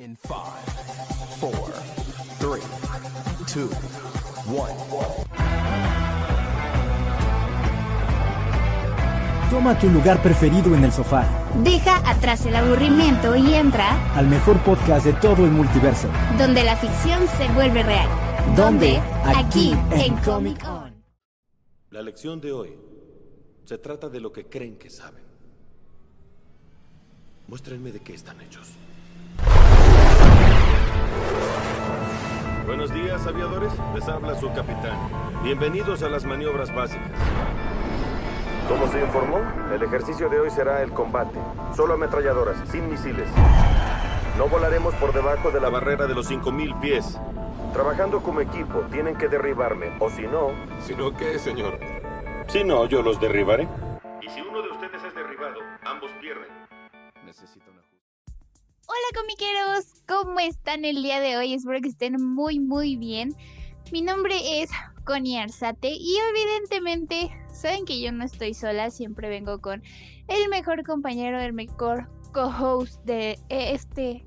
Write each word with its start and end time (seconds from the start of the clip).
In 0.00 0.16
5, 0.16 0.34
4, 1.40 1.74
3, 2.38 2.64
2, 3.54 3.70
1. 4.46 4.66
Toma 9.50 9.78
tu 9.78 9.90
lugar 9.90 10.22
preferido 10.22 10.74
en 10.74 10.84
el 10.84 10.92
sofá. 10.92 11.28
Deja 11.62 11.98
atrás 12.08 12.46
el 12.46 12.56
aburrimiento 12.56 13.36
y 13.36 13.52
entra 13.52 14.16
al 14.16 14.26
mejor 14.26 14.58
podcast 14.64 15.04
de 15.04 15.12
todo 15.12 15.44
el 15.44 15.50
multiverso. 15.50 16.08
Donde 16.38 16.64
la 16.64 16.76
ficción 16.76 17.20
se 17.36 17.46
vuelve 17.52 17.82
real. 17.82 18.08
¿Dónde? 18.56 19.02
Aquí, 19.26 19.74
Aquí, 19.74 19.76
en 19.90 20.00
en 20.00 20.16
Comic 20.24 20.64
On. 20.66 20.94
La 21.90 22.00
lección 22.00 22.40
de 22.40 22.52
hoy 22.52 22.74
se 23.66 23.76
trata 23.76 24.08
de 24.08 24.20
lo 24.20 24.32
que 24.32 24.46
creen 24.46 24.78
que 24.78 24.88
saben. 24.88 25.24
Muéstrenme 27.48 27.92
de 27.92 28.00
qué 28.00 28.14
están 28.14 28.40
hechos. 28.40 28.78
Buenos 32.66 32.94
días, 32.94 33.26
aviadores. 33.26 33.72
Les 33.94 34.08
habla 34.08 34.34
su 34.38 34.48
capitán. 34.52 34.96
Bienvenidos 35.42 36.02
a 36.02 36.08
las 36.08 36.24
maniobras 36.24 36.74
básicas. 36.74 37.10
Como 38.68 38.86
se 38.88 39.00
informó, 39.00 39.40
el 39.74 39.82
ejercicio 39.82 40.28
de 40.28 40.38
hoy 40.38 40.50
será 40.50 40.82
el 40.82 40.92
combate. 40.92 41.38
Solo 41.74 41.94
ametralladoras, 41.94 42.56
sin 42.68 42.88
misiles. 42.88 43.28
No 44.38 44.48
volaremos 44.48 44.94
por 44.94 45.12
debajo 45.12 45.50
de 45.50 45.60
la 45.60 45.68
barrera 45.68 46.06
de 46.06 46.14
los 46.14 46.28
5000 46.28 46.74
pies. 46.76 47.18
Trabajando 47.72 48.22
como 48.22 48.40
equipo, 48.40 48.80
tienen 48.90 49.16
que 49.16 49.28
derribarme, 49.28 49.92
o 49.98 50.08
si 50.08 50.22
no... 50.22 50.50
¿Si 50.80 50.94
no 50.94 51.16
qué, 51.16 51.38
señor? 51.38 51.78
Si 52.46 52.64
no, 52.64 52.86
yo 52.86 53.02
los 53.02 53.20
derribaré. 53.20 53.68
Y 54.22 54.28
si 54.28 54.40
uno 54.40 54.62
de 54.62 54.70
ustedes 54.70 55.02
es 55.04 55.14
derribado, 55.14 55.60
ambos 55.84 56.10
pierden. 56.20 56.48
Necesito. 57.24 57.69
Hola 58.92 59.22
comiqueros, 59.22 60.02
¿cómo 60.08 60.40
están 60.40 60.84
el 60.84 61.00
día 61.04 61.20
de 61.20 61.36
hoy? 61.36 61.54
Espero 61.54 61.80
que 61.80 61.90
estén 61.90 62.20
muy 62.20 62.58
muy 62.58 62.96
bien. 62.96 63.32
Mi 63.92 64.02
nombre 64.02 64.34
es 64.60 64.68
Connie 65.04 65.38
Arzate 65.38 65.92
y 65.92 66.16
evidentemente 66.30 67.30
saben 67.52 67.84
que 67.84 68.00
yo 68.00 68.10
no 68.10 68.24
estoy 68.24 68.52
sola, 68.52 68.90
siempre 68.90 69.28
vengo 69.28 69.60
con 69.60 69.80
el 70.26 70.48
mejor 70.48 70.82
compañero, 70.82 71.38
el 71.38 71.52
mejor 71.52 72.10
co-host 72.32 73.00
de 73.04 73.38
este 73.48 74.26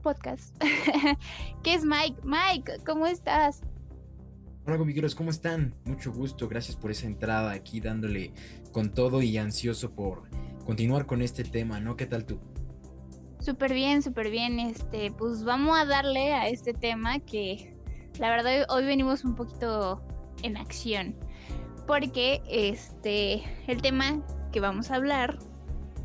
podcast, 0.00 0.56
que 1.64 1.74
es 1.74 1.84
Mike. 1.84 2.20
Mike, 2.22 2.84
¿cómo 2.86 3.08
estás? 3.08 3.62
Hola 4.64 4.78
comiqueros, 4.78 5.16
¿cómo 5.16 5.30
están? 5.30 5.74
Mucho 5.86 6.12
gusto, 6.12 6.46
gracias 6.46 6.76
por 6.76 6.92
esa 6.92 7.08
entrada 7.08 7.50
aquí 7.50 7.80
dándole 7.80 8.32
con 8.70 8.94
todo 8.94 9.22
y 9.22 9.38
ansioso 9.38 9.90
por 9.90 10.30
continuar 10.64 11.04
con 11.04 11.20
este 11.20 11.42
tema, 11.42 11.80
¿no? 11.80 11.96
¿Qué 11.96 12.06
tal 12.06 12.24
tú? 12.24 12.53
Súper 13.44 13.74
bien, 13.74 14.02
súper 14.02 14.30
bien. 14.30 14.58
Este, 14.58 15.10
pues 15.10 15.44
vamos 15.44 15.78
a 15.78 15.84
darle 15.84 16.32
a 16.32 16.48
este 16.48 16.72
tema 16.72 17.18
que 17.18 17.76
la 18.18 18.30
verdad 18.30 18.64
hoy 18.70 18.86
venimos 18.86 19.22
un 19.22 19.34
poquito 19.34 20.02
en 20.42 20.56
acción. 20.56 21.14
Porque 21.86 22.40
este, 22.48 23.42
el 23.66 23.82
tema 23.82 24.22
que 24.50 24.60
vamos 24.60 24.90
a 24.90 24.94
hablar, 24.94 25.38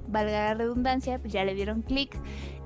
valga 0.09 0.49
la 0.49 0.53
redundancia, 0.55 1.17
pues 1.17 1.31
ya 1.31 1.45
le 1.45 1.55
dieron 1.55 1.81
clic, 1.81 2.13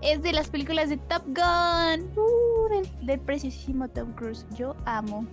es 0.02 0.23
de 0.23 0.33
las 0.33 0.49
películas 0.49 0.89
de 0.89 0.97
Top 0.97 1.21
Gun. 1.27 2.09
Uh, 2.17 3.05
del, 3.05 3.19
preciosísimo 3.19 3.87
Tom 3.89 4.11
Cruise. 4.13 4.47
Yo 4.58 4.75
amo. 4.85 5.27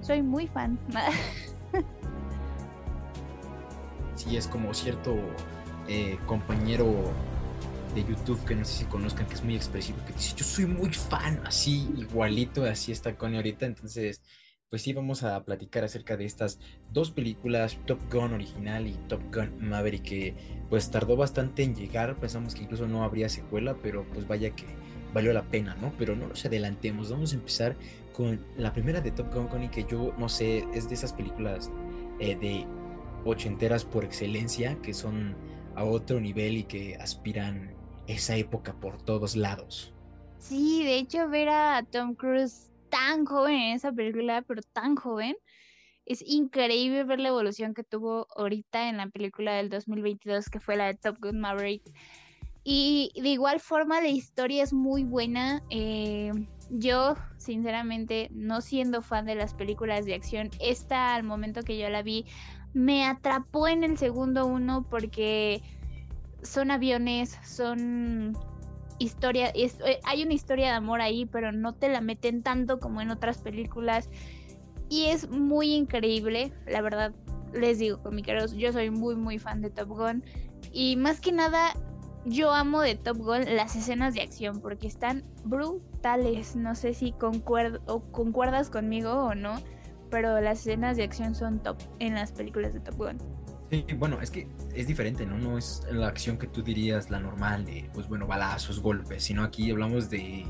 Soy 0.00 0.22
muy 0.22 0.48
fan. 0.48 0.76
Sí, 4.16 4.36
es 4.36 4.46
como 4.46 4.72
cierto 4.72 5.16
eh, 5.88 6.16
compañero 6.26 7.12
de 7.94 8.04
YouTube 8.04 8.44
que 8.44 8.54
no 8.54 8.64
sé 8.64 8.78
si 8.78 8.84
conozcan, 8.86 9.26
que 9.26 9.34
es 9.34 9.44
muy 9.44 9.56
expresivo, 9.56 9.98
que 10.06 10.12
dice, 10.12 10.34
yo 10.36 10.44
soy 10.44 10.66
muy 10.66 10.90
fan, 10.90 11.40
así, 11.44 11.88
igualito, 11.96 12.64
así 12.64 12.92
está 12.92 13.16
Connie 13.16 13.36
ahorita, 13.36 13.66
entonces, 13.66 14.22
pues 14.68 14.82
sí, 14.82 14.92
vamos 14.92 15.22
a 15.22 15.44
platicar 15.44 15.84
acerca 15.84 16.16
de 16.16 16.24
estas 16.24 16.58
dos 16.90 17.10
películas, 17.10 17.78
Top 17.86 18.00
Gun 18.12 18.32
original 18.32 18.86
y 18.86 18.94
Top 19.08 19.22
Gun 19.32 19.56
Maverick, 19.60 20.02
que 20.02 20.34
pues 20.68 20.90
tardó 20.90 21.16
bastante 21.16 21.62
en 21.62 21.74
llegar, 21.74 22.16
pensamos 22.16 22.54
que 22.54 22.62
incluso 22.62 22.86
no 22.86 23.04
habría 23.04 23.28
secuela, 23.28 23.76
pero 23.82 24.04
pues 24.12 24.26
vaya 24.26 24.50
que 24.50 24.66
valió 25.12 25.32
la 25.32 25.44
pena, 25.44 25.76
¿no? 25.76 25.92
Pero 25.96 26.16
no 26.16 26.26
nos 26.26 26.44
adelantemos, 26.44 27.10
vamos 27.10 27.32
a 27.32 27.36
empezar 27.36 27.76
con 28.12 28.44
la 28.56 28.72
primera 28.72 29.00
de 29.00 29.12
Top 29.12 29.32
Gun, 29.32 29.46
Connie, 29.46 29.70
que 29.70 29.84
yo, 29.84 30.12
no 30.18 30.28
sé, 30.28 30.64
es 30.74 30.88
de 30.88 30.94
esas 30.94 31.12
películas 31.12 31.70
eh, 32.18 32.36
de 32.36 32.66
ochenteras 33.24 33.84
por 33.84 34.04
excelencia, 34.04 34.76
que 34.82 34.92
son 34.92 35.36
a 35.74 35.84
otro 35.84 36.20
nivel 36.20 36.58
y 36.58 36.64
que 36.64 36.96
aspiran 36.96 37.73
esa 38.06 38.36
época 38.36 38.74
por 38.74 39.00
todos 39.02 39.36
lados. 39.36 39.92
Sí, 40.38 40.84
de 40.84 40.96
hecho 40.96 41.28
ver 41.28 41.48
a 41.48 41.82
Tom 41.90 42.14
Cruise 42.14 42.70
tan 42.90 43.24
joven 43.24 43.54
en 43.54 43.76
esa 43.76 43.92
película, 43.92 44.42
pero 44.42 44.62
tan 44.72 44.94
joven, 44.96 45.36
es 46.06 46.22
increíble 46.26 47.04
ver 47.04 47.18
la 47.18 47.28
evolución 47.28 47.74
que 47.74 47.82
tuvo 47.82 48.26
ahorita 48.36 48.88
en 48.88 48.98
la 48.98 49.08
película 49.08 49.54
del 49.54 49.70
2022, 49.70 50.48
que 50.50 50.60
fue 50.60 50.76
la 50.76 50.86
de 50.86 50.94
Top 50.94 51.16
Gun 51.20 51.40
Maverick. 51.40 51.82
Y 52.62 53.10
de 53.14 53.30
igual 53.30 53.60
forma 53.60 54.00
la 54.00 54.08
historia 54.08 54.62
es 54.62 54.72
muy 54.72 55.04
buena. 55.04 55.62
eh, 55.70 56.32
yo, 56.70 57.14
sinceramente, 57.36 58.28
no 58.32 58.60
siendo 58.60 59.02
fan 59.02 59.26
de 59.26 59.34
las 59.34 59.54
películas 59.54 60.06
de 60.06 60.14
acción, 60.14 60.50
esta 60.60 61.14
al 61.14 61.22
momento 61.22 61.62
que 61.62 61.78
yo 61.78 61.88
la 61.90 62.02
vi 62.02 62.24
me 62.72 63.06
atrapó 63.06 63.68
en 63.68 63.84
el 63.84 63.96
segundo 63.98 64.46
uno 64.46 64.84
porque 64.90 65.62
son 66.44 66.70
aviones, 66.70 67.38
son 67.44 68.36
historia, 68.98 69.48
es- 69.48 69.80
eh, 69.84 69.98
hay 70.04 70.22
una 70.22 70.34
historia 70.34 70.66
de 70.66 70.72
amor 70.74 71.00
ahí, 71.00 71.26
pero 71.26 71.50
no 71.50 71.74
te 71.74 71.88
la 71.88 72.00
meten 72.00 72.42
tanto 72.42 72.78
como 72.78 73.00
en 73.00 73.10
otras 73.10 73.38
películas. 73.38 74.08
Y 74.88 75.06
es 75.06 75.28
muy 75.30 75.74
increíble, 75.74 76.52
la 76.66 76.80
verdad, 76.80 77.12
les 77.52 77.78
digo, 77.78 78.00
comiqueros, 78.02 78.52
yo 78.52 78.72
soy 78.72 78.90
muy, 78.90 79.16
muy 79.16 79.38
fan 79.38 79.62
de 79.62 79.70
Top 79.70 79.88
Gun. 79.88 80.22
Y 80.72 80.96
más 80.96 81.20
que 81.20 81.32
nada, 81.32 81.72
yo 82.24 82.52
amo 82.52 82.80
de 82.82 82.94
Top 82.94 83.18
Gun 83.18 83.56
las 83.56 83.74
escenas 83.76 84.14
de 84.14 84.22
acción, 84.22 84.60
porque 84.60 84.86
están 84.86 85.24
brutales. 85.44 86.54
No 86.54 86.74
sé 86.74 86.94
si 86.94 87.12
concuer- 87.12 87.80
o 87.86 88.00
concuerdas 88.12 88.70
conmigo 88.70 89.10
o 89.12 89.34
no, 89.34 89.56
pero 90.10 90.40
las 90.40 90.60
escenas 90.60 90.96
de 90.96 91.04
acción 91.04 91.34
son 91.34 91.60
top 91.60 91.78
en 91.98 92.14
las 92.14 92.30
películas 92.32 92.74
de 92.74 92.80
Top 92.80 92.96
Gun. 92.96 93.18
Sí, 93.74 93.94
bueno, 93.94 94.20
es 94.20 94.30
que 94.30 94.46
es 94.74 94.86
diferente, 94.86 95.26
¿no? 95.26 95.36
No 95.38 95.58
es 95.58 95.82
la 95.90 96.06
acción 96.06 96.38
que 96.38 96.46
tú 96.46 96.62
dirías 96.62 97.10
la 97.10 97.18
normal 97.18 97.64
de, 97.64 97.90
pues 97.92 98.08
bueno, 98.08 98.26
balazos, 98.26 98.80
golpes, 98.80 99.24
sino 99.24 99.42
aquí 99.42 99.70
hablamos 99.70 100.10
de, 100.10 100.44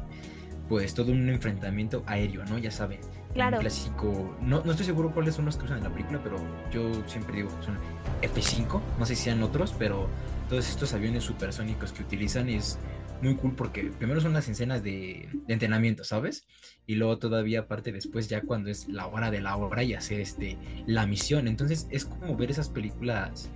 pues, 0.69 0.93
todo 0.95 1.13
un 1.13 1.29
enfrentamiento 1.31 2.03
aéreo, 2.07 2.45
¿no? 2.45 2.59
Ya 2.59 2.71
saben, 2.71 3.01
Claro. 3.33 3.57
un 3.57 3.63
clásico, 3.63 4.37
no, 4.43 4.63
no 4.65 4.71
estoy 4.73 4.87
seguro 4.87 5.11
cuáles 5.13 5.35
son 5.35 5.47
los 5.47 5.57
que 5.57 5.65
usan 5.65 5.79
en 5.79 5.85
la 5.85 5.91
película, 5.91 6.21
pero 6.23 6.37
yo 6.71 6.91
siempre 7.07 7.37
digo 7.37 7.49
que 7.59 7.65
son 7.65 7.79
F5, 8.23 8.81
no 8.99 9.07
sé 9.07 9.17
si 9.17 9.25
sean 9.25 9.43
otros, 9.43 9.75
pero 9.79 10.09
todos 10.49 10.69
estos 10.69 10.93
aviones 10.93 11.25
supersónicos 11.25 11.93
que 11.93 12.03
utilizan 12.03 12.49
es 12.49 12.79
muy 13.25 13.37
cool 13.37 13.55
porque 13.57 13.91
primero 13.99 14.21
son 14.21 14.35
las 14.35 14.49
escenas 14.49 14.83
de, 14.83 15.29
entrenamiento, 15.49 16.05
¿sabes? 16.05 16.47
Y 16.87 16.97
luego 16.97 17.19
todavía 17.19 17.61
aparte 17.61 17.91
después 17.91 18.29
ya 18.29 18.43
cuando 18.43 18.71
es 18.71 18.89
la 18.89 19.07
hora 19.07 19.31
de 19.31 19.41
la 19.41 19.57
hora 19.57 19.83
y 19.83 19.95
hacer 19.95 20.21
este 20.21 20.59
la 20.87 21.07
misión. 21.07 21.49
Entonces 21.49 21.89
es 21.91 22.05
como 22.05 22.37
ver 22.37 22.51
esas 22.51 22.69
películas, 22.69 23.51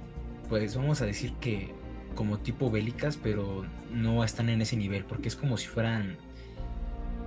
pues 0.49 0.75
vamos 0.77 1.03
a 1.03 1.07
decir 1.07 1.35
que 1.35 1.73
como 2.15 2.39
tipo 2.39 2.71
bélicas, 2.71 3.17
pero 3.17 3.65
no 3.93 4.25
están 4.25 4.49
en 4.49 4.63
ese 4.63 4.77
nivel, 4.77 5.05
porque 5.05 5.29
es 5.29 5.37
como 5.37 5.57
si 5.57 5.69
fueran 5.69 6.17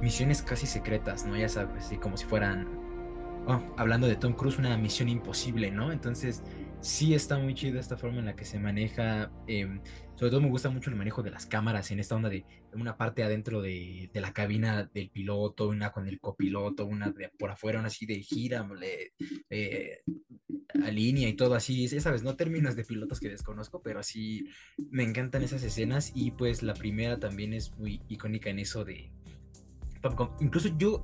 misiones 0.01 0.41
casi 0.41 0.65
secretas, 0.65 1.25
¿no? 1.25 1.37
Ya 1.37 1.47
sabes, 1.47 1.85
así 1.85 1.97
como 1.97 2.17
si 2.17 2.25
fueran, 2.25 2.67
oh, 3.47 3.61
hablando 3.77 4.07
de 4.07 4.15
Tom 4.15 4.33
Cruise, 4.33 4.57
una 4.57 4.75
misión 4.77 5.07
imposible, 5.07 5.71
¿no? 5.71 5.91
Entonces 5.91 6.43
sí 6.81 7.13
está 7.13 7.37
muy 7.37 7.53
chido 7.53 7.79
esta 7.79 7.95
forma 7.95 8.19
en 8.19 8.25
la 8.25 8.35
que 8.35 8.43
se 8.45 8.59
maneja. 8.59 9.31
eh, 9.47 9.79
sobre 10.21 10.29
todo 10.29 10.41
me 10.41 10.49
gusta 10.49 10.69
mucho 10.69 10.91
el 10.91 10.95
manejo 10.95 11.23
de 11.23 11.31
las 11.31 11.47
cámaras 11.47 11.89
en 11.89 11.99
esta 11.99 12.15
onda 12.15 12.29
de 12.29 12.45
una 12.73 12.95
parte 12.95 13.23
adentro 13.23 13.59
de, 13.59 14.11
de 14.13 14.21
la 14.21 14.33
cabina 14.33 14.87
del 14.93 15.09
piloto, 15.09 15.67
una 15.67 15.91
con 15.91 16.07
el 16.07 16.19
copiloto, 16.19 16.85
una 16.85 17.11
por 17.39 17.49
afuera, 17.49 17.79
una 17.79 17.87
así 17.87 18.05
de 18.05 18.21
gira, 18.21 18.69
le- 18.79 19.13
eh, 19.49 20.03
a 20.85 20.91
línea 20.91 21.27
y 21.27 21.33
todo 21.33 21.55
así, 21.55 21.87
sabes, 21.87 22.21
no 22.21 22.35
términos 22.35 22.75
de 22.75 22.83
pilotos 22.85 23.19
que 23.19 23.29
desconozco, 23.29 23.81
pero 23.81 23.99
así 23.99 24.45
me 24.91 25.01
encantan 25.01 25.41
esas 25.41 25.63
escenas 25.63 26.11
y 26.13 26.29
pues 26.29 26.61
la 26.61 26.75
primera 26.75 27.17
también 27.19 27.51
es 27.53 27.75
muy 27.79 27.99
icónica 28.07 28.51
en 28.51 28.59
eso 28.59 28.85
de. 28.85 29.11
Incluso 30.39 30.69
yo 30.77 31.03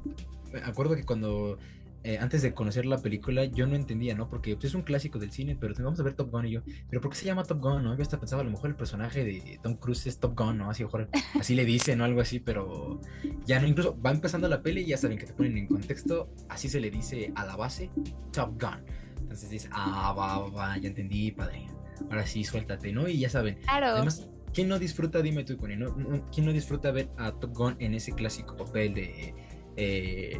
me 0.53 0.59
acuerdo 0.59 0.95
que 0.95 1.05
cuando 1.05 1.57
eh, 2.07 2.19
antes 2.19 2.41
de 2.41 2.53
conocer 2.53 2.85
la 2.85 2.99
película 2.99 3.43
yo 3.43 3.67
no 3.67 3.75
entendía, 3.75 4.15
¿no? 4.15 4.29
Porque 4.29 4.55
pues, 4.55 4.63
es 4.63 4.75
un 4.75 4.83
clásico 4.83 5.19
del 5.19 5.33
cine, 5.33 5.57
pero 5.59 5.73
vamos 5.77 5.99
a 5.99 6.03
ver 6.03 6.13
Top 6.13 6.31
Gun 6.31 6.45
y 6.45 6.51
yo, 6.51 6.61
pero 6.89 7.01
¿por 7.01 7.11
qué 7.11 7.17
se 7.17 7.25
llama 7.25 7.43
Top 7.43 7.59
Gun? 7.59 7.83
¿No? 7.83 7.97
Yo 7.97 8.01
hasta 8.01 8.17
pensaba 8.17 8.43
a 8.43 8.45
lo 8.45 8.51
mejor 8.51 8.69
el 8.69 8.77
personaje 8.77 9.25
de 9.25 9.59
Tom 9.61 9.75
Cruise 9.75 10.07
es 10.07 10.17
Top 10.17 10.33
Gun, 10.39 10.57
¿no? 10.57 10.69
Así, 10.69 10.85
mejor, 10.85 11.09
así 11.37 11.53
le 11.53 11.65
dicen 11.65 11.99
o 11.99 12.05
algo 12.05 12.21
así, 12.21 12.39
pero 12.39 13.01
ya 13.45 13.59
no, 13.59 13.67
incluso 13.67 13.99
va 14.01 14.11
empezando 14.11 14.47
la 14.47 14.61
peli 14.61 14.83
y 14.83 14.85
ya 14.85 14.97
saben 14.97 15.17
que 15.17 15.25
te 15.25 15.33
ponen 15.33 15.57
en 15.57 15.67
contexto, 15.67 16.29
así 16.47 16.69
se 16.69 16.79
le 16.79 16.89
dice 16.89 17.33
a 17.35 17.45
la 17.45 17.57
base 17.57 17.91
Top 18.31 18.51
Gun. 18.57 18.85
Entonces 19.19 19.49
dices, 19.49 19.69
ah, 19.73 20.13
va, 20.17 20.39
va, 20.39 20.49
va, 20.49 20.77
ya 20.77 20.87
entendí, 20.87 21.33
padre. 21.33 21.67
Ahora 22.09 22.25
sí, 22.25 22.45
suéltate, 22.45 22.93
¿no? 22.93 23.09
Y 23.09 23.19
ya 23.19 23.29
saben. 23.29 23.55
Claro. 23.63 23.87
Además, 23.87 24.29
¿quién 24.53 24.69
no 24.69 24.79
disfruta, 24.79 25.21
dime 25.21 25.43
tú, 25.43 25.57
Connie, 25.57 25.75
no- 25.75 26.23
¿quién 26.33 26.45
no 26.45 26.53
disfruta 26.53 26.89
ver 26.91 27.09
a 27.17 27.33
Top 27.33 27.53
Gun 27.53 27.75
en 27.79 27.95
ese 27.95 28.13
clásico 28.13 28.55
papel 28.55 28.93
de, 28.93 29.35
eh, 29.77 30.39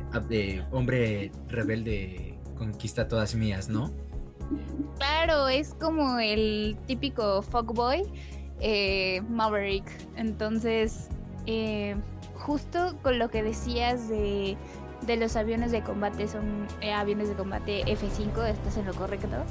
hombre 0.72 1.32
rebelde 1.48 2.40
conquista 2.56 3.08
todas 3.08 3.36
mías, 3.36 3.70
¿no? 3.70 3.94
Claro, 4.98 5.48
es 5.48 5.74
como 5.76 6.20
el 6.20 6.78
típico 6.88 7.42
fuckboy 7.42 8.04
eh, 8.60 9.22
Maverick. 9.30 9.86
Entonces, 10.16 11.10
eh, 11.46 11.96
justo 12.36 12.98
con 13.02 13.20
lo 13.20 13.30
que 13.30 13.44
decías 13.44 14.10
de, 14.10 14.58
de 15.06 15.18
los 15.18 15.36
aviones 15.36 15.72
de 15.72 15.84
combate, 15.84 16.28
son 16.28 16.68
eh, 16.82 16.94
aviones 16.94 17.30
de 17.30 17.36
combate 17.36 17.84
F5, 17.86 18.48
estás 18.48 18.78
en 18.78 18.86
lo 18.86 18.94
correcto. 18.94 19.46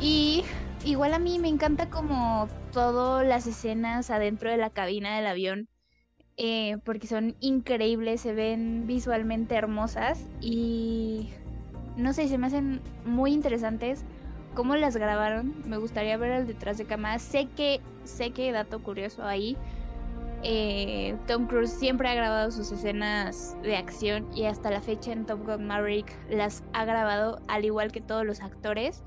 Y 0.00 0.44
igual 0.84 1.14
a 1.14 1.18
mí 1.18 1.38
me 1.38 1.48
encanta 1.48 1.90
como 1.90 2.48
todas 2.72 3.26
las 3.26 3.46
escenas 3.46 4.10
adentro 4.10 4.50
de 4.50 4.56
la 4.56 4.70
cabina 4.70 5.16
del 5.16 5.26
avión. 5.26 5.68
Eh, 6.36 6.78
porque 6.84 7.06
son 7.06 7.36
increíbles, 7.40 8.20
se 8.22 8.32
ven 8.32 8.86
visualmente 8.86 9.54
hermosas 9.54 10.26
y 10.40 11.30
no 11.96 12.12
sé, 12.12 12.28
se 12.28 12.38
me 12.38 12.46
hacen 12.46 12.80
muy 13.04 13.32
interesantes 13.32 14.04
cómo 14.54 14.76
las 14.76 14.96
grabaron. 14.96 15.54
Me 15.66 15.76
gustaría 15.76 16.16
ver 16.16 16.32
el 16.32 16.46
detrás 16.46 16.78
de 16.78 16.86
cámara. 16.86 17.18
Sé 17.18 17.48
que, 17.56 17.80
sé 18.04 18.30
que 18.30 18.52
dato 18.52 18.82
curioso 18.82 19.24
ahí. 19.24 19.56
eh, 20.42 21.16
Tom 21.26 21.46
Cruise 21.46 21.70
siempre 21.70 22.08
ha 22.08 22.14
grabado 22.14 22.50
sus 22.50 22.72
escenas 22.72 23.56
de 23.62 23.76
acción 23.76 24.26
y 24.34 24.44
hasta 24.44 24.70
la 24.70 24.80
fecha 24.80 25.12
en 25.12 25.24
Top 25.26 25.46
Gun 25.46 25.66
Maverick 25.66 26.12
las 26.28 26.64
ha 26.72 26.84
grabado 26.84 27.40
al 27.48 27.64
igual 27.64 27.92
que 27.92 28.00
todos 28.00 28.26
los 28.26 28.40
actores. 28.40 29.04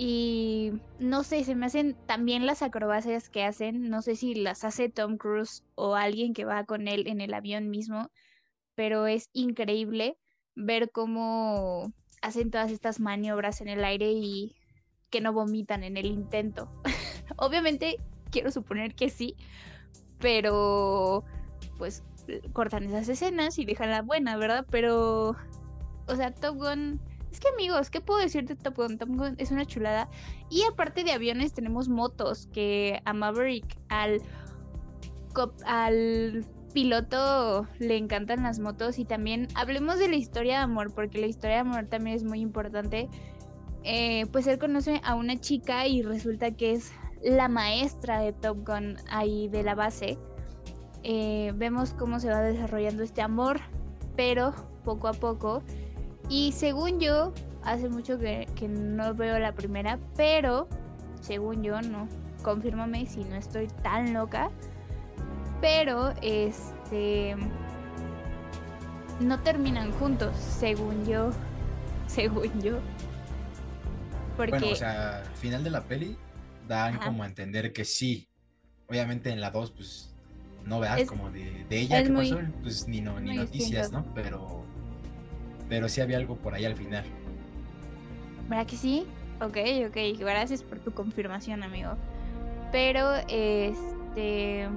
Y 0.00 0.74
no 1.00 1.24
sé, 1.24 1.42
se 1.42 1.56
me 1.56 1.66
hacen 1.66 1.96
también 2.06 2.46
las 2.46 2.62
acrobacias 2.62 3.28
que 3.28 3.42
hacen. 3.42 3.90
No 3.90 4.00
sé 4.00 4.14
si 4.14 4.36
las 4.36 4.62
hace 4.62 4.88
Tom 4.88 5.16
Cruise 5.18 5.64
o 5.74 5.96
alguien 5.96 6.34
que 6.34 6.44
va 6.44 6.64
con 6.64 6.86
él 6.86 7.08
en 7.08 7.20
el 7.20 7.34
avión 7.34 7.68
mismo. 7.68 8.08
Pero 8.76 9.08
es 9.08 9.28
increíble 9.32 10.16
ver 10.54 10.92
cómo 10.92 11.92
hacen 12.22 12.52
todas 12.52 12.70
estas 12.70 13.00
maniobras 13.00 13.60
en 13.60 13.68
el 13.68 13.84
aire 13.84 14.12
y 14.12 14.54
que 15.10 15.20
no 15.20 15.32
vomitan 15.32 15.82
en 15.82 15.96
el 15.96 16.06
intento. 16.06 16.70
Obviamente 17.36 17.96
quiero 18.30 18.52
suponer 18.52 18.94
que 18.94 19.10
sí, 19.10 19.34
pero 20.20 21.24
pues 21.76 22.04
cortan 22.52 22.84
esas 22.84 23.08
escenas 23.08 23.58
y 23.58 23.64
dejan 23.64 23.90
la 23.90 24.02
buena, 24.02 24.36
¿verdad? 24.36 24.64
Pero, 24.70 25.36
o 26.06 26.14
sea, 26.14 26.32
Top 26.32 26.56
Gun... 26.56 27.00
Es 27.38 27.42
que 27.42 27.54
amigos, 27.54 27.88
¿qué 27.88 28.00
puedo 28.00 28.18
decir 28.18 28.46
de 28.46 28.56
Top 28.56 28.74
Gun? 28.74 28.98
Top 28.98 29.10
Gun 29.10 29.36
es 29.38 29.52
una 29.52 29.64
chulada. 29.64 30.08
Y 30.50 30.64
aparte 30.64 31.04
de 31.04 31.12
aviones 31.12 31.52
tenemos 31.52 31.88
motos, 31.88 32.48
que 32.52 33.00
a 33.04 33.12
Maverick, 33.12 33.78
al, 33.90 34.20
piloto 36.74 37.68
le 37.78 37.96
encantan 37.96 38.42
las 38.42 38.58
motos 38.58 38.98
y 38.98 39.04
también 39.04 39.46
hablemos 39.54 40.00
de 40.00 40.08
la 40.08 40.16
historia 40.16 40.56
de 40.56 40.64
amor, 40.64 40.92
porque 40.92 41.20
la 41.20 41.28
historia 41.28 41.54
de 41.54 41.60
amor 41.60 41.86
también 41.86 42.16
es 42.16 42.24
muy 42.24 42.40
importante. 42.40 43.08
Eh, 43.84 44.26
pues 44.32 44.48
él 44.48 44.58
conoce 44.58 45.00
a 45.04 45.14
una 45.14 45.38
chica 45.38 45.86
y 45.86 46.02
resulta 46.02 46.50
que 46.50 46.72
es 46.72 46.90
la 47.22 47.46
maestra 47.46 48.18
de 48.18 48.32
Top 48.32 48.66
Gun 48.66 48.96
ahí 49.12 49.46
de 49.46 49.62
la 49.62 49.76
base. 49.76 50.18
Eh, 51.04 51.52
vemos 51.54 51.94
cómo 51.94 52.18
se 52.18 52.30
va 52.30 52.40
desarrollando 52.40 53.04
este 53.04 53.22
amor, 53.22 53.60
pero 54.16 54.52
poco 54.82 55.06
a 55.06 55.12
poco. 55.12 55.62
Y 56.28 56.52
según 56.52 57.00
yo, 57.00 57.32
hace 57.62 57.88
mucho 57.88 58.18
que, 58.18 58.46
que 58.54 58.68
no 58.68 59.14
veo 59.14 59.38
la 59.38 59.52
primera, 59.52 59.98
pero 60.16 60.68
según 61.20 61.62
yo, 61.62 61.80
no, 61.80 62.08
confírmame 62.42 63.06
si 63.06 63.24
no 63.24 63.36
estoy 63.36 63.68
tan 63.82 64.12
loca. 64.12 64.50
Pero 65.60 66.10
este 66.22 67.34
no 69.20 69.40
terminan 69.40 69.92
juntos, 69.92 70.36
según 70.36 71.04
yo. 71.04 71.30
Según 72.08 72.62
yo. 72.62 72.78
Porque 74.34 74.52
Bueno, 74.52 74.68
o 74.72 74.74
sea, 74.74 75.18
al 75.18 75.36
final 75.36 75.62
de 75.62 75.68
la 75.68 75.82
peli 75.82 76.16
dan 76.66 76.94
Ajá. 76.94 77.04
como 77.04 77.22
a 77.22 77.26
entender 77.26 77.72
que 77.74 77.84
sí. 77.84 78.26
Obviamente 78.88 79.30
en 79.30 79.42
la 79.42 79.50
2, 79.50 79.72
pues 79.72 80.14
no 80.64 80.80
veas 80.80 81.06
como 81.06 81.30
de, 81.30 81.66
de 81.68 81.78
ella 81.80 82.02
muy- 82.08 82.30
pasó, 82.30 82.42
pues 82.62 82.88
ni, 82.88 83.02
no, 83.02 83.20
ni 83.20 83.36
noticias, 83.36 83.90
distinto. 83.90 84.08
¿no? 84.08 84.14
Pero, 84.14 84.64
pero 85.68 85.88
sí 85.88 86.00
había 86.00 86.16
algo 86.16 86.36
por 86.36 86.54
ahí 86.54 86.64
al 86.64 86.76
final. 86.76 87.04
¿Verdad 88.48 88.66
que 88.66 88.76
sí? 88.76 89.06
Ok, 89.40 89.58
ok. 89.88 90.18
Gracias 90.18 90.62
por 90.62 90.78
tu 90.78 90.92
confirmación, 90.92 91.62
amigo. 91.62 91.96
Pero, 92.72 93.14
este... 93.28 94.68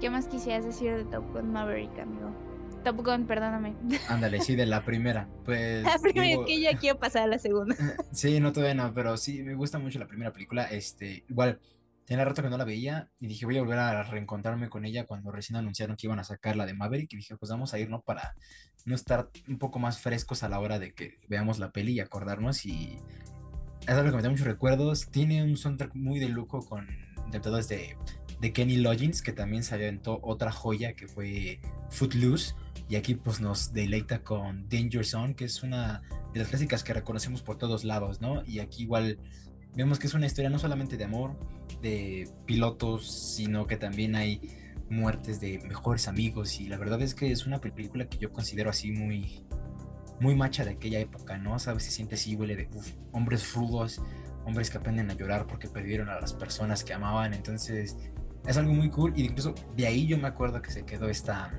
¿Qué 0.00 0.10
más 0.10 0.26
quisieras 0.26 0.64
decir 0.64 0.96
de 0.96 1.04
Top 1.04 1.32
Gun 1.32 1.52
Maverick, 1.52 1.96
amigo? 2.00 2.34
Top 2.82 3.04
Gun, 3.04 3.26
perdóname. 3.26 3.74
Ándale, 4.08 4.40
sí, 4.40 4.56
de 4.56 4.66
la 4.66 4.84
primera. 4.84 5.28
Pues. 5.44 5.84
La 5.84 5.98
primera 5.98 6.26
digo, 6.26 6.42
es 6.42 6.46
que 6.48 6.60
ya 6.60 6.76
quiero 6.76 6.98
pasar 6.98 7.22
a 7.22 7.26
la 7.26 7.38
segunda. 7.38 7.76
Sí, 8.12 8.40
no 8.40 8.52
todavía 8.52 8.74
no, 8.74 8.92
pero 8.92 9.16
sí, 9.16 9.42
me 9.42 9.54
gusta 9.54 9.78
mucho 9.78 9.98
la 9.98 10.06
primera 10.06 10.32
película. 10.32 10.64
Este, 10.64 11.24
igual, 11.28 11.60
tenía 12.12 12.26
rato 12.26 12.42
que 12.42 12.50
no 12.50 12.58
la 12.58 12.64
veía 12.64 13.08
y 13.18 13.26
dije, 13.26 13.46
voy 13.46 13.56
a 13.56 13.62
volver 13.62 13.78
a 13.78 14.02
reencontrarme 14.02 14.68
con 14.68 14.84
ella 14.84 15.06
cuando 15.06 15.32
recién 15.32 15.56
anunciaron 15.56 15.96
que 15.96 16.06
iban 16.06 16.18
a 16.18 16.24
sacar 16.24 16.56
la 16.56 16.66
de 16.66 16.74
Maverick. 16.74 17.10
Y 17.14 17.16
dije, 17.16 17.38
pues 17.38 17.50
vamos 17.50 17.72
a 17.72 17.78
ir, 17.78 17.88
¿no? 17.88 18.02
Para 18.02 18.36
no 18.84 18.94
estar 18.94 19.30
un 19.48 19.58
poco 19.58 19.78
más 19.78 19.98
frescos 19.98 20.42
a 20.42 20.50
la 20.50 20.60
hora 20.60 20.78
de 20.78 20.92
que 20.92 21.20
veamos 21.28 21.58
la 21.58 21.72
peli 21.72 21.92
y 21.92 22.00
acordarnos. 22.00 22.66
Y 22.66 22.98
es 23.80 23.88
algo 23.88 24.10
que 24.10 24.16
me 24.16 24.22
da 24.22 24.28
muchos 24.28 24.46
recuerdos. 24.46 25.08
Tiene 25.10 25.42
un 25.42 25.56
soundtrack 25.56 25.94
muy 25.94 26.20
de 26.20 26.28
lujo 26.28 26.60
con 26.60 26.86
interpretados 27.24 27.68
de, 27.68 27.96
de 28.42 28.52
Kenny 28.52 28.76
Loggins, 28.76 29.22
que 29.22 29.32
también 29.32 29.64
se 29.64 29.74
aventó 29.74 30.20
otra 30.22 30.52
joya 30.52 30.92
que 30.92 31.08
fue 31.08 31.60
Footloose. 31.88 32.54
Y 32.90 32.96
aquí 32.96 33.14
pues 33.14 33.40
nos 33.40 33.72
deleita 33.72 34.22
con 34.22 34.68
Danger 34.68 35.06
Zone, 35.06 35.34
que 35.34 35.46
es 35.46 35.62
una 35.62 36.02
de 36.34 36.40
las 36.40 36.48
clásicas 36.48 36.84
que 36.84 36.92
reconocemos 36.92 37.40
por 37.40 37.56
todos 37.56 37.84
lados, 37.84 38.20
¿no? 38.20 38.44
Y 38.44 38.58
aquí 38.58 38.82
igual 38.82 39.18
vemos 39.74 39.98
que 39.98 40.06
es 40.06 40.14
una 40.14 40.26
historia 40.26 40.50
no 40.50 40.58
solamente 40.58 40.96
de 40.96 41.04
amor, 41.04 41.36
de 41.82 42.28
pilotos, 42.46 43.10
sino 43.10 43.66
que 43.66 43.76
también 43.76 44.14
hay 44.14 44.40
muertes 44.88 45.40
de 45.40 45.58
mejores 45.66 46.08
amigos. 46.08 46.60
Y 46.60 46.68
la 46.68 46.78
verdad 46.78 47.02
es 47.02 47.14
que 47.14 47.32
es 47.32 47.46
una 47.46 47.60
película 47.60 48.08
que 48.08 48.18
yo 48.18 48.32
considero 48.32 48.70
así 48.70 48.92
muy 48.92 49.44
muy 50.20 50.36
macha 50.36 50.64
de 50.64 50.70
aquella 50.70 51.00
época, 51.00 51.36
¿no? 51.36 51.58
Sabes, 51.58 51.82
se 51.82 51.90
siente 51.90 52.14
así, 52.14 52.36
huele 52.36 52.54
de 52.54 52.68
hombres 53.10 53.52
rudos, 53.54 54.00
hombres 54.46 54.70
que 54.70 54.78
aprenden 54.78 55.10
a 55.10 55.14
llorar 55.14 55.46
porque 55.48 55.68
perdieron 55.68 56.08
a 56.08 56.20
las 56.20 56.32
personas 56.32 56.84
que 56.84 56.94
amaban, 56.94 57.34
entonces 57.34 57.96
es 58.46 58.56
algo 58.56 58.72
muy 58.72 58.88
cool. 58.88 59.12
Y 59.16 59.24
incluso 59.24 59.54
de 59.76 59.86
ahí 59.86 60.06
yo 60.06 60.18
me 60.18 60.28
acuerdo 60.28 60.62
que 60.62 60.70
se 60.70 60.84
quedó 60.84 61.08
esta 61.08 61.52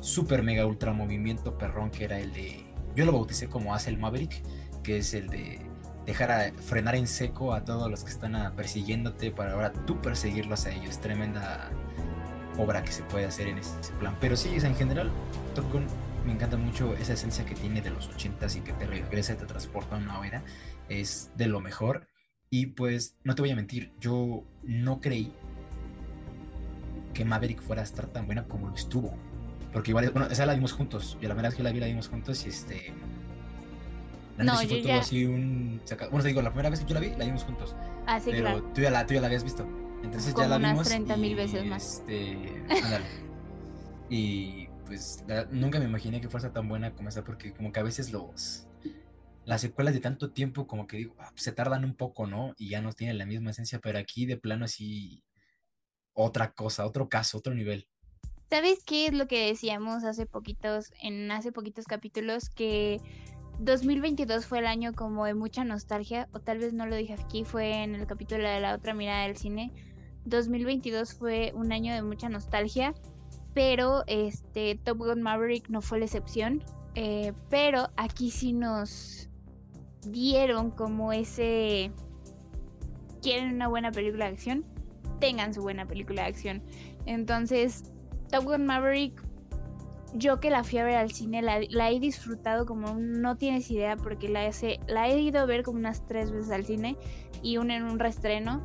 super 0.00 0.42
mega 0.42 0.66
ultra 0.66 0.92
movimiento 0.92 1.56
perrón 1.56 1.90
que 1.90 2.04
era 2.04 2.18
el 2.18 2.32
de 2.32 2.66
yo 2.94 3.06
lo 3.06 3.12
bauticé 3.12 3.48
como 3.48 3.74
hace 3.74 3.88
el 3.88 3.98
Maverick, 3.98 4.42
que 4.82 4.98
es 4.98 5.14
el 5.14 5.28
de 5.28 5.60
dejar 6.06 6.30
a 6.30 6.52
frenar 6.52 6.96
en 6.96 7.06
seco 7.06 7.54
a 7.54 7.64
todos 7.64 7.90
los 7.90 8.04
que 8.04 8.10
están 8.10 8.34
ah, 8.36 8.52
persiguiéndote 8.56 9.30
para 9.30 9.52
ahora 9.52 9.72
tú 9.72 10.00
perseguirlos 10.00 10.66
a 10.66 10.72
ellos. 10.72 11.00
Tremenda 11.00 11.70
obra 12.58 12.82
que 12.82 12.92
se 12.92 13.02
puede 13.04 13.24
hacer 13.24 13.48
en 13.48 13.58
ese 13.58 13.92
plan. 13.98 14.16
Pero 14.20 14.36
sí, 14.36 14.50
en 14.54 14.74
general, 14.74 15.10
Top 15.54 15.70
Gun 15.72 15.86
me 16.26 16.32
encanta 16.32 16.56
mucho 16.56 16.94
esa 16.94 17.14
esencia 17.14 17.44
que 17.44 17.54
tiene 17.54 17.80
de 17.80 17.90
los 17.90 18.10
80s 18.10 18.56
y 18.56 18.60
que 18.60 18.72
te 18.72 18.86
regresa 18.86 19.32
y 19.32 19.36
te 19.36 19.46
transporta 19.46 19.96
a 19.96 19.98
una 19.98 20.26
era. 20.26 20.42
Es 20.88 21.30
de 21.36 21.46
lo 21.46 21.60
mejor. 21.60 22.06
Y 22.50 22.66
pues, 22.66 23.16
no 23.24 23.34
te 23.34 23.42
voy 23.42 23.50
a 23.50 23.56
mentir, 23.56 23.92
yo 23.98 24.44
no 24.62 25.00
creí 25.00 25.32
que 27.14 27.24
Maverick 27.24 27.62
fuera 27.62 27.80
a 27.80 27.84
estar 27.84 28.06
tan 28.06 28.26
buena 28.26 28.44
como 28.44 28.68
lo 28.68 28.74
estuvo. 28.74 29.14
Porque 29.72 29.90
igual, 29.90 30.10
bueno, 30.10 30.28
esa 30.28 30.44
la 30.44 30.54
vimos 30.54 30.72
juntos. 30.72 31.16
Y 31.20 31.26
la 31.26 31.34
verdad 31.34 31.52
es 31.52 31.56
que 31.56 31.62
la 31.62 31.72
vi, 31.72 31.80
la 31.80 31.86
vimos 31.86 32.08
juntos 32.08 32.44
y 32.44 32.50
este... 32.50 32.92
No, 34.38 34.56
sí 34.58 34.66
yo 34.68 34.76
ya- 34.78 34.98
así 35.00 35.24
un... 35.26 35.80
Bueno, 36.10 36.22
te 36.22 36.28
digo, 36.28 36.42
la 36.42 36.50
primera 36.50 36.70
vez 36.70 36.80
que 36.80 36.86
yo 36.86 36.94
la 36.94 37.00
vi, 37.00 37.10
la 37.10 37.24
vimos 37.24 37.44
juntos. 37.44 37.76
Ah, 38.06 38.18
sí, 38.18 38.30
pero 38.30 38.42
claro. 38.44 38.62
tú, 38.74 38.80
ya 38.80 38.90
la, 38.90 39.06
tú 39.06 39.14
ya 39.14 39.20
la 39.20 39.26
habías 39.28 39.44
visto. 39.44 39.66
Entonces 40.02 40.32
Como 40.32 40.44
ya 40.44 40.48
la 40.50 40.56
unas 40.56 40.72
vimos. 40.72 41.08
30.000 41.08 41.26
y, 41.30 41.34
veces 41.34 41.64
más. 41.66 41.84
Este, 42.00 42.64
ándale. 42.84 43.04
y 44.10 44.68
pues 44.86 45.24
la- 45.26 45.44
nunca 45.50 45.78
me 45.78 45.84
imaginé 45.86 46.20
que 46.20 46.28
fuese 46.28 46.50
tan 46.50 46.68
buena 46.68 46.92
como 46.94 47.08
esa, 47.08 47.24
porque 47.24 47.52
como 47.52 47.72
que 47.72 47.80
a 47.80 47.84
veces 47.84 48.12
los... 48.12 48.66
Las 49.44 49.60
secuelas 49.60 49.92
de 49.92 50.00
tanto 50.00 50.30
tiempo, 50.30 50.68
como 50.68 50.86
que 50.86 50.98
digo, 50.98 51.16
ah, 51.18 51.32
se 51.34 51.50
tardan 51.50 51.84
un 51.84 51.94
poco, 51.96 52.28
¿no? 52.28 52.54
Y 52.58 52.68
ya 52.68 52.80
no 52.80 52.92
tienen 52.92 53.18
la 53.18 53.26
misma 53.26 53.50
esencia, 53.50 53.80
pero 53.80 53.98
aquí 53.98 54.24
de 54.24 54.36
plano 54.36 54.64
así. 54.66 55.24
Otra 56.12 56.52
cosa, 56.52 56.86
otro 56.86 57.08
caso, 57.08 57.38
otro 57.38 57.52
nivel. 57.54 57.88
¿Sabes 58.50 58.84
qué 58.84 59.06
es 59.06 59.14
lo 59.14 59.26
que 59.26 59.46
decíamos 59.46 60.04
hace 60.04 60.26
poquitos, 60.26 60.92
en 61.02 61.30
hace 61.32 61.50
poquitos 61.50 61.86
capítulos? 61.86 62.50
Que 62.50 63.00
2022 63.64 64.46
fue 64.46 64.58
el 64.60 64.66
año 64.66 64.92
como 64.92 65.24
de 65.24 65.34
mucha 65.34 65.64
nostalgia, 65.64 66.28
o 66.32 66.40
tal 66.40 66.58
vez 66.58 66.72
no 66.72 66.86
lo 66.86 66.96
dije 66.96 67.14
aquí, 67.14 67.44
fue 67.44 67.82
en 67.82 67.94
el 67.94 68.06
capítulo 68.06 68.48
de 68.48 68.60
la 68.60 68.74
otra 68.74 68.94
mirada 68.94 69.26
del 69.26 69.36
cine. 69.36 69.72
2022 70.24 71.14
fue 71.14 71.52
un 71.54 71.72
año 71.72 71.94
de 71.94 72.02
mucha 72.02 72.28
nostalgia, 72.28 72.94
pero 73.54 74.04
este 74.06 74.76
Top 74.84 74.98
Gun 74.98 75.22
Maverick 75.22 75.68
no 75.68 75.80
fue 75.82 75.98
la 75.98 76.06
excepción. 76.06 76.62
Eh, 76.94 77.32
pero 77.48 77.88
aquí 77.96 78.30
sí 78.30 78.52
nos 78.52 79.28
dieron 80.06 80.70
como 80.70 81.12
ese... 81.12 81.90
¿Quieren 83.22 83.54
una 83.54 83.68
buena 83.68 83.92
película 83.92 84.26
de 84.26 84.32
acción? 84.32 84.72
tengan 85.22 85.54
su 85.54 85.62
buena 85.62 85.86
película 85.86 86.22
de 86.22 86.28
acción. 86.30 86.62
Entonces, 87.06 87.84
Top 88.32 88.42
Gun 88.42 88.66
Maverick, 88.66 89.22
yo 90.14 90.40
que 90.40 90.50
la 90.50 90.64
fui 90.64 90.78
a 90.78 90.84
ver 90.84 90.96
al 90.96 91.10
cine, 91.10 91.42
la, 91.42 91.90
he 91.90 92.00
disfrutado 92.00 92.66
como 92.66 92.94
no 92.94 93.36
tienes 93.36 93.70
idea, 93.70 93.96
porque 93.96 94.28
la, 94.28 94.46
he- 94.46 95.20
ido 95.20 95.40
a 95.40 95.46
ver 95.46 95.62
como 95.62 95.78
unas 95.78 96.06
tres 96.06 96.30
veces 96.30 96.50
al 96.50 96.64
cine 96.66 96.96
y 97.42 97.56
una 97.56 97.76
en 97.76 97.84
un 97.84 97.98
reestreno. 97.98 98.60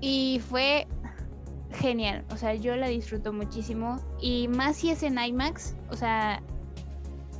Y 0.00 0.40
fue 0.48 0.86
genial, 1.70 2.24
o 2.30 2.36
sea, 2.36 2.54
yo 2.54 2.76
la 2.76 2.88
disfruto 2.88 3.32
muchísimo. 3.32 4.00
Y 4.20 4.48
más 4.48 4.76
si 4.76 4.90
es 4.90 5.02
en 5.02 5.18
IMAX, 5.18 5.74
o 5.90 5.96
sea, 5.96 6.42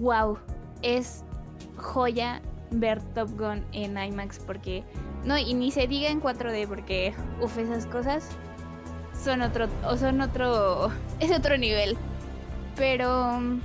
wow, 0.01 0.39
es 0.83 1.25
joya 1.77 2.41
ver 2.71 3.03
Top 3.15 3.31
Gun 3.39 3.65
en 3.73 3.99
IMAX 3.99 4.39
porque 4.39 4.83
no 5.25 5.37
y 5.37 5.53
ni 5.55 5.71
se 5.71 5.87
diga 5.87 6.09
en 6.09 6.21
4D 6.23 6.67
porque 6.67 7.13
uf 7.41 7.59
esas 7.59 7.87
cosas 7.87 8.29
son 9.23 9.43
otro 9.43 9.69
o 9.87 9.97
son 9.97 10.21
otro 10.23 10.91
es 11.21 11.31
otro 11.31 11.59
nivel. 11.59 11.97
Pero 12.77 13.41
mm, 13.41 13.61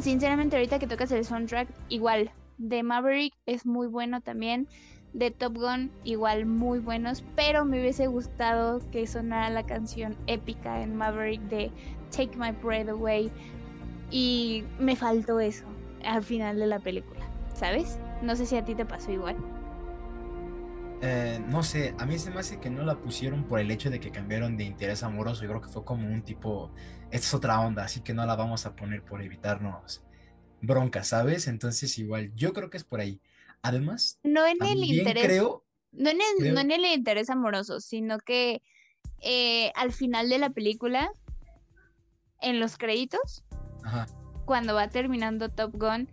sinceramente 0.00 0.56
ahorita 0.56 0.78
que 0.78 0.86
tocas 0.86 1.12
el 1.12 1.24
soundtrack 1.24 1.68
igual 1.88 2.30
de 2.58 2.82
Maverick 2.82 3.34
es 3.46 3.66
muy 3.66 3.86
bueno 3.86 4.20
también. 4.20 4.68
De 5.12 5.30
Top 5.30 5.56
Gun 5.56 5.90
igual 6.04 6.44
muy 6.44 6.80
buenos, 6.80 7.24
pero 7.34 7.64
me 7.64 7.80
hubiese 7.80 8.08
gustado 8.08 8.80
que 8.90 9.06
sonara 9.06 9.48
la 9.48 9.64
canción 9.64 10.16
épica 10.26 10.82
en 10.82 10.96
Maverick 10.96 11.40
de 11.42 11.70
Take 12.10 12.36
My 12.36 12.50
Breath 12.50 12.90
Away 12.90 13.30
y 14.10 14.64
me 14.78 14.96
faltó 14.96 15.40
eso 15.40 15.64
al 16.04 16.22
final 16.22 16.58
de 16.58 16.66
la 16.66 16.78
película, 16.78 17.20
¿sabes? 17.54 17.98
No 18.22 18.36
sé 18.36 18.44
si 18.46 18.56
a 18.56 18.64
ti 18.64 18.74
te 18.74 18.84
pasó 18.84 19.10
igual. 19.10 19.36
Eh, 21.00 21.40
no 21.46 21.62
sé, 21.62 21.94
a 21.98 22.06
mí 22.06 22.18
se 22.18 22.30
me 22.30 22.40
hace 22.40 22.58
que 22.58 22.70
no 22.70 22.82
la 22.84 22.96
pusieron 23.00 23.44
por 23.44 23.60
el 23.60 23.70
hecho 23.70 23.88
de 23.90 24.00
que 24.00 24.10
cambiaron 24.10 24.56
de 24.56 24.64
interés 24.64 25.02
amoroso. 25.02 25.42
Yo 25.42 25.48
creo 25.50 25.60
que 25.60 25.68
fue 25.68 25.84
como 25.84 26.08
un 26.08 26.22
tipo, 26.22 26.72
esta 27.10 27.26
es 27.26 27.34
otra 27.34 27.60
onda, 27.60 27.84
así 27.84 28.00
que 28.00 28.14
no 28.14 28.26
la 28.26 28.34
vamos 28.34 28.66
a 28.66 28.74
poner 28.74 29.04
por 29.04 29.22
evitarnos 29.22 30.02
broncas, 30.60 31.08
¿sabes? 31.08 31.46
Entonces 31.46 31.96
igual, 31.98 32.32
yo 32.34 32.52
creo 32.52 32.68
que 32.68 32.76
es 32.78 32.84
por 32.84 33.00
ahí. 33.00 33.20
Además, 33.62 34.18
No 34.24 34.44
en 34.46 34.56
el 34.62 34.78
interés, 34.84 35.24
creo, 35.24 35.64
no 35.92 36.10
en 36.10 36.16
el, 36.16 36.36
creo- 36.38 36.54
no 36.54 36.60
en 36.60 36.70
el 36.72 36.84
interés 36.86 37.30
amoroso, 37.30 37.80
sino 37.80 38.18
que 38.18 38.60
eh, 39.20 39.70
al 39.76 39.92
final 39.92 40.28
de 40.28 40.38
la 40.38 40.50
película, 40.50 41.12
en 42.40 42.60
los 42.60 42.76
créditos, 42.76 43.44
ajá, 43.84 44.06
cuando 44.46 44.74
va 44.74 44.88
terminando 44.88 45.48
Top 45.48 45.72
Gun, 45.76 46.08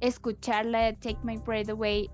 escuchar 0.00 0.64
la 0.66 0.80
de 0.80 0.92
Take 0.94 1.18
My 1.24 1.36
Breath 1.38 1.70
Away 1.70 2.10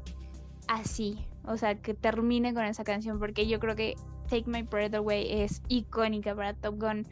así, 0.69 1.27
o 1.47 1.57
sea, 1.57 1.77
que 1.77 1.95
termine 1.95 2.55
con 2.55 2.65
esa 2.65 2.85
canción, 2.85 3.19
porque 3.19 3.47
yo 3.47 3.61
creo 3.61 3.77
que 3.77 3.95
Take 4.29 4.45
My 4.47 4.63
Breath 4.63 4.95
Away 4.95 5.43
es 5.43 5.63
icónica 5.69 6.35
para 6.35 6.55
Top 6.55 6.81
Gun 6.81 7.07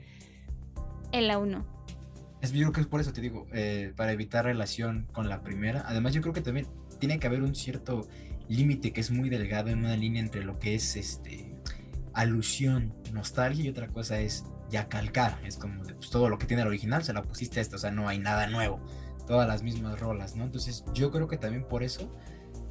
en 1.12 1.28
la 1.28 1.38
1. 1.38 1.64
es, 2.40 2.52
yo 2.52 2.60
creo 2.60 2.72
que 2.72 2.80
es 2.80 2.86
por 2.86 3.00
eso 3.00 3.12
te 3.12 3.20
digo, 3.20 3.46
eh, 3.52 3.92
para 3.96 4.12
evitar 4.12 4.44
relación 4.44 5.06
con 5.12 5.28
la 5.28 5.42
primera. 5.42 5.84
Además, 5.86 6.14
yo 6.14 6.22
creo 6.22 6.32
que 6.32 6.40
también 6.40 6.66
tiene 6.98 7.18
que 7.18 7.26
haber 7.26 7.42
un 7.42 7.54
cierto 7.54 8.08
límite 8.48 8.92
que 8.92 9.00
es 9.00 9.10
muy 9.10 9.28
delgado 9.28 9.70
en 9.70 9.80
una 9.80 9.96
línea 9.96 10.22
entre 10.22 10.44
lo 10.44 10.58
que 10.58 10.74
es 10.74 10.96
este 10.96 11.54
alusión, 12.14 12.94
nostalgia 13.12 13.64
y 13.64 13.68
otra 13.68 13.88
cosa 13.88 14.20
es 14.20 14.44
ya 14.70 14.88
calcar. 14.88 15.38
Es 15.44 15.56
como 15.56 15.82
pues, 15.82 16.10
todo 16.10 16.28
lo 16.28 16.38
que 16.38 16.46
tiene 16.46 16.62
el 16.62 16.68
original 16.68 17.04
se 17.04 17.12
la 17.12 17.22
pusiste 17.22 17.60
a 17.60 17.62
esto, 17.62 17.76
o 17.76 17.78
sea, 17.78 17.90
no 17.90 18.08
hay 18.08 18.18
nada 18.18 18.46
nuevo. 18.46 18.80
Todas 19.26 19.46
las 19.46 19.62
mismas 19.62 20.00
rolas, 20.00 20.34
¿no? 20.34 20.44
Entonces, 20.44 20.84
yo 20.94 21.10
creo 21.10 21.28
que 21.28 21.36
también 21.36 21.64
por 21.68 21.82
eso 21.82 22.10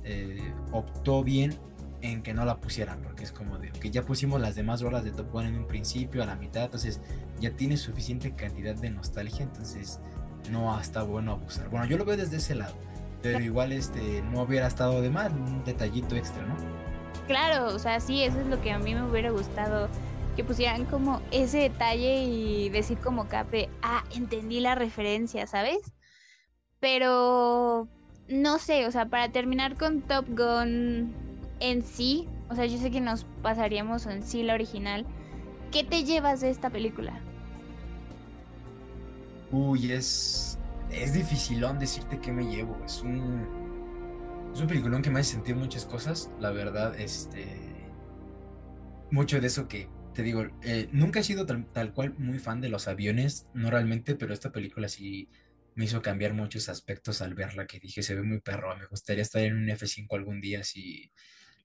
eh, 0.03 0.53
optó 0.71 1.23
bien 1.23 1.57
en 2.01 2.23
que 2.23 2.33
no 2.33 2.45
la 2.45 2.57
pusieran, 2.57 3.01
porque 3.01 3.23
es 3.23 3.31
como 3.31 3.57
de 3.59 3.69
que 3.71 3.91
ya 3.91 4.03
pusimos 4.03 4.41
las 4.41 4.55
demás 4.55 4.81
rolas 4.81 5.03
de 5.03 5.11
Top 5.11 5.31
Gun 5.31 5.45
en 5.45 5.57
un 5.57 5.67
principio, 5.67 6.23
a 6.23 6.25
la 6.25 6.35
mitad, 6.35 6.63
entonces 6.65 6.99
ya 7.39 7.51
tiene 7.51 7.77
suficiente 7.77 8.33
cantidad 8.35 8.75
de 8.75 8.89
nostalgia, 8.89 9.43
entonces 9.43 9.99
no 10.49 10.79
está 10.79 11.03
bueno 11.03 11.33
abusar. 11.33 11.69
Bueno, 11.69 11.85
yo 11.85 11.97
lo 11.97 12.05
veo 12.05 12.17
desde 12.17 12.37
ese 12.37 12.55
lado, 12.55 12.73
pero 13.21 13.39
igual 13.39 13.71
este 13.71 14.23
no 14.23 14.41
hubiera 14.41 14.67
estado 14.67 15.01
de 15.01 15.09
mal, 15.09 15.31
un 15.33 15.63
detallito 15.63 16.15
extra, 16.15 16.43
¿no? 16.45 16.55
Claro, 17.27 17.67
o 17.67 17.79
sea, 17.79 17.99
sí, 17.99 18.23
eso 18.23 18.39
es 18.39 18.47
lo 18.47 18.59
que 18.61 18.71
a 18.71 18.79
mí 18.79 18.95
me 18.95 19.03
hubiera 19.03 19.29
gustado 19.29 19.87
que 20.35 20.43
pusieran 20.43 20.85
como 20.85 21.21
ese 21.31 21.59
detalle 21.59 22.23
y 22.23 22.69
decir 22.69 22.97
como 22.97 23.27
cape, 23.27 23.69
ah, 23.81 24.03
entendí 24.15 24.59
la 24.59 24.75
referencia, 24.75 25.45
¿sabes? 25.45 25.79
Pero 26.79 27.87
no 28.31 28.59
sé, 28.59 28.87
o 28.87 28.91
sea, 28.91 29.07
para 29.07 29.31
terminar 29.31 29.77
con 29.77 30.01
Top 30.01 30.27
Gun 30.29 31.13
en 31.59 31.83
sí, 31.83 32.27
o 32.49 32.55
sea, 32.55 32.65
yo 32.65 32.77
sé 32.77 32.91
que 32.91 33.01
nos 33.01 33.25
pasaríamos 33.41 34.05
en 34.07 34.23
sí 34.23 34.43
la 34.43 34.53
original. 34.55 35.05
¿Qué 35.71 35.83
te 35.83 36.03
llevas 36.03 36.41
de 36.41 36.49
esta 36.49 36.69
película? 36.69 37.25
Uy, 39.51 39.91
es 39.91 40.59
es 40.89 41.13
dificilón 41.13 41.79
decirte 41.79 42.19
qué 42.19 42.31
me 42.31 42.45
llevo, 42.45 42.83
es 42.85 43.01
un 43.01 43.47
es 44.53 44.59
un 44.61 44.67
peliculón 44.67 45.01
que 45.01 45.09
me 45.09 45.19
hace 45.21 45.33
sentir 45.33 45.55
muchas 45.55 45.85
cosas, 45.85 46.31
la 46.39 46.51
verdad, 46.51 46.99
este 46.99 47.87
mucho 49.09 49.39
de 49.41 49.47
eso 49.47 49.67
que 49.67 49.89
te 50.13 50.23
digo, 50.23 50.43
eh, 50.61 50.89
nunca 50.91 51.19
he 51.19 51.23
sido 51.23 51.45
tal, 51.45 51.65
tal 51.71 51.93
cual 51.93 52.15
muy 52.17 52.39
fan 52.39 52.61
de 52.61 52.69
los 52.69 52.87
aviones, 52.87 53.47
no 53.53 53.69
realmente, 53.71 54.15
pero 54.15 54.33
esta 54.33 54.51
película 54.51 54.89
sí 54.89 55.29
me 55.75 55.85
hizo 55.85 56.01
cambiar 56.01 56.33
muchos 56.33 56.69
aspectos 56.69 57.21
al 57.21 57.33
verla, 57.33 57.67
que 57.67 57.79
dije, 57.79 58.03
se 58.03 58.15
ve 58.15 58.23
muy 58.23 58.39
perro, 58.39 58.75
me 58.77 58.85
gustaría 58.87 59.21
estar 59.21 59.41
en 59.41 59.55
un 59.55 59.67
F5 59.67 60.07
algún 60.15 60.41
día, 60.41 60.61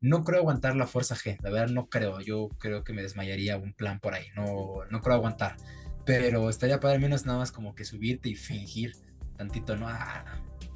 no 0.00 0.24
creo 0.24 0.40
aguantar 0.40 0.76
la 0.76 0.86
fuerza 0.86 1.16
G, 1.16 1.38
la 1.42 1.50
verdad 1.50 1.68
no 1.68 1.88
creo, 1.88 2.20
yo 2.20 2.48
creo 2.58 2.84
que 2.84 2.92
me 2.92 3.02
desmayaría 3.02 3.56
un 3.56 3.72
plan 3.72 4.00
por 4.00 4.14
ahí, 4.14 4.26
no, 4.34 4.84
no 4.90 5.00
creo 5.00 5.16
aguantar, 5.16 5.56
pero 6.04 6.48
estaría 6.50 6.80
para 6.80 6.94
al 6.94 7.00
menos 7.00 7.26
nada 7.26 7.38
más 7.38 7.52
como 7.52 7.74
que 7.74 7.84
subirte 7.84 8.28
y 8.28 8.34
fingir 8.34 8.92
tantito, 9.36 9.76
¿no? 9.76 9.88
Ah, 9.88 10.24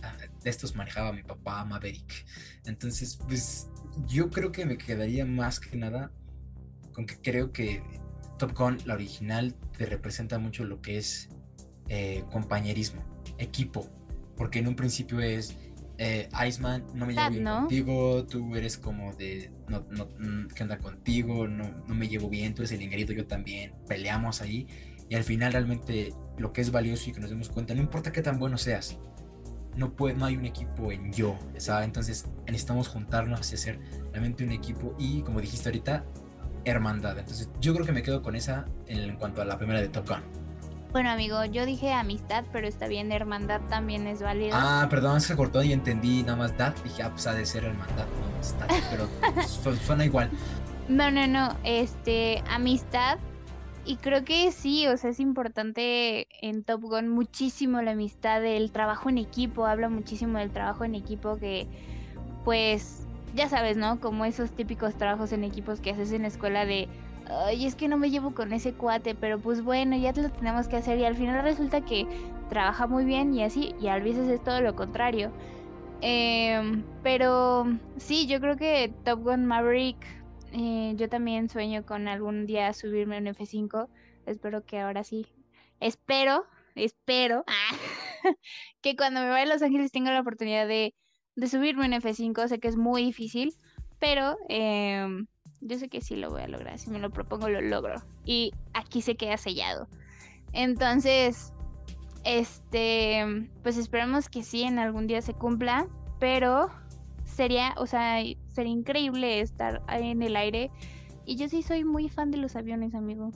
ah, 0.03 0.17
de 0.43 0.51
estos 0.51 0.75
manejaba 0.75 1.13
mi 1.13 1.23
papá 1.23 1.65
Maverick, 1.65 2.27
entonces 2.65 3.19
pues 3.27 3.69
yo 4.07 4.31
creo 4.31 4.53
que 4.53 4.67
me 4.67 4.79
quedaría 4.79 5.25
más 5.25 5.61
que 5.61 5.77
nada 5.77 6.11
con 6.93 7.07
que 7.07 7.17
creo 7.21 7.53
que 7.53 7.83
Top 8.39 8.57
Gun, 8.57 8.79
la 8.87 8.95
original, 8.95 9.55
te 9.77 9.85
representa 9.85 10.39
mucho 10.39 10.65
lo 10.65 10.81
que 10.81 10.97
es 10.97 11.29
eh, 11.89 12.25
compañerismo, 12.33 13.05
equipo, 13.41 13.89
porque 14.37 14.61
en 14.61 14.69
un 14.69 14.77
principio 14.77 15.21
es 15.21 15.57
eh, 15.99 16.29
Iceman, 16.47 16.85
no 16.95 17.07
me 17.07 17.13
llevo 17.13 17.31
bien 17.31 17.45
¿no? 17.45 17.61
contigo, 17.61 18.25
tú 18.25 18.57
eres 18.57 18.79
como 18.79 19.13
de, 19.15 19.51
no, 19.69 19.85
no, 19.91 20.09
mm, 20.19 20.49
¿qué 20.55 20.63
onda 20.63 20.79
contigo? 20.79 21.47
No, 21.47 21.85
no 21.87 21.95
me 21.95 22.09
llevo 22.09 22.31
bien, 22.31 22.55
tú 22.55 22.63
eres 22.63 22.73
el 22.73 22.83
ingerito, 22.83 23.13
yo 23.13 23.27
también, 23.27 23.75
peleamos 23.87 24.41
ahí, 24.41 24.67
y 25.09 25.15
al 25.15 25.25
final 25.25 25.53
realmente 25.53 26.15
lo 26.39 26.53
que 26.53 26.63
es 26.63 26.71
valioso 26.71 27.11
y 27.11 27.13
que 27.13 27.21
nos 27.21 27.29
demos 27.29 27.51
cuenta, 27.51 27.75
no 27.75 27.81
importa 27.81 28.13
qué 28.13 28.23
tan 28.23 28.39
bueno 28.39 28.57
seas, 28.57 28.99
no, 29.77 29.95
puede, 29.95 30.15
no 30.15 30.25
hay 30.25 30.37
un 30.37 30.47
equipo 30.47 30.91
en 30.91 31.13
yo, 31.13 31.39
¿sabes? 31.59 31.87
Entonces 31.87 32.27
necesitamos 32.47 32.89
juntarnos 32.89 33.51
y 33.51 33.55
hacer 33.55 33.79
realmente 34.13 34.45
un 34.45 34.53
equipo 34.53 34.95
y 34.99 35.23
como 35.23 35.41
dijiste 35.41 35.69
ahorita, 35.69 36.05
hermandad. 36.65 37.19
Entonces 37.19 37.51
yo 37.61 37.73
creo 37.75 37.87
que 37.87 37.93
me 37.93 38.03
quedo 38.03 38.23
con 38.23 38.37
esa 38.37 38.67
en, 38.87 38.99
en 39.01 39.17
cuanto 39.17 39.43
a 39.43 39.45
la 39.45 39.59
primera 39.59 39.81
de 39.81 39.89
Top 39.89 40.09
Gun. 40.09 40.23
Bueno, 40.93 41.11
amigo, 41.11 41.45
yo 41.45 41.67
dije 41.67 41.93
amistad, 41.93 42.45
pero 42.53 42.67
está 42.67 42.89
bien, 42.89 43.13
hermandad 43.13 43.61
también 43.69 44.09
es 44.09 44.21
válido. 44.23 44.57
Ah, 44.59 44.87
perdón, 44.91 45.21
se 45.21 45.37
cortó 45.37 45.63
y 45.63 45.73
entendí 45.73 46.23
nada 46.23 46.37
más 46.37 46.57
Dad. 46.59 46.75
Dije, 46.83 47.05
ah, 47.05 47.11
pues 47.11 47.27
ha 47.29 47.33
de 47.35 47.47
ser 47.47 47.65
hermandad, 47.65 48.07
no, 48.07 48.41
está, 48.41 48.67
pero 48.91 49.09
su- 49.47 49.77
suena 49.77 50.05
igual. 50.05 50.31
No, 50.89 51.11
no, 51.13 51.29
no, 51.29 51.57
este, 51.63 52.43
amistad. 52.51 53.19
Y 53.85 53.97
creo 53.97 54.25
que 54.25 54.51
sí, 54.53 54.87
o 54.89 54.97
sea, 54.97 55.11
es 55.11 55.21
importante 55.21 56.27
en 56.43 56.65
Top 56.65 56.83
Gun 56.83 57.09
muchísimo 57.09 57.81
la 57.83 57.93
amistad, 57.93 58.45
el 58.45 58.73
trabajo 58.73 59.09
en 59.09 59.19
equipo, 59.19 59.67
habla 59.67 59.89
muchísimo 59.89 60.39
del 60.39 60.51
trabajo 60.51 60.85
en 60.85 60.95
equipo 60.97 61.39
que, 61.39 61.67
pues, 62.45 63.07
ya 63.35 63.49
sabes, 63.49 63.77
¿no? 63.77 64.01
Como 64.01 64.25
esos 64.25 64.51
típicos 64.51 64.95
trabajos 64.97 65.31
en 65.33 65.45
equipos 65.45 65.81
que 65.81 65.91
haces 65.93 66.13
en 66.13 66.23
la 66.23 66.29
escuela 66.29 66.67
de, 66.67 66.89
ay, 67.31 67.67
es 67.67 67.75
que 67.75 67.89
no 67.89 67.97
me 67.97 68.11
llevo 68.11 68.35
con 68.35 68.53
ese 68.53 68.73
cuate, 68.73 69.15
pero 69.15 69.39
pues 69.39 69.63
bueno, 69.63 69.97
ya 69.97 70.13
lo 70.13 70.31
tenemos 70.31 70.69
que 70.69 70.77
hacer 70.77 70.99
y 70.99 71.05
al 71.05 71.17
final 71.17 71.43
resulta 71.43 71.81
que 71.85 72.07
trabaja 72.49 72.87
muy 72.87 73.05
bien 73.05 73.35
y 73.35 73.43
así, 73.43 73.75
y 73.81 73.89
a 73.89 73.99
veces 73.99 74.29
es 74.29 74.43
todo 74.43 74.61
lo 74.61 74.75
contrario. 74.75 75.33
Em, 76.03 76.83
pero 77.03 77.67
sí, 77.99 78.27
yo 78.27 78.41
creo 78.41 78.57
que 78.57 78.93
Top 79.05 79.23
Gun 79.23 79.47
Maverick, 79.47 79.99
eh, 80.53 80.95
yo 80.97 81.09
también 81.09 81.49
sueño 81.49 81.85
con 81.85 82.09
algún 82.09 82.47
día 82.47 82.73
subirme 82.73 83.19
en 83.19 83.27
F5. 83.27 83.89
Espero 84.27 84.65
que 84.65 84.81
ahora 84.81 85.05
sí. 85.05 85.27
Espero, 85.81 86.47
espero 86.75 87.45
que 88.83 88.97
cuando 88.97 89.21
me 89.21 89.29
vaya 89.29 89.45
a 89.45 89.55
Los 89.55 89.63
Ángeles 89.63 89.93
tenga 89.93 90.13
la 90.13 90.21
oportunidad 90.21 90.67
de, 90.67 90.95
de 91.37 91.49
subirme 91.49 91.87
en 91.87 91.93
F5. 91.93 92.49
Sé 92.49 92.61
que 92.61 92.69
es 92.69 92.77
muy 92.77 93.05
difícil, 93.05 93.55
pero 93.99 94.37
em, 94.49 95.27
yo 95.61 95.79
sé 95.79 95.89
que 95.89 96.01
sí 96.01 96.17
lo 96.17 96.31
voy 96.31 96.43
a 96.43 96.49
lograr. 96.49 96.79
Si 96.79 96.91
me 96.91 96.99
lo 96.99 97.11
propongo, 97.11 97.49
lo 97.49 97.61
logro. 97.61 98.03
Y 98.25 98.53
aquí 98.75 99.03
se 99.03 99.17
queda 99.17 99.37
sellado. 99.37 99.89
Entonces, 100.53 101.53
este, 102.25 103.49
pues 103.63 103.77
esperamos 103.77 104.29
que 104.29 104.43
sí 104.43 104.63
en 104.63 104.79
algún 104.79 105.07
día 105.07 105.23
se 105.23 105.35
cumpla, 105.35 105.87
pero 106.19 106.71
sería, 107.25 107.75
o 107.77 107.87
sea, 107.87 108.17
sería 108.49 108.73
increíble 108.73 109.41
estar 109.41 109.83
ahí 109.87 110.11
en 110.11 110.23
el 110.23 110.37
aire 110.37 110.71
Y 111.25 111.37
yo 111.37 111.49
sí 111.49 111.63
soy 111.63 111.85
muy 111.85 112.09
fan 112.09 112.31
de 112.31 112.39
los 112.39 112.57
aviones, 112.57 112.95
amigo. 112.95 113.31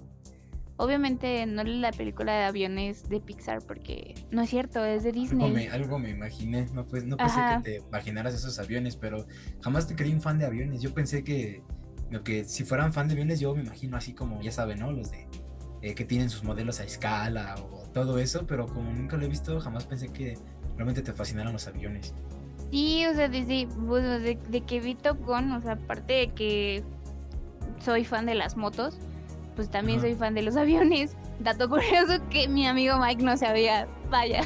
Obviamente 0.77 1.47
no 1.47 1.63
la 1.63 1.93
película 1.93 2.33
de 2.37 2.45
aviones 2.45 3.09
de 3.09 3.21
Pixar 3.21 3.63
porque 3.65 4.15
no 4.33 4.43
es 4.43 4.51
cierto, 4.51 4.85
es 4.85 5.05
de 5.05 5.11
Algo 5.11 5.21
Disney. 5.21 5.53
me, 5.53 5.69
algo 5.69 5.99
me 6.01 6.11
imaginé, 6.11 6.67
no, 6.73 6.85
pues, 6.85 7.05
no 7.05 7.17
pensé 7.17 7.41
Ajá. 7.41 7.63
que 7.63 7.79
te 7.81 7.87
imaginaras 7.87 8.35
esos 8.35 8.59
aviones, 8.59 8.97
pero 8.97 9.25
jamás 9.61 9.87
te 9.87 9.95
creí 9.95 10.13
un 10.13 10.21
fan 10.21 10.39
de 10.39 10.47
aviones. 10.47 10.83
Yo 10.83 10.93
pensé 10.93 11.23
que, 11.23 11.63
lo 12.15 12.23
que 12.23 12.45
si 12.45 12.65
fueran 12.65 12.93
fan 12.93 13.09
de 13.09 13.15
aviones, 13.15 13.41
yo 13.41 13.55
me 13.57 13.63
imagino 13.63 13.97
así 13.97 14.13
como, 14.15 14.41
ya 14.41 14.53
saben, 14.53 14.79
¿no? 14.79 14.93
Los 14.93 15.11
de 15.11 15.27
eh, 15.83 15.95
que 15.97 16.05
tienen 16.05 16.31
sus 16.31 16.45
modelos 16.45 16.79
a 16.79 16.85
escala 16.85 17.57
o 17.57 17.83
todo 17.93 18.19
eso, 18.19 18.47
pero 18.47 18.67
como 18.67 18.93
nunca 18.93 19.17
lo 19.17 19.25
he 19.25 19.29
visto, 19.29 19.61
jamás 19.61 19.85
pensé 19.85 20.09
que 20.09 20.39
realmente 20.77 21.03
te 21.03 21.13
fascinaran 21.13 21.53
los 21.53 21.67
aviones. 21.67 22.15
Sí, 22.71 23.05
o 23.07 23.15
sea, 23.15 23.29
desde 23.29 23.67
bueno, 23.67 24.21
de, 24.21 24.39
de 24.49 24.61
que 24.63 24.79
vi 24.81 24.95
Top 24.95 25.19
Gun, 25.27 25.51
o 25.53 25.61
sea, 25.61 25.73
aparte 25.73 26.13
de 26.13 26.29
que 26.33 26.85
soy 27.85 28.05
fan 28.05 28.27
de 28.27 28.35
las 28.37 28.57
motos, 28.57 28.97
pues 29.57 29.69
también 29.69 29.99
Ajá. 29.99 30.07
soy 30.09 30.17
fan 30.17 30.35
de 30.35 30.43
los 30.43 30.57
aviones. 30.57 31.17
Dato 31.41 31.69
curioso 31.69 32.15
que 32.31 32.47
mi 32.49 32.67
amigo 32.67 32.97
Mike 32.99 33.23
no 33.25 33.37
sabía. 33.37 33.89
Vaya. 34.09 34.43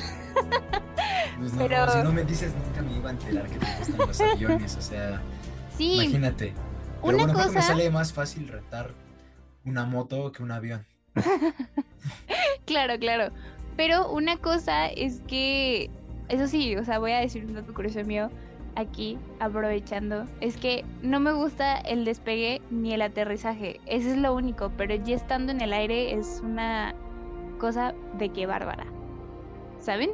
Pues 1.39 1.53
no, 1.53 1.69
Pero- 1.69 1.93
si 1.93 1.99
no 2.03 2.13
me 2.13 2.25
dices, 2.25 2.53
nunca 2.67 2.83
me 2.83 2.97
iba 2.97 3.11
a 3.11 3.13
enterar 3.13 3.47
que 3.49 3.59
te 3.59 3.67
gustan 3.79 3.99
los 4.09 4.21
aviones, 4.21 4.77
o 4.77 4.81
sea, 4.81 5.21
Sí, 5.77 5.93
imagínate. 5.95 6.53
Pero 7.03 7.17
una 7.17 7.25
bueno, 7.25 7.33
creo 7.35 7.47
que 7.47 7.53
me 7.53 7.61
cosa- 7.61 7.67
sale 7.73 7.91
más 7.91 8.13
fácil 8.13 8.49
retar 8.49 8.91
una 9.65 9.85
moto 9.87 10.33
que 10.33 10.43
un 10.43 10.51
avión. 10.51 10.87
claro, 12.65 12.99
claro. 12.99 13.33
Pero 13.77 14.11
una 14.11 14.37
cosa 14.39 14.89
es 14.89 15.21
que, 15.29 15.91
eso 16.29 16.47
sí, 16.49 16.77
o 16.77 16.85
sea, 16.85 16.99
voy 16.99 17.13
a 17.13 17.19
decir 17.21 17.45
un 17.45 17.55
dato 17.55 17.73
curioso 17.75 18.03
mío 18.05 18.31
aquí, 18.77 19.19
aprovechando, 19.41 20.25
es 20.41 20.57
que 20.57 20.85
no 21.03 21.21
me 21.21 21.33
gusta 21.33 21.77
el 21.79 22.05
despegue 22.05 22.61
ni 22.71 22.95
el 22.95 23.03
aterrizaje. 23.03 23.81
Eso 23.87 24.09
es 24.11 24.17
lo 24.17 24.35
único, 24.35 24.71
pero 24.77 24.95
ya 24.95 25.17
estando 25.17 25.53
en 25.53 25.61
el 25.61 25.73
aire 25.73 26.15
es 26.15 26.41
una 26.45 26.95
cosa 27.59 27.95
de 28.19 28.31
que 28.31 28.47
bárbara. 28.47 28.87
¿Saben? 29.81 30.11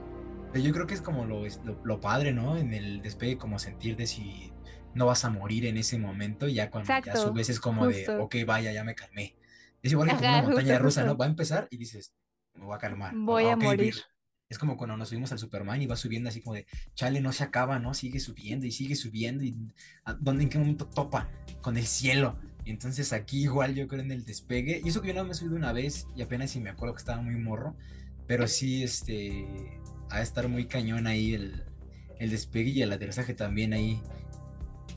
Yo 0.55 0.73
creo 0.73 0.87
que 0.87 0.95
es 0.95 1.03
como 1.03 1.25
lo, 1.25 1.43
lo, 1.64 1.76
lo 1.83 2.00
padre, 2.00 2.33
¿no? 2.33 2.57
En 2.57 2.73
el 2.75 3.03
despegue, 3.03 3.37
como 3.38 3.59
sentir 3.59 3.97
de 3.97 4.07
si 4.07 4.53
no 4.94 5.06
vas 5.06 5.24
a 5.24 5.30
morir 5.30 5.66
en 5.66 5.76
ese 5.76 5.98
momento, 5.98 6.48
ya 6.48 6.70
cuando 6.70 6.94
ya 7.02 7.12
Exacto, 7.12 7.16
subes 7.16 7.48
es 7.50 7.60
como 7.60 7.86
de, 7.86 7.96
justo. 8.06 8.22
ok, 8.22 8.36
vaya, 8.46 8.72
ya 8.72 8.84
me 8.84 8.94
calmé. 8.94 9.36
Es 9.82 9.92
igual 9.92 10.08
que 10.08 10.16
como 10.16 10.28
Ajá, 10.28 10.38
una 10.38 10.42
montaña 10.42 10.74
justo, 10.74 10.84
rusa, 10.84 11.04
¿no? 11.04 11.16
Va 11.16 11.26
a 11.26 11.28
empezar 11.28 11.68
y 11.70 11.76
dices, 11.76 12.14
me 12.54 12.64
voy 12.64 12.74
a 12.74 12.78
calmar. 12.78 13.20
Voy 13.26 13.48
a 13.48 13.56
ok, 13.56 13.62
morir. 13.64 13.94
vir. 13.94 13.94
Es 14.48 14.58
como 14.58 14.76
cuando 14.76 14.96
nos 14.96 15.08
subimos 15.08 15.32
al 15.32 15.38
Superman 15.38 15.82
y 15.82 15.86
va 15.86 15.96
subiendo 15.96 16.28
así 16.28 16.40
como 16.42 16.54
de, 16.54 16.66
chale, 16.94 17.20
no 17.20 17.32
se 17.32 17.44
acaba, 17.44 17.78
¿no? 17.78 17.94
Sigue 17.94 18.20
subiendo 18.20 18.66
y 18.66 18.72
sigue 18.72 18.94
subiendo 18.94 19.42
y 19.44 19.56
¿a 20.04 20.14
¿dónde, 20.14 20.44
en 20.44 20.48
qué 20.50 20.58
momento 20.58 20.86
topa 20.86 21.30
con 21.60 21.76
el 21.76 21.86
cielo? 21.86 22.38
Y 22.64 22.70
entonces 22.70 23.12
aquí 23.12 23.42
igual 23.42 23.74
yo 23.74 23.88
creo 23.88 24.02
en 24.02 24.12
el 24.12 24.24
despegue, 24.24 24.80
y 24.84 24.88
eso 24.88 25.02
que 25.02 25.08
yo 25.08 25.14
no 25.14 25.24
me 25.24 25.32
he 25.32 25.34
subido 25.34 25.56
una 25.56 25.72
vez 25.72 26.06
y 26.14 26.22
apenas 26.22 26.50
si 26.52 26.60
me 26.60 26.70
acuerdo 26.70 26.94
que 26.94 27.00
estaba 27.00 27.20
muy 27.22 27.36
morro, 27.36 27.76
pero 28.26 28.46
sí, 28.48 28.82
este, 28.82 29.80
a 30.10 30.22
estar 30.22 30.48
muy 30.48 30.66
cañón 30.66 31.06
ahí 31.06 31.34
el, 31.34 31.64
el 32.18 32.30
despegue 32.30 32.70
y 32.70 32.82
el 32.82 32.92
aterrizaje 32.92 33.34
también 33.34 33.72
ahí. 33.72 34.00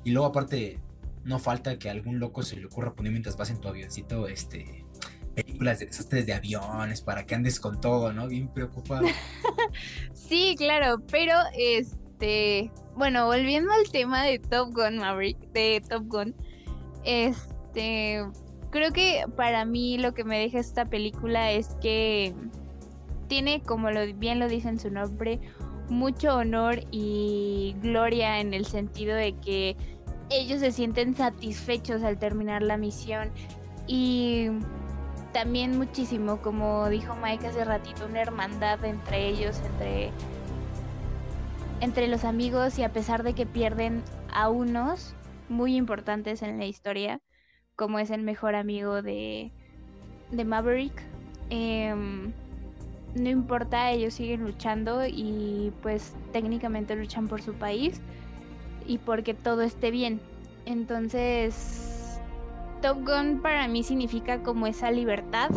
Y 0.07 0.11
luego 0.11 0.27
aparte, 0.27 0.79
no 1.25 1.37
falta 1.37 1.77
que 1.77 1.89
a 1.89 1.91
algún 1.91 2.17
loco 2.17 2.41
se 2.41 2.55
le 2.55 2.65
ocurra 2.65 2.93
poner 2.93 3.11
mientras 3.11 3.35
vas 3.35 3.49
en 3.49 3.59
tu 3.59 3.67
avioncito, 3.67 4.29
este, 4.29 4.85
películas 5.35 5.79
de 5.79 5.87
desastres 5.87 6.25
de 6.25 6.31
aviones 6.31 7.01
para 7.01 7.25
que 7.25 7.35
andes 7.35 7.59
con 7.59 7.81
todo, 7.81 8.13
¿no? 8.13 8.29
Bien 8.29 8.47
preocupado. 8.47 9.05
Sí, 10.13 10.55
claro, 10.57 11.01
pero 11.11 11.33
este, 11.57 12.71
bueno, 12.95 13.25
volviendo 13.25 13.69
al 13.73 13.91
tema 13.91 14.23
de 14.23 14.39
Top 14.39 14.73
Gun 14.73 14.97
Maverick, 14.97 15.37
de 15.51 15.83
Top 15.89 16.05
Gun, 16.07 16.33
este, 17.03 18.25
creo 18.69 18.93
que 18.93 19.25
para 19.35 19.65
mí 19.65 19.97
lo 19.97 20.13
que 20.13 20.23
me 20.23 20.39
deja 20.39 20.59
esta 20.59 20.85
película 20.85 21.51
es 21.51 21.75
que 21.81 22.33
tiene, 23.27 23.61
como 23.61 23.91
lo, 23.91 24.05
bien 24.13 24.39
lo 24.39 24.47
dice 24.47 24.69
en 24.69 24.79
su 24.79 24.89
nombre, 24.89 25.41
mucho 25.89 26.35
honor 26.35 26.79
y 26.91 27.75
gloria 27.81 28.39
en 28.39 28.53
el 28.53 28.65
sentido 28.65 29.15
de 29.15 29.33
que 29.33 29.75
ellos 30.29 30.59
se 30.59 30.71
sienten 30.71 31.15
satisfechos 31.15 32.03
al 32.03 32.17
terminar 32.17 32.61
la 32.61 32.77
misión. 32.77 33.31
Y 33.87 34.49
también 35.33 35.77
muchísimo, 35.77 36.41
como 36.41 36.89
dijo 36.89 37.15
Mike 37.15 37.47
hace 37.47 37.63
ratito, 37.63 38.05
una 38.05 38.21
hermandad 38.21 38.83
entre 38.83 39.27
ellos, 39.27 39.61
entre, 39.65 40.11
entre 41.79 42.07
los 42.07 42.25
amigos 42.25 42.77
y 42.79 42.83
a 42.83 42.91
pesar 42.91 43.23
de 43.23 43.33
que 43.33 43.45
pierden 43.45 44.03
a 44.33 44.49
unos 44.49 45.13
muy 45.49 45.75
importantes 45.75 46.41
en 46.41 46.57
la 46.57 46.65
historia, 46.65 47.21
como 47.75 47.99
es 47.99 48.09
el 48.09 48.23
mejor 48.23 48.55
amigo 48.55 49.01
de, 49.01 49.51
de 50.31 50.45
Maverick, 50.45 51.01
em, 51.49 52.33
no 53.15 53.29
importa, 53.29 53.91
ellos 53.91 54.15
siguen 54.15 54.41
luchando 54.43 55.05
y 55.05 55.71
pues 55.81 56.13
técnicamente 56.33 56.95
luchan 56.95 57.27
por 57.27 57.41
su 57.41 57.53
país 57.53 58.01
y 58.87 58.97
porque 58.97 59.33
todo 59.33 59.61
esté 59.61 59.91
bien. 59.91 60.19
Entonces, 60.65 62.19
Top 62.81 62.97
Gun 63.05 63.41
para 63.41 63.67
mí 63.67 63.83
significa 63.83 64.41
como 64.43 64.67
esa 64.67 64.91
libertad 64.91 65.49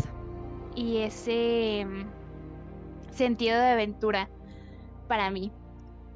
y 0.75 0.99
ese 0.99 1.87
mm, 1.87 3.13
sentido 3.13 3.59
de 3.59 3.69
aventura 3.69 4.29
para 5.09 5.31
mí. 5.31 5.53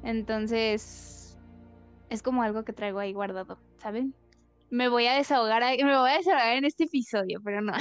Entonces, 0.03 1.37
es 2.09 2.21
como 2.21 2.43
algo 2.43 2.63
que 2.63 2.73
traigo 2.73 2.99
ahí 2.99 3.13
guardado, 3.13 3.59
¿saben? 3.77 4.13
Me 4.69 4.89
voy 4.89 5.07
a 5.07 5.15
desahogar, 5.15 5.61
me 5.61 5.97
voy 5.97 6.09
a 6.09 6.17
desahogar 6.17 6.57
en 6.57 6.65
este 6.65 6.85
episodio, 6.85 7.41
pero 7.43 7.61
no. 7.61 7.73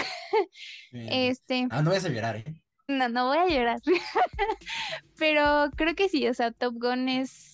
Bien. 0.93 1.09
Este, 1.11 1.67
Ah, 1.71 1.83
no 1.83 1.91
vayas 1.91 2.05
a 2.05 2.09
llorar, 2.09 2.37
¿eh? 2.37 2.45
no, 2.89 3.09
no 3.09 3.27
voy 3.29 3.39
a 3.39 3.49
llorar. 3.49 3.81
Pero 5.19 5.71
creo 5.77 5.95
que 5.95 6.09
sí, 6.09 6.29
o 6.29 6.35
sea, 6.35 6.51
Top 6.53 6.75
Gun 6.79 7.09
es 7.09 7.54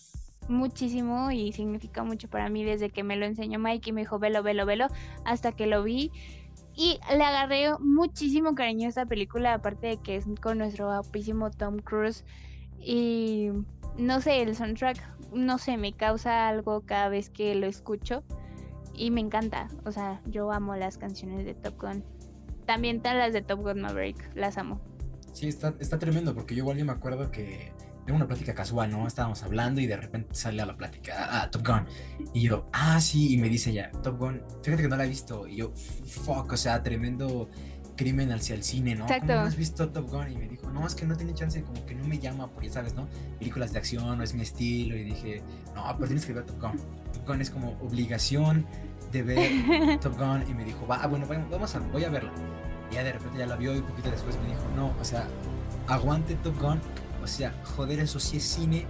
muchísimo 0.51 1.31
y 1.31 1.53
significa 1.53 2.03
mucho 2.05 2.29
para 2.29 2.49
mí 2.49 2.65
desde 2.65 2.91
que 2.91 3.03
me 3.03 3.17
lo 3.17 3.25
enseñó 3.27 3.59
Mike 3.59 3.91
y 3.91 3.93
me 3.93 4.03
dijo, 4.03 4.19
velo, 4.19 4.43
velo, 4.43 4.67
velo, 4.67 4.89
hasta 5.25 5.53
que 5.53 5.67
lo 5.67 5.83
vi. 5.83 6.11
Y 6.77 6.99
le 7.11 7.25
agarré 7.25 7.79
muchísimo 7.79 8.55
cariño 8.55 8.87
a 8.87 8.89
esta 8.91 9.07
película, 9.07 9.55
aparte 9.55 9.89
de 9.89 9.97
que 9.99 10.17
es 10.17 10.25
con 10.41 10.59
nuestro 10.59 10.87
guapísimo 10.87 11.51
Tom 11.51 11.79
Cruise. 11.79 12.25
Y 12.79 13.51
no 13.99 14.21
sé, 14.21 14.43
el 14.43 14.57
soundtrack, 14.57 15.33
no 15.33 15.59
sé, 15.59 15.77
me 15.77 15.93
causa 15.93 16.49
algo 16.49 16.83
cada 16.83 17.09
vez 17.09 17.31
que 17.31 17.55
lo 17.55 17.67
escucho. 17.67 18.23
Y 18.95 19.11
me 19.11 19.21
encanta, 19.21 19.69
o 19.85 19.93
sea, 19.93 20.21
yo 20.27 20.53
amo 20.53 20.77
las 20.77 20.99
canciones 20.99 21.45
de 21.45 21.55
Top 21.55 21.81
Gun. 21.81 22.05
También 22.67 23.01
las 23.03 23.33
de 23.33 23.43
Top 23.43 23.61
Gun 23.61 23.81
Maverick, 23.81 24.31
las 24.35 24.59
amo. 24.59 24.81
Sí, 25.33 25.49
está, 25.49 25.75
está 25.81 25.99
tremendo, 25.99 26.35
porque 26.35 26.55
yo 26.55 26.61
igual 26.63 26.79
yo 26.79 26.85
me 26.85 26.93
acuerdo 26.93 27.31
que 27.31 27.73
era 28.07 28.15
una 28.17 28.27
plática 28.27 28.55
casual, 28.55 28.91
¿no? 28.91 29.07
Estábamos 29.07 29.43
hablando 29.43 29.81
y 29.81 29.87
de 29.87 29.97
repente 29.97 30.35
sale 30.35 30.61
a 30.63 30.67
la 30.67 30.77
plática, 30.77 31.29
ah, 31.43 31.51
Top 31.51 31.67
Gun. 31.67 31.87
Y 32.35 32.43
yo, 32.43 32.69
ah, 32.73 33.01
sí, 33.01 33.35
y 33.35 33.39
me 33.39 33.49
dice 33.49 33.71
ella, 33.71 33.91
Top 34.03 34.19
Gun, 34.19 34.43
fíjate 34.63 34.83
que 34.83 34.89
no 34.89 34.97
la 34.97 35.05
he 35.05 35.09
visto. 35.09 35.47
Y 35.47 35.57
yo, 35.57 35.73
fuck, 36.07 36.53
o 36.53 36.57
sea, 36.57 36.83
tremendo 36.83 37.49
crimen 37.97 38.33
hacia 38.33 38.55
el 38.55 38.63
cine, 38.65 38.95
¿no? 38.95 39.05
Exacto. 39.05 39.27
¿Cómo 39.27 39.41
no 39.43 39.47
has 39.47 39.57
visto 39.57 39.91
Top 39.91 40.09
Gun? 40.09 40.33
Y 40.33 40.37
me 40.37 40.49
dijo, 40.49 40.71
no, 40.71 40.87
es 40.87 40.95
que 40.95 41.05
no 41.05 41.17
tiene 41.17 41.35
chance, 41.35 41.63
como 41.63 41.85
que 41.85 41.95
no 41.95 42.05
me 42.09 42.19
llama, 42.19 42.49
porque 42.51 42.69
ya 42.69 42.75
sabes, 42.75 42.95
¿no? 42.95 43.07
Películas 43.39 43.73
de 43.73 43.79
acción, 43.79 44.17
no 44.17 44.25
es 44.25 44.33
mi 44.35 44.43
estilo. 44.43 44.97
Y 44.97 45.05
dije, 45.05 45.43
no, 45.75 45.85
pero 45.97 46.07
tienes 46.07 46.25
que 46.25 46.33
ver 46.33 46.45
Top 46.47 46.61
Gun. 46.61 46.79
Top 47.13 47.27
Gun 47.27 47.41
es 47.43 47.51
como 47.51 47.73
obligación 47.83 48.67
de 49.13 49.23
ver 49.23 50.01
Top 50.01 50.17
Gun 50.17 50.45
y 50.49 50.55
me 50.55 50.65
dijo, 50.65 50.87
va, 50.87 50.97
ah, 51.03 51.07
bueno, 51.07 51.27
vamos- 51.29 51.51
vamos 51.51 51.75
a, 51.75 51.79
voy 51.81 52.05
a 52.05 52.09
verla. 52.09 52.33
Y 52.91 52.95
ya 52.95 53.05
de 53.05 53.13
repente 53.13 53.39
ya 53.39 53.47
la 53.47 53.57
vio 53.57 53.75
y 53.75 53.79
un 53.79 53.85
poquito 53.87 54.11
después 54.11 54.35
me 54.41 54.49
dijo, 54.49 54.63
no, 54.75 54.95
o 54.99 55.05
sea, 55.05 55.27
aguante 55.87 56.35
Top 56.37 56.59
Gun, 56.59 56.81
o 57.23 57.27
sea, 57.27 57.55
joder, 57.77 58.01
eso 58.01 58.19
sí 58.21 58.39
es 58.39 58.45
cine. 58.45 58.87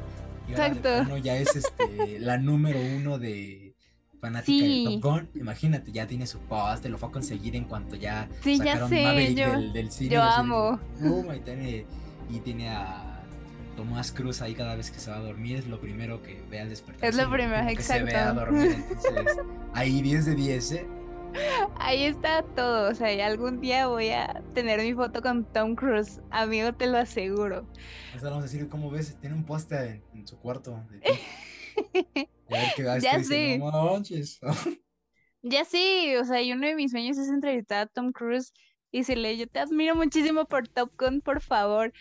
Y 0.48 0.52
Exacto. 0.52 1.16
ya 1.18 1.36
es 1.36 1.54
este, 1.56 2.18
la 2.20 2.38
número 2.38 2.78
uno 2.96 3.18
de 3.18 3.74
fanática 4.20 4.64
Sí. 4.66 4.84
de 4.84 5.00
Top 5.00 5.02
Gun. 5.12 5.28
Imagínate, 5.34 5.92
ya 5.92 6.06
tiene 6.06 6.26
su 6.26 6.38
post, 6.40 6.84
lo 6.86 6.98
fue 6.98 7.08
a 7.08 7.12
conseguir 7.12 7.56
en 7.56 7.64
cuanto 7.64 7.96
ya 7.96 8.28
Sí, 8.42 8.58
ya 8.58 8.64
sacaron 8.64 8.88
sé, 8.90 9.02
Maverick 9.04 9.38
yo- 9.38 9.50
del, 9.52 9.72
del 9.72 9.90
cine. 9.90 10.10
yo 10.14 10.22
amo. 10.22 10.78
"Boom", 11.00 11.34
y, 11.34 11.40
tiene, 11.40 11.86
y 12.28 12.38
tiene 12.40 12.68
a 12.70 13.22
Tomás 13.76 14.12
Cruz 14.12 14.42
ahí 14.42 14.54
cada 14.54 14.74
vez 14.74 14.90
que 14.90 14.98
se 14.98 15.10
va 15.10 15.16
a 15.16 15.20
dormir, 15.20 15.56
es 15.56 15.66
lo 15.66 15.80
primero 15.80 16.22
que 16.22 16.42
ve 16.50 16.60
al 16.60 16.68
despertar. 16.68 17.08
Es 17.08 17.16
lo 17.16 17.30
primero, 17.30 17.56
como 17.64 17.76
que 17.76 17.82
se 17.82 18.02
ve 18.02 18.14
a 18.14 18.30
exacto. 18.30 18.40
dormir, 18.40 18.84
entonces 18.90 19.36
ahí 19.72 20.02
10 20.02 20.26
de 20.26 20.34
10, 20.34 20.72
¿eh? 20.72 20.86
Ahí 21.76 22.04
está 22.04 22.42
todo, 22.54 22.90
o 22.90 22.94
sea, 22.94 23.26
algún 23.26 23.60
día 23.60 23.86
voy 23.88 24.10
a 24.10 24.42
tener 24.54 24.80
mi 24.80 24.94
foto 24.94 25.22
con 25.22 25.44
Tom 25.52 25.74
Cruise, 25.74 26.20
amigo, 26.30 26.72
te 26.74 26.86
lo 26.86 26.98
aseguro. 26.98 27.68
Entonces 28.12 28.22
vamos 28.30 28.38
a 28.44 28.46
decir, 28.48 28.68
¿cómo 28.68 28.90
ves? 28.90 29.18
Tiene 29.20 29.36
un 29.36 29.44
póster 29.44 29.86
en, 30.12 30.20
en 30.20 30.26
su 30.26 30.38
cuarto 30.38 30.86
de 30.90 31.00
ti. 31.00 31.28
Y 32.48 32.54
a 32.54 32.58
ver 32.58 32.72
qué 32.74 32.82
ves 32.82 33.02
Ya 33.02 33.10
que 33.10 33.18
dice, 33.18 33.38
sé. 33.38 33.58
no 33.58 33.70
manches. 33.70 34.38
Ya 35.42 35.64
sí, 35.64 36.14
o 36.16 36.24
sea, 36.24 36.42
y 36.42 36.52
uno 36.52 36.66
de 36.66 36.74
mis 36.74 36.90
sueños 36.90 37.16
es 37.18 37.28
entrevistar 37.28 37.82
a 37.82 37.86
Tom 37.86 38.12
Cruise 38.12 38.52
y 38.90 38.98
decirle, 38.98 39.36
yo 39.38 39.46
te 39.48 39.60
admiro 39.60 39.94
muchísimo 39.96 40.44
por 40.46 40.68
Top 40.68 40.92
Gun, 40.98 41.22
por 41.22 41.40
favor, 41.40 41.92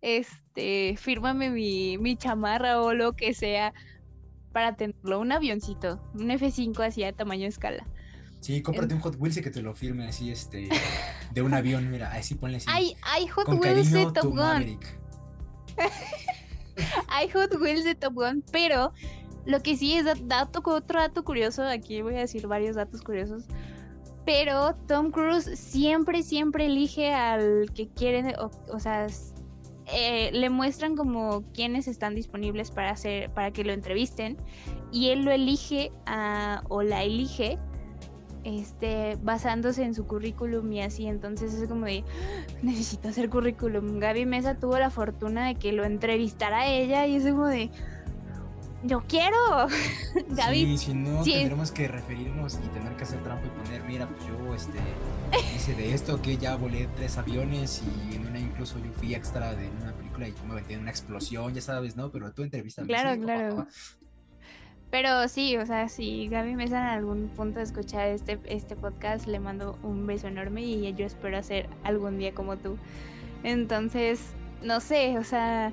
este, 0.00 0.96
fírmame 0.98 1.50
mi, 1.50 1.96
mi 1.98 2.16
chamarra 2.16 2.80
o 2.82 2.94
lo 2.94 3.12
que 3.14 3.34
sea 3.34 3.72
para 4.52 4.76
tenerlo, 4.76 5.20
un 5.20 5.32
avioncito, 5.32 6.02
un 6.14 6.30
F5 6.30 6.82
así 6.82 7.04
a 7.04 7.14
tamaño 7.14 7.46
escala. 7.48 7.88
Sí, 8.40 8.62
cómprate 8.62 8.94
un 8.94 9.00
Hot 9.00 9.16
Wheels 9.18 9.36
y 9.38 9.42
que 9.42 9.50
te 9.50 9.62
lo 9.62 9.74
firme 9.74 10.06
así, 10.06 10.30
este, 10.30 10.68
de 11.32 11.42
un 11.42 11.54
avión, 11.54 11.90
mira, 11.90 12.12
así 12.12 12.34
ponle 12.34 12.58
así. 12.58 12.66
Hay, 12.70 12.94
hay 13.02 13.26
Hot 13.28 13.44
Con 13.46 13.58
Wheels 13.58 13.90
de 13.90 14.06
Top 14.12 14.24
Gun. 14.26 14.78
Hay 17.08 17.28
Hot 17.34 17.54
Wheels 17.60 17.84
de 17.84 17.94
Top 17.94 18.14
Gun, 18.14 18.44
pero 18.52 18.92
lo 19.44 19.62
que 19.62 19.76
sí 19.76 19.94
es 19.94 20.04
dat- 20.04 20.22
dato, 20.26 20.62
otro 20.64 21.00
dato 21.00 21.24
curioso, 21.24 21.62
aquí 21.64 22.02
voy 22.02 22.14
a 22.16 22.20
decir 22.20 22.46
varios 22.46 22.76
datos 22.76 23.02
curiosos, 23.02 23.44
pero 24.24 24.74
Tom 24.86 25.10
Cruise 25.10 25.50
siempre, 25.58 26.22
siempre 26.22 26.66
elige 26.66 27.12
al 27.14 27.70
que 27.74 27.88
quiere, 27.88 28.34
o, 28.38 28.50
o 28.72 28.78
sea, 28.78 29.06
eh, 29.92 30.30
le 30.32 30.50
muestran 30.50 30.96
como 30.96 31.42
quienes 31.54 31.88
están 31.88 32.14
disponibles 32.14 32.70
para 32.70 32.90
hacer, 32.90 33.32
para 33.32 33.52
que 33.52 33.64
lo 33.64 33.72
entrevisten, 33.72 34.36
y 34.92 35.08
él 35.08 35.24
lo 35.24 35.30
elige 35.32 35.92
a- 36.06 36.62
o 36.68 36.82
la 36.82 37.02
elige 37.02 37.58
este, 38.48 39.16
basándose 39.22 39.82
en 39.84 39.94
su 39.94 40.06
currículum 40.06 40.72
y 40.72 40.82
así, 40.82 41.06
entonces 41.06 41.54
es 41.54 41.68
como 41.68 41.86
de, 41.86 42.04
necesito 42.62 43.08
hacer 43.08 43.28
currículum. 43.28 43.98
Gaby 43.98 44.26
Mesa 44.26 44.54
tuvo 44.56 44.78
la 44.78 44.90
fortuna 44.90 45.46
de 45.48 45.54
que 45.56 45.72
lo 45.72 45.84
entrevistara 45.84 46.60
a 46.60 46.66
ella 46.66 47.06
y 47.06 47.16
es 47.16 47.24
como 47.24 47.46
de, 47.46 47.70
yo 48.84 49.02
quiero. 49.08 49.36
Gaby, 50.28 50.78
Sí, 50.78 50.78
si 50.78 50.94
no, 50.94 51.24
sí. 51.24 51.32
tendremos 51.32 51.72
que 51.72 51.88
referirnos 51.88 52.54
y 52.64 52.68
tener 52.68 52.94
que 52.96 53.04
hacer 53.04 53.22
trampa 53.22 53.46
y 53.46 53.50
poner, 53.64 53.82
mira, 53.84 54.08
pues 54.08 54.20
yo, 54.26 54.54
este, 54.54 54.78
hice 55.54 55.74
de 55.74 55.92
esto 55.94 56.22
que 56.22 56.36
ya 56.36 56.56
volé 56.56 56.88
tres 56.96 57.18
aviones 57.18 57.82
y 58.10 58.14
en 58.16 58.26
una 58.26 58.38
incluso 58.38 58.78
yo 58.78 58.92
fui 58.92 59.14
extra 59.14 59.54
de 59.54 59.68
una 59.82 59.92
película 59.92 60.28
y 60.28 60.32
yo 60.32 60.44
me 60.46 60.52
aventé 60.52 60.74
en 60.74 60.80
una 60.80 60.90
explosión, 60.90 61.52
ya 61.54 61.60
sabes, 61.60 61.96
¿no? 61.96 62.10
Pero 62.10 62.32
tú 62.32 62.42
entrevistas. 62.42 62.86
Claro, 62.86 63.20
claro. 63.20 63.66
Pero 64.90 65.28
sí, 65.28 65.56
o 65.58 65.66
sea, 65.66 65.88
si 65.88 66.28
Gaby 66.28 66.54
Mesa 66.54 66.78
en 66.80 66.98
algún 66.98 67.28
punto 67.28 67.60
escucha 67.60 68.08
este, 68.08 68.40
este 68.46 68.74
podcast, 68.74 69.26
le 69.26 69.38
mando 69.38 69.78
un 69.82 70.06
beso 70.06 70.28
enorme 70.28 70.62
y 70.62 70.94
yo 70.94 71.04
espero 71.04 71.36
hacer 71.36 71.68
algún 71.84 72.18
día 72.18 72.34
como 72.34 72.56
tú. 72.56 72.78
Entonces, 73.42 74.32
no 74.62 74.80
sé, 74.80 75.18
o 75.18 75.24
sea, 75.24 75.72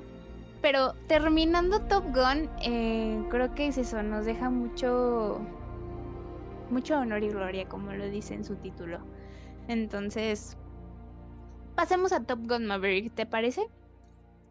pero 0.60 0.92
terminando 1.06 1.80
Top 1.80 2.04
Gun, 2.14 2.50
eh, 2.62 3.24
creo 3.30 3.54
que 3.54 3.68
es 3.68 3.78
eso, 3.78 4.02
nos 4.02 4.26
deja 4.26 4.50
mucho, 4.50 5.40
mucho 6.70 6.98
honor 6.98 7.22
y 7.22 7.28
gloria, 7.28 7.68
como 7.68 7.92
lo 7.92 8.06
dice 8.08 8.34
en 8.34 8.44
su 8.44 8.56
título. 8.56 9.00
Entonces, 9.66 10.58
pasemos 11.74 12.12
a 12.12 12.24
Top 12.24 12.40
Gun 12.46 12.66
Maverick, 12.66 13.14
¿te 13.14 13.24
parece? 13.24 13.66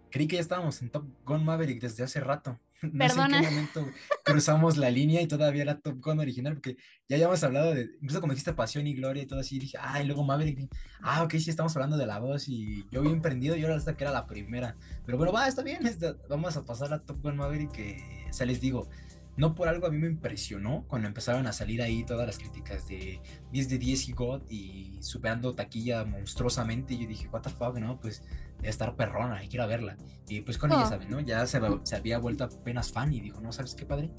Creí 0.10 0.28
que 0.28 0.38
ya 0.38 0.42
estábamos 0.42 0.82
en 0.82 0.90
Top 0.90 1.06
Gun 1.24 1.46
Maverick 1.46 1.82
desde 1.82 2.04
hace 2.04 2.20
rato. 2.20 2.58
No 2.82 3.00
Perdona. 3.00 3.30
sé 3.30 3.36
en 3.38 3.44
qué 3.44 3.50
momento 3.50 3.88
cruzamos 4.24 4.78
la 4.78 4.90
línea 4.90 5.22
y 5.22 5.28
todavía 5.28 5.64
era 5.64 5.80
Top 5.80 6.00
Gun 6.02 6.20
original, 6.20 6.54
porque 6.56 6.78
ya 7.08 7.16
habíamos 7.16 7.44
hablado 7.44 7.74
de, 7.74 7.90
incluso 8.02 8.22
como 8.22 8.34
dijiste 8.34 8.54
Pasión 8.54 8.86
y 8.88 8.94
Gloria 8.94 9.24
y 9.24 9.26
todo 9.26 9.40
así, 9.40 9.58
dije, 9.60 9.78
ah, 9.82 10.02
y 10.02 10.06
luego 10.06 10.24
Maverick, 10.24 10.68
ah, 11.02 11.24
ok, 11.24 11.36
sí, 11.36 11.50
estamos 11.50 11.76
hablando 11.76 11.98
de 11.98 12.06
la 12.06 12.20
voz 12.20 12.48
y 12.48 12.86
yo 12.92 13.02
bien 13.02 13.22
prendido 13.22 13.56
y 13.56 13.64
ahora 13.64 13.76
hasta 13.76 13.96
que 13.96 14.04
era 14.04 14.12
la 14.14 14.28
primera. 14.28 14.76
Pero 15.06 15.18
bueno, 15.18 15.32
va, 15.34 15.48
está 15.48 15.64
bien, 15.64 15.86
está- 15.88 16.16
vamos 16.30 16.56
a 16.58 16.66
pasar 16.66 16.94
a 16.94 17.00
Top 17.00 17.22
Gun 17.22 17.38
Maverick, 17.38 17.72
que, 17.72 18.26
o 18.30 18.34
sea, 18.34 18.46
les 18.46 18.60
digo, 18.62 18.90
no 19.38 19.54
por 19.54 19.68
algo 19.68 19.86
a 19.88 19.92
mí 19.92 19.98
me 19.98 20.08
impresionó 20.08 20.86
cuando 20.88 21.08
empezaron 21.10 21.46
a 21.48 21.52
salir 21.54 21.82
ahí 21.82 22.06
todas 22.06 22.26
las 22.26 22.38
críticas 22.38 22.88
de 22.88 23.20
10 23.52 23.68
de 23.70 23.78
10 23.78 24.08
y 24.10 24.12
God 24.14 24.44
y 24.50 24.98
superando 25.02 25.54
taquilla 25.56 26.06
monstruosamente. 26.06 26.94
Y 26.94 27.00
yo 27.04 27.08
dije, 27.08 27.28
what 27.28 27.42
the 27.42 27.50
fuck, 27.50 27.78
¿no? 27.78 28.00
Pues 28.00 28.24
estar 28.64 28.96
perrona, 28.96 29.38
hay 29.38 29.48
que 29.48 29.58
ir 29.58 29.62
a 29.62 29.66
verla. 29.66 29.96
Y 30.28 30.42
pues 30.42 30.58
con 30.58 30.72
ella, 30.72 30.84
Oh. 30.86 30.90
¿saben? 30.90 31.10
¿no? 31.10 31.20
Ya 31.20 31.46
se, 31.46 31.60
se 31.84 31.96
había 31.96 32.18
vuelto 32.18 32.46
apenas 32.46 32.92
fan 32.92 33.14
y 33.14 33.22
dijo, 33.22 33.40
no, 33.42 33.52
¿sabes 33.52 33.76
qué, 33.76 33.86
padre? 33.86 34.10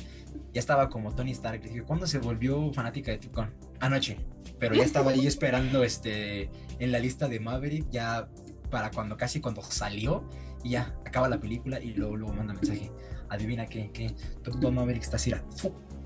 Ya 0.53 0.61
estaba 0.61 0.89
como 0.89 1.15
Tony 1.15 1.33
Stark. 1.33 1.63
Dije, 1.63 1.83
¿cuándo 1.83 2.07
se 2.07 2.19
volvió 2.19 2.73
fanática 2.73 3.11
de 3.13 3.19
Gun? 3.29 3.53
Anoche. 3.81 4.19
Pero 4.59 4.75
ya 4.75 4.85
estaba 4.85 5.11
ahí 5.11 5.27
esperando 5.27 5.85
este, 5.85 6.51
en 6.79 6.93
la 6.93 6.99
lista 6.99 7.29
de 7.29 7.41
Maverick, 7.41 7.91
ya 7.91 8.29
para 8.71 8.91
cuando 8.91 9.17
casi 9.17 9.41
cuando 9.41 9.63
salió. 9.63 10.29
Y 10.63 10.71
ya, 10.71 10.95
acaba 11.05 11.29
la 11.29 11.39
película 11.39 11.81
y 11.81 11.93
luego, 11.95 12.17
luego 12.17 12.35
manda 12.35 12.55
mensaje. 12.55 12.91
Adivina 13.29 13.67
qué, 13.67 13.91
qué 13.93 14.15
Top 14.43 14.73
Maverick 14.73 15.03
está 15.03 15.17
así, 15.17 15.33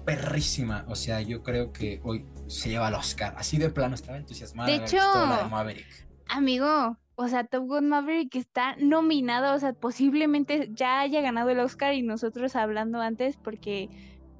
perrísima. 0.04 0.84
O 0.88 0.94
sea, 0.96 1.20
yo 1.20 1.42
creo 1.42 1.72
que 1.72 2.00
hoy 2.04 2.26
se 2.46 2.70
lleva 2.70 2.88
el 2.88 2.94
Oscar. 2.94 3.34
Así 3.36 3.58
de 3.58 3.70
plano, 3.70 3.94
estaba 3.94 4.18
entusiasmada. 4.18 4.70
De 4.70 4.78
la 4.78 4.82
de 4.82 4.86
hecho, 4.86 5.48
Maverick. 5.50 6.08
Amigo, 6.28 6.96
o 7.20 7.28
sea, 7.28 7.44
Top 7.44 7.66
Gun 7.66 7.90
Maverick 7.90 8.34
está 8.34 8.76
nominado, 8.76 9.54
o 9.54 9.58
sea, 9.58 9.74
posiblemente 9.74 10.70
ya 10.72 11.00
haya 11.00 11.20
ganado 11.20 11.50
el 11.50 11.60
Oscar 11.60 11.92
y 11.92 12.00
nosotros 12.00 12.56
hablando 12.56 12.98
antes 12.98 13.36
porque 13.36 13.90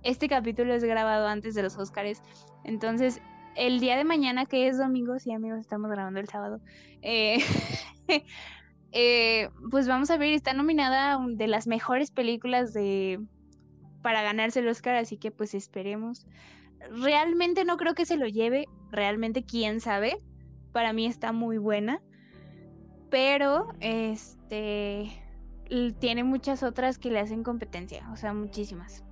este 0.02 0.30
capítulo 0.30 0.72
es 0.72 0.82
grabado 0.82 1.26
antes 1.26 1.54
de 1.54 1.62
los 1.62 1.76
Oscars. 1.76 2.22
Entonces, 2.64 3.20
el 3.54 3.80
día 3.80 3.98
de 3.98 4.04
mañana, 4.04 4.46
que 4.46 4.66
es 4.66 4.78
domingo, 4.78 5.18
sí, 5.18 5.30
amigos, 5.30 5.60
estamos 5.60 5.90
grabando 5.90 6.20
el 6.20 6.28
sábado, 6.30 6.58
eh, 7.02 7.40
eh, 8.92 9.50
pues 9.70 9.86
vamos 9.86 10.10
a 10.10 10.16
ver, 10.16 10.32
está 10.32 10.54
nominada 10.54 11.18
de 11.22 11.48
las 11.48 11.66
mejores 11.66 12.10
películas 12.10 12.72
de 12.72 13.20
para 14.00 14.22
ganarse 14.22 14.60
el 14.60 14.68
Oscar, 14.68 14.96
así 14.96 15.18
que 15.18 15.30
pues 15.30 15.52
esperemos. 15.52 16.26
Realmente 16.90 17.66
no 17.66 17.76
creo 17.76 17.94
que 17.94 18.06
se 18.06 18.16
lo 18.16 18.26
lleve, 18.26 18.64
realmente 18.90 19.44
quién 19.44 19.80
sabe. 19.80 20.18
Para 20.72 20.94
mí 20.94 21.04
está 21.04 21.32
muy 21.32 21.58
buena, 21.58 22.00
pero 23.10 23.68
este 23.80 25.10
tiene 26.00 26.24
muchas 26.24 26.62
otras 26.64 26.98
que 26.98 27.10
le 27.10 27.20
hacen 27.20 27.44
competencia, 27.44 28.10
o 28.12 28.16
sea, 28.16 28.32
muchísimas. 28.32 29.04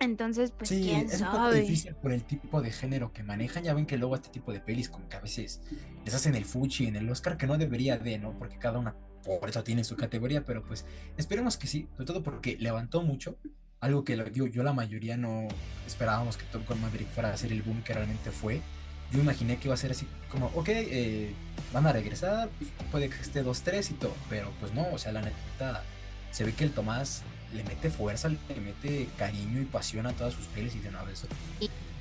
Entonces, 0.00 0.52
pues 0.52 0.68
Sí, 0.70 0.82
quién 0.82 1.06
es 1.06 1.20
un 1.20 1.26
poco 1.26 1.38
sabe. 1.38 1.60
difícil 1.60 1.94
por 1.96 2.12
el 2.12 2.24
tipo 2.24 2.60
de 2.62 2.70
género 2.70 3.12
que 3.12 3.22
manejan. 3.22 3.64
Ya 3.64 3.74
ven 3.74 3.86
que 3.86 3.96
luego 3.96 4.14
este 4.14 4.28
tipo 4.28 4.52
de 4.52 4.60
pelis 4.60 4.88
como 4.88 5.08
que 5.08 5.16
a 5.16 5.20
veces 5.20 5.60
les 6.04 6.14
hacen 6.14 6.34
el 6.36 6.44
fuchi 6.44 6.86
en 6.86 6.96
el 6.96 7.10
Oscar 7.10 7.36
que 7.36 7.46
no 7.46 7.58
debería 7.58 7.98
de, 7.98 8.18
¿no? 8.18 8.32
Porque 8.38 8.58
cada 8.58 8.78
una 8.78 8.94
por 9.24 9.48
eso 9.48 9.62
tiene 9.64 9.84
su 9.84 9.96
categoría, 9.96 10.44
pero 10.44 10.62
pues 10.62 10.86
esperemos 11.16 11.56
que 11.56 11.66
sí, 11.66 11.88
sobre 11.92 12.06
todo 12.06 12.22
porque 12.22 12.56
levantó 12.58 13.02
mucho. 13.02 13.38
Algo 13.80 14.04
que 14.04 14.16
digo, 14.30 14.46
yo 14.46 14.62
la 14.62 14.72
mayoría 14.72 15.16
no 15.16 15.46
esperábamos 15.86 16.36
que 16.36 16.44
Top 16.46 16.66
Gun 16.68 16.80
Maverick 16.80 17.08
fuera 17.10 17.32
a 17.32 17.36
ser 17.36 17.52
el 17.52 17.62
boom 17.62 17.82
que 17.82 17.92
realmente 17.94 18.30
fue. 18.30 18.60
Yo 19.10 19.20
imaginé 19.20 19.56
que 19.56 19.68
iba 19.68 19.74
a 19.74 19.78
ser 19.78 19.90
así 19.90 20.06
como, 20.30 20.46
ok, 20.54 20.68
eh, 20.68 21.32
van 21.72 21.86
a 21.86 21.92
regresar, 21.92 22.50
puede 22.90 23.08
que 23.08 23.16
esté 23.16 23.44
2-3 23.44 23.90
y 23.90 23.94
todo, 23.94 24.14
pero 24.28 24.52
pues 24.60 24.74
no, 24.74 24.86
o 24.92 24.98
sea, 24.98 25.12
la 25.12 25.22
neta, 25.22 25.82
se 26.30 26.44
ve 26.44 26.52
que 26.54 26.64
el 26.64 26.72
Tomás 26.72 27.22
le 27.54 27.64
mete 27.64 27.90
fuerza, 27.90 28.28
le 28.28 28.60
mete 28.60 29.08
cariño 29.16 29.60
y 29.60 29.64
pasión 29.64 30.06
a 30.06 30.12
todas 30.12 30.34
sus 30.34 30.46
pelis 30.48 30.76
y 30.76 30.80
de 30.80 30.90
no, 30.90 31.08
eso. 31.08 31.26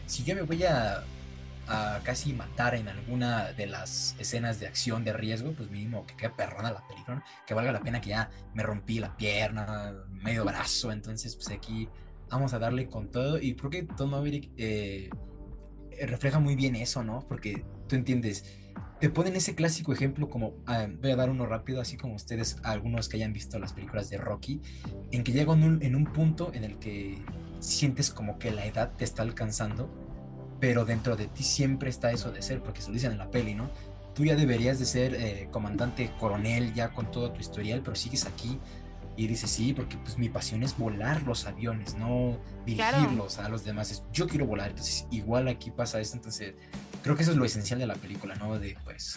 Si 0.06 0.24
yo 0.24 0.36
me 0.36 0.42
voy 0.42 0.64
a, 0.66 1.04
a 1.68 2.00
casi 2.04 2.34
matar 2.34 2.76
en 2.76 2.88
alguna 2.88 3.52
de 3.54 3.68
las 3.68 4.16
escenas 4.20 4.60
de 4.60 4.68
acción 4.68 5.04
de 5.04 5.14
riesgo, 5.14 5.54
pues 5.54 5.70
mínimo 5.70 6.06
que 6.06 6.16
quede 6.16 6.30
perrona 6.32 6.72
la 6.72 6.86
película, 6.88 7.18
¿no? 7.18 7.24
que 7.46 7.54
valga 7.54 7.72
la 7.72 7.82
pena 7.82 8.02
que 8.02 8.10
ya 8.10 8.30
me 8.54 8.64
rompí 8.64 9.00
la 9.00 9.16
pierna, 9.16 9.94
medio 10.10 10.46
brazo, 10.46 10.92
entonces 10.92 11.36
pues 11.36 11.50
aquí 11.50 11.88
vamos 12.30 12.54
a 12.54 12.60
darle 12.60 12.88
con 12.88 13.10
todo 13.10 13.40
y 13.40 13.56
creo 13.56 13.70
que 13.70 13.84
Tom 13.84 14.14
eh, 14.26 15.10
refleja 16.06 16.40
muy 16.40 16.56
bien 16.56 16.76
eso, 16.76 17.04
¿no? 17.04 17.26
Porque 17.28 17.66
tú 17.88 17.96
entiendes, 17.96 18.46
te 19.00 19.10
ponen 19.10 19.36
ese 19.36 19.56
clásico 19.56 19.94
ejemplo 19.94 20.30
como, 20.30 20.56
ah, 20.66 20.88
voy 21.02 21.12
a 21.12 21.16
dar 21.16 21.30
uno 21.30 21.46
rápido, 21.46 21.82
así 21.82 21.98
como 21.98 22.16
ustedes, 22.16 22.58
algunos 22.64 23.10
que 23.10 23.18
hayan 23.18 23.34
visto 23.34 23.60
las 23.60 23.74
películas 23.74 24.10
de 24.10 24.18
Rocky, 24.18 24.62
en 25.12 25.24
que 25.24 25.32
llega 25.32 25.54
en 25.54 25.64
un, 25.64 25.84
en 25.84 25.96
un 25.96 26.06
punto 26.06 26.52
en 26.54 26.64
el 26.64 26.80
que 26.80 27.18
sientes 27.60 28.12
como 28.12 28.40
que 28.40 28.52
la 28.52 28.66
edad 28.66 28.94
te 28.98 29.04
está 29.04 29.22
alcanzando, 29.22 29.90
pero 30.60 30.86
dentro 30.86 31.16
de 31.16 31.28
ti 31.28 31.44
siempre 31.44 31.90
está 31.90 32.12
eso 32.12 32.32
de 32.32 32.42
ser, 32.42 32.62
porque 32.62 32.82
se 32.82 32.88
lo 32.88 32.94
dicen 32.96 33.12
en 33.12 33.20
la 33.20 33.30
peli, 33.30 33.54
¿no? 33.54 33.70
Tú 34.16 34.26
ya 34.26 34.36
deberías 34.36 34.80
de 34.80 34.86
ser 34.86 35.14
eh, 35.14 35.48
comandante 35.52 36.12
coronel 36.20 36.74
ya 36.74 36.90
con 36.90 37.12
todo 37.12 37.32
tu 37.32 37.40
historial, 37.40 37.82
pero 37.84 37.96
sigues 37.96 38.26
aquí 38.26 38.60
y 39.18 39.28
dices, 39.28 39.50
sí, 39.50 39.74
porque 39.74 39.98
pues 39.98 40.18
mi 40.20 40.30
pasión 40.30 40.62
es 40.64 40.78
volar 40.78 41.24
los 41.24 41.46
aviones, 41.48 41.96
no 41.96 42.38
Claro. 42.66 42.98
dirigirlos 42.98 43.40
a 43.40 43.50
los 43.50 43.64
demás. 43.66 44.04
Yo 44.14 44.28
quiero 44.28 44.46
volar, 44.46 44.70
entonces 44.70 45.08
igual 45.10 45.48
aquí 45.48 45.72
pasa 45.72 46.00
esto, 46.00 46.16
entonces 46.16 46.54
creo 47.02 47.16
que 47.16 47.24
eso 47.24 47.32
es 47.32 47.38
lo 47.38 47.44
esencial 47.46 47.80
de 47.80 47.88
la 47.88 47.96
película, 47.96 48.36
¿no? 48.36 48.60
De 48.60 48.78
pues 48.86 49.16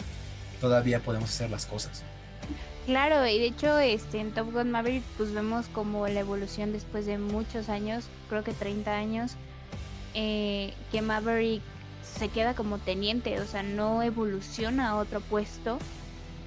todavía 0.61 1.01
podemos 1.01 1.29
hacer 1.31 1.51
las 1.51 1.67
cosas. 1.67 2.03
Claro, 2.87 3.27
y 3.27 3.39
de 3.39 3.47
hecho 3.47 3.79
este, 3.79 4.21
en 4.21 4.33
Top 4.33 4.51
Gun 4.53 4.71
Maverick 4.71 5.05
pues 5.19 5.33
vemos 5.33 5.67
como 5.69 6.09
la 6.09 6.21
evolución 6.21 6.73
después 6.73 7.05
de 7.05 7.19
muchos 7.19 7.69
años, 7.69 8.05
creo 8.31 8.43
que 8.43 8.53
30 8.55 8.97
años, 8.97 9.33
eh, 10.15 10.73
que 10.91 11.03
Maverick 11.03 11.63
se 12.19 12.29
queda 12.29 12.55
como 12.55 12.79
teniente, 12.79 13.39
o 13.39 13.47
sea, 13.47 13.63
no 13.63 14.03
evoluciona 14.03 14.89
a 14.89 14.97
otro 14.97 15.21
puesto 15.21 15.79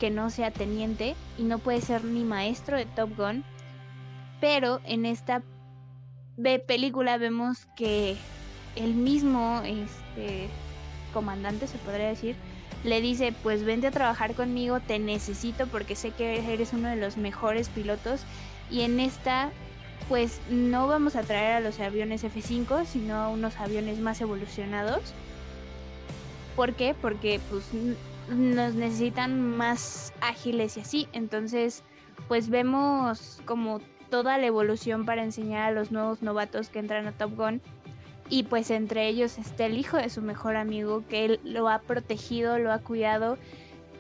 que 0.04 0.10
no 0.10 0.30
sea 0.30 0.52
teniente 0.52 1.16
y 1.38 1.44
no 1.44 1.60
puede 1.60 1.80
ser 1.80 2.04
ni 2.04 2.26
maestro 2.26 2.76
de 2.76 2.86
Top 2.86 3.16
Gun, 3.16 3.46
pero 4.42 4.82
en 4.84 5.06
esta 5.06 5.42
película 6.68 7.18
vemos 7.18 7.68
que 7.78 8.18
el 8.76 8.96
mismo 8.96 9.62
este, 9.64 10.50
comandante, 11.14 11.68
se 11.68 11.78
podría 11.78 12.10
decir, 12.10 12.36
le 12.84 13.00
dice, 13.00 13.34
pues 13.44 13.64
vente 13.64 13.88
a 13.88 13.92
trabajar 13.92 14.34
conmigo, 14.34 14.82
te 14.82 15.00
necesito 15.00 15.68
porque 15.68 15.96
sé 15.96 16.12
que 16.12 16.52
eres 16.52 16.74
uno 16.74 16.90
de 16.90 16.98
los 16.98 17.16
mejores 17.16 17.70
pilotos 17.70 18.24
y 18.70 18.82
en 18.82 19.00
esta 19.00 19.52
pues 20.10 20.42
no 20.50 20.86
vamos 20.86 21.16
a 21.16 21.22
traer 21.22 21.54
a 21.54 21.60
los 21.62 21.80
aviones 21.80 22.26
F5, 22.26 22.84
sino 22.86 23.16
a 23.16 23.30
unos 23.30 23.56
aviones 23.56 24.00
más 24.00 24.20
evolucionados 24.20 25.14
¿Por 26.56 26.74
qué? 26.74 26.94
Porque 26.94 27.40
pues 27.50 27.64
nos 28.30 28.76
necesitan 28.76 29.40
más 29.42 30.14
ágiles 30.22 30.78
y 30.78 30.82
así. 30.82 31.08
Entonces, 31.14 31.84
pues 32.28 32.50
vemos 32.50 33.42
como 33.46 33.82
toda 34.10 34.38
la 34.38 34.46
evolución 34.46 35.06
para 35.06 35.24
enseñar 35.24 35.70
a 35.70 35.72
los 35.72 35.92
nuevos 35.92 36.22
novatos 36.22 36.70
que 36.70 36.80
entran 36.80 37.08
a 37.08 37.12
Top 37.12 37.36
Gun. 37.36 37.62
Y 38.30 38.44
pues 38.44 38.72
entre 38.72 39.08
ellos 39.08 39.38
está 39.38 39.66
el 39.66 39.78
hijo 39.78 39.98
de 39.98 40.10
su 40.10 40.22
mejor 40.22 40.56
amigo 40.56 41.04
que 41.10 41.26
él 41.26 41.40
lo 41.44 41.68
ha 41.68 41.80
protegido, 41.80 42.58
lo 42.58 42.72
ha 42.72 42.80
cuidado 42.80 43.38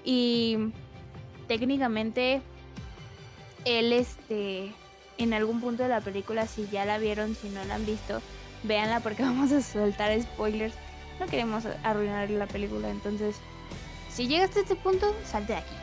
y 0.04 0.58
técnicamente 1.48 2.42
él 3.66 3.94
este 3.94 4.72
en 5.18 5.34
algún 5.34 5.62
punto 5.62 5.84
de 5.84 5.90
la 5.90 6.02
película 6.02 6.48
si 6.48 6.68
ya 6.68 6.86
la 6.86 6.98
vieron, 6.98 7.36
si 7.36 7.50
no 7.50 7.64
la 7.66 7.76
han 7.76 7.86
visto, 7.86 8.22
véanla 8.64 9.02
porque 9.02 9.24
vamos 9.24 9.52
a 9.52 9.62
soltar 9.62 10.20
spoilers. 10.22 10.76
No 11.20 11.28
queremos 11.28 11.66
arruinar 11.84 12.30
la 12.30 12.48
película, 12.48 12.90
entonces 12.90 13.36
si 14.13 14.28
llegaste 14.28 14.60
a 14.60 14.62
este 14.63 14.76
punto, 14.76 15.15
salte 15.26 15.54
de 15.54 15.60
aquí. 15.60 15.76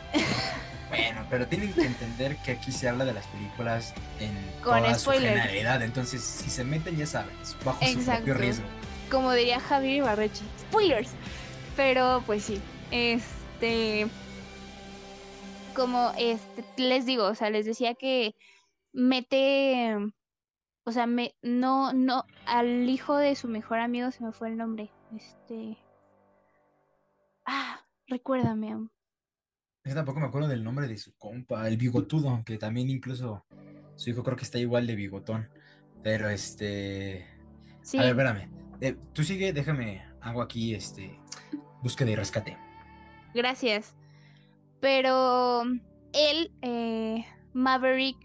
Bueno, 0.88 1.24
pero 1.30 1.46
tienen 1.46 1.72
que 1.72 1.82
entender 1.86 2.36
que 2.38 2.50
aquí 2.50 2.72
se 2.72 2.88
habla 2.88 3.04
de 3.04 3.12
las 3.12 3.24
películas 3.28 3.94
en 4.18 4.34
Con 4.62 4.82
toda 4.82 4.98
spoiler. 4.98 5.22
su 5.22 5.36
generalidad. 5.36 5.82
Entonces, 5.82 6.20
si 6.20 6.50
se 6.50 6.64
meten, 6.64 6.96
ya 6.96 7.06
saben, 7.06 7.34
es 7.40 7.56
bajo 7.64 7.84
su 7.86 8.04
propio 8.04 8.34
riesgo. 8.34 8.66
Como 9.08 9.32
diría 9.32 9.60
Javier 9.60 9.98
Ibarreche, 9.98 10.42
spoilers. 10.62 11.10
Pero 11.76 12.22
pues 12.26 12.42
sí, 12.44 12.60
este 12.90 14.08
como 15.74 16.12
este 16.18 16.64
les 16.76 17.06
digo, 17.06 17.24
o 17.24 17.34
sea, 17.34 17.50
les 17.50 17.64
decía 17.64 17.94
que 17.94 18.34
mete 18.92 19.94
o 20.84 20.92
sea, 20.92 21.06
me 21.06 21.34
no 21.42 21.92
no 21.92 22.24
al 22.46 22.88
hijo 22.88 23.16
de 23.16 23.36
su 23.36 23.48
mejor 23.48 23.78
amigo 23.78 24.10
se 24.10 24.24
me 24.24 24.32
fue 24.32 24.48
el 24.48 24.56
nombre. 24.56 24.90
Este 25.16 25.78
recuérdame. 28.10 28.72
am. 28.72 28.90
Yo 29.84 29.94
tampoco 29.94 30.20
me 30.20 30.26
acuerdo 30.26 30.48
del 30.48 30.62
nombre 30.62 30.86
de 30.86 30.98
su 30.98 31.14
compa, 31.16 31.66
el 31.66 31.78
bigotudo, 31.78 32.42
que 32.44 32.58
también 32.58 32.90
incluso 32.90 33.46
su 33.96 34.10
hijo 34.10 34.22
creo 34.22 34.36
que 34.36 34.44
está 34.44 34.58
igual 34.58 34.86
de 34.86 34.94
bigotón. 34.96 35.48
Pero 36.02 36.28
este. 36.28 37.26
Sí, 37.82 37.98
A 37.98 38.02
ver, 38.02 38.10
espérame. 38.10 38.50
Eh, 38.80 38.96
tú 39.12 39.24
sigue, 39.24 39.52
déjame, 39.52 40.02
hago 40.20 40.42
aquí 40.42 40.74
este. 40.74 41.18
Búsqueda 41.82 42.10
y 42.10 42.16
rescate. 42.16 42.58
gracias. 43.34 43.94
Pero 44.80 45.62
él, 46.12 46.52
eh, 46.62 47.24
Maverick, 47.52 48.16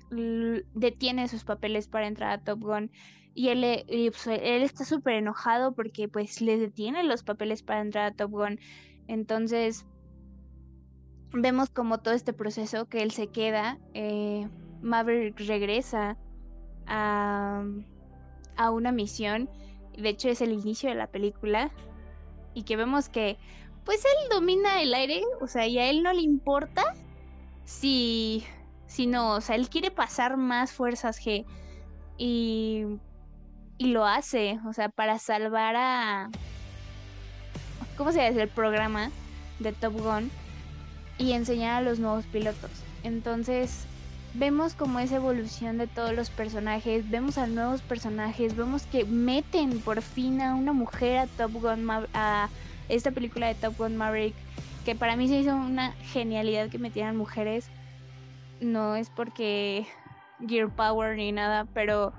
detiene 0.74 1.28
sus 1.28 1.44
papeles 1.44 1.88
para 1.88 2.08
entrar 2.08 2.32
a 2.32 2.44
Top 2.44 2.62
Gun. 2.62 2.92
Y 3.34 3.50
él, 3.50 3.84
y, 3.88 4.10
pues, 4.12 4.28
él 4.28 4.64
está 4.64 4.86
súper 4.86 5.16
enojado 5.16 5.76
porque 5.76 6.08
pues 6.08 6.40
le 6.40 6.58
detiene 6.58 7.04
los 7.04 7.24
papeles 7.24 7.64
para 7.64 7.82
entrar 7.82 8.06
a 8.06 8.16
Top 8.16 8.32
Gun. 8.32 8.60
Entonces, 9.08 9.86
vemos 11.32 11.70
como 11.70 12.00
todo 12.00 12.14
este 12.14 12.34
proceso 12.34 12.86
que 12.88 13.02
él 13.02 13.12
se 13.12 13.28
queda. 13.28 13.78
eh, 13.94 14.48
Maverick 14.82 15.40
regresa 15.42 16.18
a, 16.86 17.64
a 18.56 18.72
una 18.72 18.92
misión. 18.92 19.50
De 19.98 20.10
hecho, 20.10 20.30
es 20.30 20.42
el 20.42 20.52
inicio 20.52 20.90
de 20.90 20.96
la 20.96 21.08
película. 21.08 21.72
Y 22.54 22.64
que 22.64 22.78
vemos 22.78 23.10
que 23.10 23.38
pues 23.86 24.04
él 24.04 24.30
domina 24.30 24.82
el 24.82 24.94
aire, 24.94 25.22
o 25.40 25.48
sea, 25.48 25.68
y 25.68 25.78
a 25.78 25.90
él 25.90 26.02
no 26.02 26.12
le 26.12 26.22
importa 26.22 26.84
si, 27.66 28.44
si 28.88 29.06
no, 29.06 29.36
o 29.36 29.42
sea, 29.42 29.56
él 29.56 29.70
quiere 29.70 29.92
pasar 29.92 30.38
más 30.38 30.74
fuerzas 30.74 31.20
G 31.20 31.46
y, 32.18 32.86
y 33.78 33.88
lo 33.88 34.06
hace, 34.06 34.60
o 34.68 34.74
sea, 34.74 34.90
para 34.90 35.20
salvar 35.20 35.76
a, 35.76 36.32
¿cómo 37.98 38.12
se 38.12 38.20
llama? 38.20 38.42
El 38.42 38.50
programa 38.50 39.12
de 39.60 39.72
Top 39.72 39.94
Gun 39.94 40.30
y 41.18 41.32
enseñar 41.32 41.76
a 41.76 41.82
los 41.82 42.00
nuevos 42.00 42.26
pilotos. 42.26 42.72
Entonces, 43.04 43.86
vemos 44.34 44.74
como 44.74 45.00
esa 45.00 45.16
evolución 45.16 45.78
de 45.78 45.88
todos 45.88 46.14
los 46.14 46.30
personajes, 46.30 47.10
vemos 47.10 47.38
a 47.38 47.48
nuevos 47.48 47.82
personajes, 47.82 48.56
vemos 48.56 48.86
que 48.86 49.06
meten 49.06 49.80
por 49.80 50.02
fin 50.02 50.42
a 50.42 50.56
una 50.56 50.74
mujer 50.74 51.18
a 51.20 51.28
Top 51.28 51.54
Gun, 51.54 51.90
a 52.14 52.50
esta 52.90 53.12
película 53.12 53.48
de 53.48 53.56
Top 53.56 53.78
Gun 53.78 53.96
Maverick, 53.96 54.36
que 54.84 54.96
para 54.96 55.16
mí 55.16 55.28
se 55.28 55.40
hizo 55.40 55.56
una 55.56 55.94
genialidad 56.12 56.70
que 56.70 56.80
metieran 56.80 57.16
mujeres. 57.16 57.70
No 58.60 58.96
es 58.96 59.10
porque 59.10 59.88
Gear 60.46 60.70
Power 60.70 61.16
ni 61.18 61.32
nada, 61.32 61.66
pero 61.74 62.14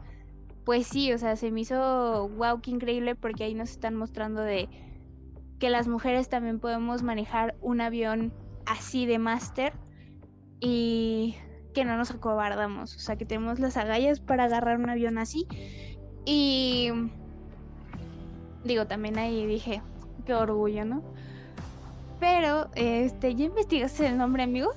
pues 0.64 0.86
sí, 0.86 1.12
o 1.12 1.18
sea, 1.18 1.36
se 1.36 1.50
me 1.50 1.60
hizo 1.60 2.28
wow, 2.36 2.60
qué 2.60 2.70
increíble 2.70 3.14
porque 3.14 3.44
ahí 3.44 3.54
nos 3.54 3.70
están 3.70 3.94
mostrando 3.94 4.40
de 4.40 4.68
que 5.58 5.70
las 5.70 5.88
mujeres 5.88 6.28
también 6.28 6.60
podemos 6.60 7.02
manejar 7.02 7.56
un 7.60 7.80
avión 7.80 8.32
así 8.66 9.06
de 9.06 9.18
máster 9.18 9.72
y 10.60 11.36
que 11.74 11.84
no 11.84 11.96
nos 11.96 12.10
acobardamos, 12.10 12.96
o 12.96 12.98
sea, 12.98 13.16
que 13.16 13.26
tenemos 13.26 13.58
las 13.58 13.76
agallas 13.76 14.20
para 14.20 14.44
agarrar 14.44 14.78
un 14.78 14.88
avión 14.88 15.18
así 15.18 15.46
y 16.24 16.90
digo, 18.64 18.86
también 18.86 19.18
ahí 19.18 19.46
dije, 19.46 19.82
qué 20.24 20.34
orgullo, 20.34 20.84
¿no? 20.84 21.02
Pero, 22.18 22.70
este, 22.74 23.34
¿ya 23.34 23.44
investigaste 23.44 24.06
el 24.06 24.18
nombre, 24.18 24.42
amigo? 24.42 24.72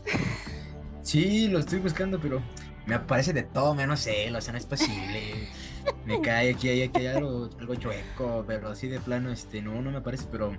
Sí, 1.01 1.47
lo 1.47 1.59
estoy 1.59 1.79
buscando, 1.79 2.19
pero 2.19 2.41
me 2.85 2.95
aparece 2.95 3.33
de 3.33 3.43
todo 3.43 3.73
menos 3.73 4.05
él, 4.07 4.35
o 4.35 4.41
sea, 4.41 4.51
no 4.51 4.57
es 4.57 4.65
posible. 4.65 5.47
Me 6.05 6.21
cae 6.21 6.51
aquí, 6.53 6.69
hay, 6.69 6.83
aquí 6.83 7.01
hay 7.01 7.07
algo, 7.07 7.49
algo 7.59 7.75
chueco, 7.75 8.43
pero 8.47 8.69
así 8.69 8.87
de 8.87 8.99
plano, 8.99 9.31
este, 9.31 9.61
no, 9.61 9.81
no 9.81 9.91
me 9.91 9.97
aparece, 9.97 10.25
pero, 10.31 10.53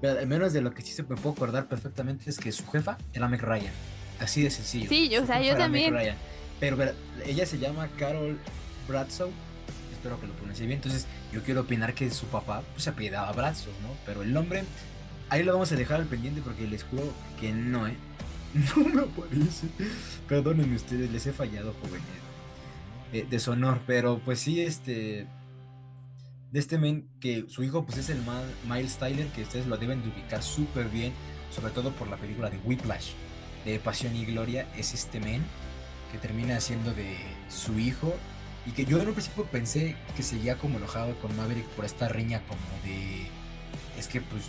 pero 0.00 0.18
al 0.18 0.26
menos 0.26 0.52
de 0.52 0.60
lo 0.62 0.72
que 0.72 0.82
sí 0.82 0.92
se 0.92 1.02
me 1.02 1.16
puedo 1.16 1.30
acordar 1.34 1.66
perfectamente 1.66 2.30
es 2.30 2.38
que 2.38 2.50
su 2.52 2.66
jefa 2.70 2.96
era 3.12 3.28
Meg 3.28 3.42
Ryan, 3.42 3.72
así 4.20 4.42
de 4.42 4.50
sencillo. 4.50 4.88
Sí, 4.88 5.08
yo- 5.08 5.22
o 5.22 5.26
sea, 5.26 5.42
yo 5.42 5.56
también. 5.56 5.92
Ryan. 5.92 6.16
Pero, 6.60 6.76
pero 6.76 6.92
ella 7.26 7.44
se 7.46 7.58
llama 7.58 7.88
Carol 7.98 8.38
Bradshaw, 8.88 9.28
espero 9.92 10.18
que 10.20 10.26
lo 10.28 10.32
pronuncie 10.34 10.66
bien, 10.66 10.78
entonces 10.78 11.06
yo 11.32 11.42
quiero 11.42 11.62
opinar 11.62 11.92
que 11.94 12.10
su 12.10 12.26
papá 12.26 12.62
pues, 12.72 12.84
se 12.84 12.90
apellidaba 12.90 13.32
Bradshaw, 13.32 13.72
¿no? 13.82 13.88
Pero 14.06 14.22
el 14.22 14.32
nombre, 14.32 14.64
ahí 15.30 15.42
lo 15.42 15.52
vamos 15.52 15.72
a 15.72 15.76
dejar 15.76 16.00
al 16.00 16.06
pendiente 16.06 16.40
porque 16.42 16.66
les 16.66 16.84
juro 16.84 17.12
que 17.40 17.52
no, 17.52 17.86
¿eh? 17.88 17.96
No 18.76 18.84
me 18.88 19.02
aparece. 19.02 19.66
Perdónenme 20.28 20.76
ustedes, 20.76 21.10
les 21.10 21.26
he 21.26 21.32
fallado, 21.32 21.74
jóvenes. 21.82 22.06
Eh, 23.14 23.26
deshonor, 23.30 23.80
pero 23.86 24.18
pues 24.24 24.40
sí, 24.40 24.60
este. 24.60 25.26
De 26.50 26.60
este 26.60 26.78
men, 26.78 27.08
que 27.20 27.46
su 27.48 27.64
hijo 27.64 27.84
pues 27.84 27.98
es 27.98 28.10
el 28.10 28.18
Miles 28.68 28.96
Tyler, 28.98 29.26
que 29.28 29.42
ustedes 29.42 29.66
lo 29.66 29.76
deben 29.76 30.02
de 30.02 30.08
ubicar 30.08 30.42
súper 30.42 30.88
bien, 30.88 31.12
sobre 31.50 31.72
todo 31.72 31.90
por 31.92 32.08
la 32.08 32.16
película 32.16 32.50
de 32.50 32.58
Whiplash, 32.58 33.10
de 33.64 33.78
Pasión 33.80 34.14
y 34.14 34.24
Gloria, 34.24 34.68
es 34.76 34.94
este 34.94 35.18
men 35.20 35.42
que 36.12 36.18
termina 36.18 36.60
siendo 36.60 36.92
de 36.94 37.16
su 37.48 37.78
hijo 37.80 38.14
y 38.66 38.70
que 38.70 38.84
yo 38.84 39.00
en 39.00 39.08
un 39.08 39.14
principio 39.14 39.44
pensé 39.46 39.96
que 40.16 40.22
seguía 40.22 40.56
como 40.56 40.78
enojado 40.78 41.16
con 41.18 41.36
Maverick 41.36 41.66
por 41.70 41.84
esta 41.84 42.08
riña 42.08 42.40
como 42.46 42.60
de 42.84 43.26
es 43.98 44.06
que 44.06 44.20
pues 44.20 44.44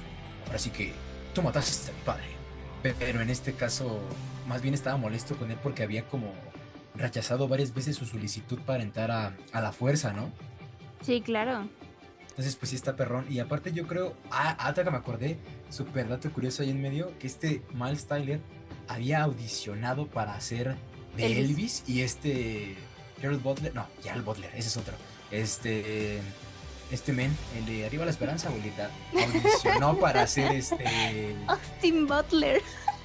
ahora 0.45 0.59
sí 0.59 0.69
que 0.69 0.93
tú 1.33 1.41
mataste 1.41 1.91
a 1.91 1.93
mi 1.95 2.01
padre 2.01 2.25
Pe- 2.83 2.95
pero 2.99 3.21
en 3.21 3.29
este 3.31 3.53
caso 3.53 3.99
más 4.47 4.61
bien 4.61 4.75
estaba 4.75 4.95
molesto 4.97 5.35
con 5.37 5.49
él 5.51 5.57
porque 5.63 5.81
había 5.83 6.07
como 6.07 6.33
rechazado 6.97 7.47
varias 7.47 7.73
veces 7.73 7.95
su 7.95 8.05
solicitud 8.05 8.59
para 8.59 8.83
entrar 8.83 9.11
a, 9.11 9.35
a 9.51 9.61
la 9.61 9.71
fuerza, 9.71 10.13
¿no? 10.13 10.31
Sí, 11.01 11.21
claro. 11.21 11.67
Entonces, 12.29 12.57
pues 12.57 12.71
sí 12.71 12.75
está 12.75 12.97
perrón. 12.97 13.25
Y 13.29 13.39
aparte 13.39 13.71
yo 13.71 13.87
creo, 13.87 14.13
ah, 14.29 14.57
hasta 14.59 14.83
que 14.83 14.91
me 14.91 14.97
acordé, 14.97 15.37
súper 15.69 16.09
dato 16.09 16.29
curioso 16.31 16.63
ahí 16.63 16.69
en 16.69 16.81
medio, 16.81 17.17
que 17.17 17.27
este 17.27 17.61
Miles 17.73 18.07
Tyler 18.07 18.41
había 18.89 19.23
audicionado 19.23 20.07
para 20.07 20.35
hacer 20.35 20.75
de 21.15 21.25
Elvis. 21.27 21.49
Elvis, 21.49 21.83
y 21.87 22.01
este 22.01 22.75
Gerald 23.21 23.41
Butler, 23.41 23.73
no, 23.73 23.87
Gerald 24.03 24.25
Butler, 24.25 24.51
ese 24.53 24.67
es 24.67 24.75
otro. 24.75 24.93
Este, 25.31 26.19
este 26.91 27.13
men, 27.13 27.35
el 27.57 27.65
de 27.65 27.85
Arriba 27.85 28.03
la 28.03 28.11
Esperanza, 28.11 28.49
abuelita, 28.49 28.89
audicionó 29.13 29.97
para 29.99 30.23
hacer 30.23 30.51
este... 30.51 31.35
Austin 31.47 32.05
Butler. 32.05 32.61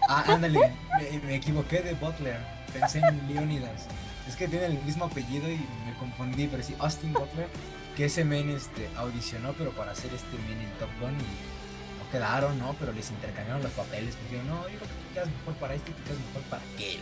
Ah, 0.08 0.24
ándale, 0.26 0.58
me, 0.98 1.18
me 1.20 1.34
equivoqué 1.36 1.82
de 1.82 1.94
Butler, 1.94 2.38
pensé 2.70 3.00
en 3.00 3.28
Leonidas. 3.28 3.86
Es 4.28 4.36
que 4.36 4.48
tiene 4.48 4.66
el 4.66 4.82
mismo 4.82 5.06
apellido 5.06 5.50
y 5.50 5.56
me 5.86 5.94
confundí, 5.98 6.46
pero 6.46 6.62
sí, 6.62 6.74
Austin 6.78 7.12
Butler, 7.12 7.48
que 7.96 8.04
ese 8.06 8.24
men 8.24 8.50
este, 8.50 8.88
audicionó, 8.96 9.52
pero 9.54 9.72
para 9.72 9.92
hacer 9.92 10.12
este 10.14 10.36
men 10.48 10.60
en 10.60 10.70
Top 10.78 10.88
Gun 11.00 11.10
y 11.10 11.98
no 11.98 12.10
quedaron, 12.10 12.58
¿no? 12.58 12.74
Pero 12.78 12.92
les 12.92 13.10
intercambiaron 13.10 13.62
los 13.62 13.72
papeles, 13.72 14.14
porque 14.16 14.36
dijeron, 14.36 14.48
no, 14.48 14.68
yo 14.68 14.78
creo 14.78 14.88
que 14.88 14.94
tú 14.94 15.14
quedas 15.14 15.28
mejor 15.28 15.54
para 15.54 15.74
este 15.74 15.90
y 15.90 15.94
tú 15.94 16.02
quedas 16.04 16.18
mejor 16.18 16.42
para 16.42 16.62
aquel. 16.74 17.00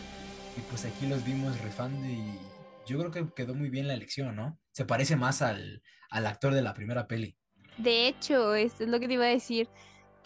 Y 0.57 0.61
pues 0.69 0.85
aquí 0.85 1.07
los 1.07 1.23
vimos 1.23 1.59
rifando 1.61 2.05
y 2.07 2.39
yo 2.87 2.97
creo 2.97 3.11
que 3.11 3.33
quedó 3.35 3.53
muy 3.53 3.69
bien 3.69 3.87
la 3.87 3.93
elección, 3.93 4.35
¿no? 4.35 4.59
Se 4.71 4.85
parece 4.85 5.15
más 5.15 5.41
al, 5.41 5.83
al 6.09 6.25
actor 6.25 6.53
de 6.53 6.61
la 6.61 6.73
primera 6.73 7.07
peli. 7.07 7.37
De 7.77 8.07
hecho, 8.07 8.55
esto 8.55 8.83
es 8.83 8.89
lo 8.89 8.99
que 8.99 9.07
te 9.07 9.13
iba 9.13 9.25
a 9.25 9.29
decir, 9.29 9.69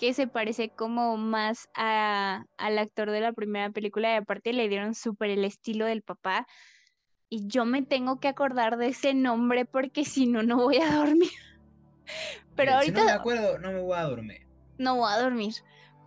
que 0.04 0.14
se 0.14 0.28
parece 0.28 0.68
como 0.70 1.16
más 1.16 1.70
a, 1.76 2.44
al 2.58 2.78
actor 2.78 3.10
de 3.10 3.22
la 3.22 3.32
primera 3.32 3.70
película 3.70 4.12
y 4.12 4.18
aparte 4.18 4.52
le 4.52 4.68
dieron 4.68 4.96
súper 4.96 5.30
el 5.30 5.46
estilo 5.46 5.86
del 5.86 6.02
papá. 6.02 6.46
Y 7.30 7.48
yo 7.48 7.64
me 7.64 7.84
tengo 7.84 8.20
que 8.20 8.28
acordar 8.28 8.76
de 8.76 8.88
ese 8.88 9.14
nombre 9.14 9.64
porque 9.64 10.04
si 10.06 10.28
no, 10.28 10.44
no 10.44 10.58
voy 10.58 10.80
a 10.80 10.94
dormir. 10.94 11.32
Pero 12.58 12.74
Si 12.80 12.92
no 12.92 13.06
me 13.06 13.12
ahorita, 13.12 13.14
acuerdo, 13.14 13.60
no 13.60 13.72
me 13.72 13.80
voy 13.80 13.98
a 13.98 14.04
dormir. 14.04 14.46
no 14.78 14.98
voy 14.98 15.10
a 15.10 15.22
dormir. 15.22 15.54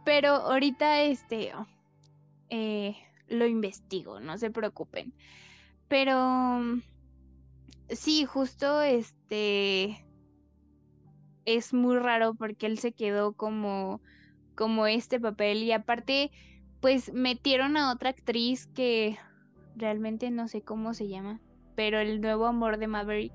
Pero 0.04 0.28
ahorita 0.34 1.00
este 1.00 1.54
eh, 2.50 2.96
lo 3.28 3.46
investigo, 3.46 4.20
no 4.20 4.36
se 4.36 4.50
preocupen. 4.50 5.14
Pero 5.88 6.60
sí, 7.88 8.26
justo 8.26 8.82
este 8.82 10.05
es 11.46 11.72
muy 11.72 11.98
raro 11.98 12.34
porque 12.34 12.66
él 12.66 12.78
se 12.78 12.92
quedó 12.92 13.32
como 13.32 14.00
como 14.54 14.86
este 14.86 15.20
papel 15.20 15.62
y 15.62 15.72
aparte 15.72 16.30
pues 16.80 17.12
metieron 17.12 17.76
a 17.76 17.92
otra 17.92 18.10
actriz 18.10 18.66
que 18.68 19.18
realmente 19.76 20.30
no 20.30 20.48
sé 20.48 20.62
cómo 20.62 20.94
se 20.94 21.08
llama, 21.08 21.40
pero 21.74 21.98
el 21.98 22.20
nuevo 22.20 22.46
amor 22.46 22.78
de 22.78 22.86
Maverick 22.86 23.32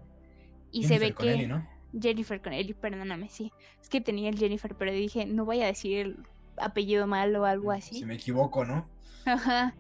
y 0.72 0.84
se 0.84 1.00
ve 1.00 1.08
Jennifer 1.08 1.16
Connelly, 1.16 1.42
que 1.42 1.48
¿no? 1.48 1.68
Jennifer 2.00 2.42
Connelly, 2.42 2.74
perdóname, 2.74 3.30
sí. 3.30 3.52
Es 3.82 3.90
que 3.90 4.02
tenía 4.02 4.30
el 4.30 4.38
Jennifer, 4.38 4.76
pero 4.76 4.92
dije, 4.92 5.26
no 5.26 5.46
voy 5.46 5.62
a 5.62 5.68
decir 5.68 5.98
el 6.00 6.18
apellido 6.58 7.08
mal 7.08 7.36
o 7.36 7.46
algo 7.46 7.72
así. 7.72 7.96
Si 7.96 8.06
me 8.06 8.16
equivoco, 8.16 8.66
¿no? 8.66 8.88
Ajá. 9.26 9.76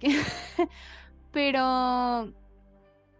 Pero 1.32 2.32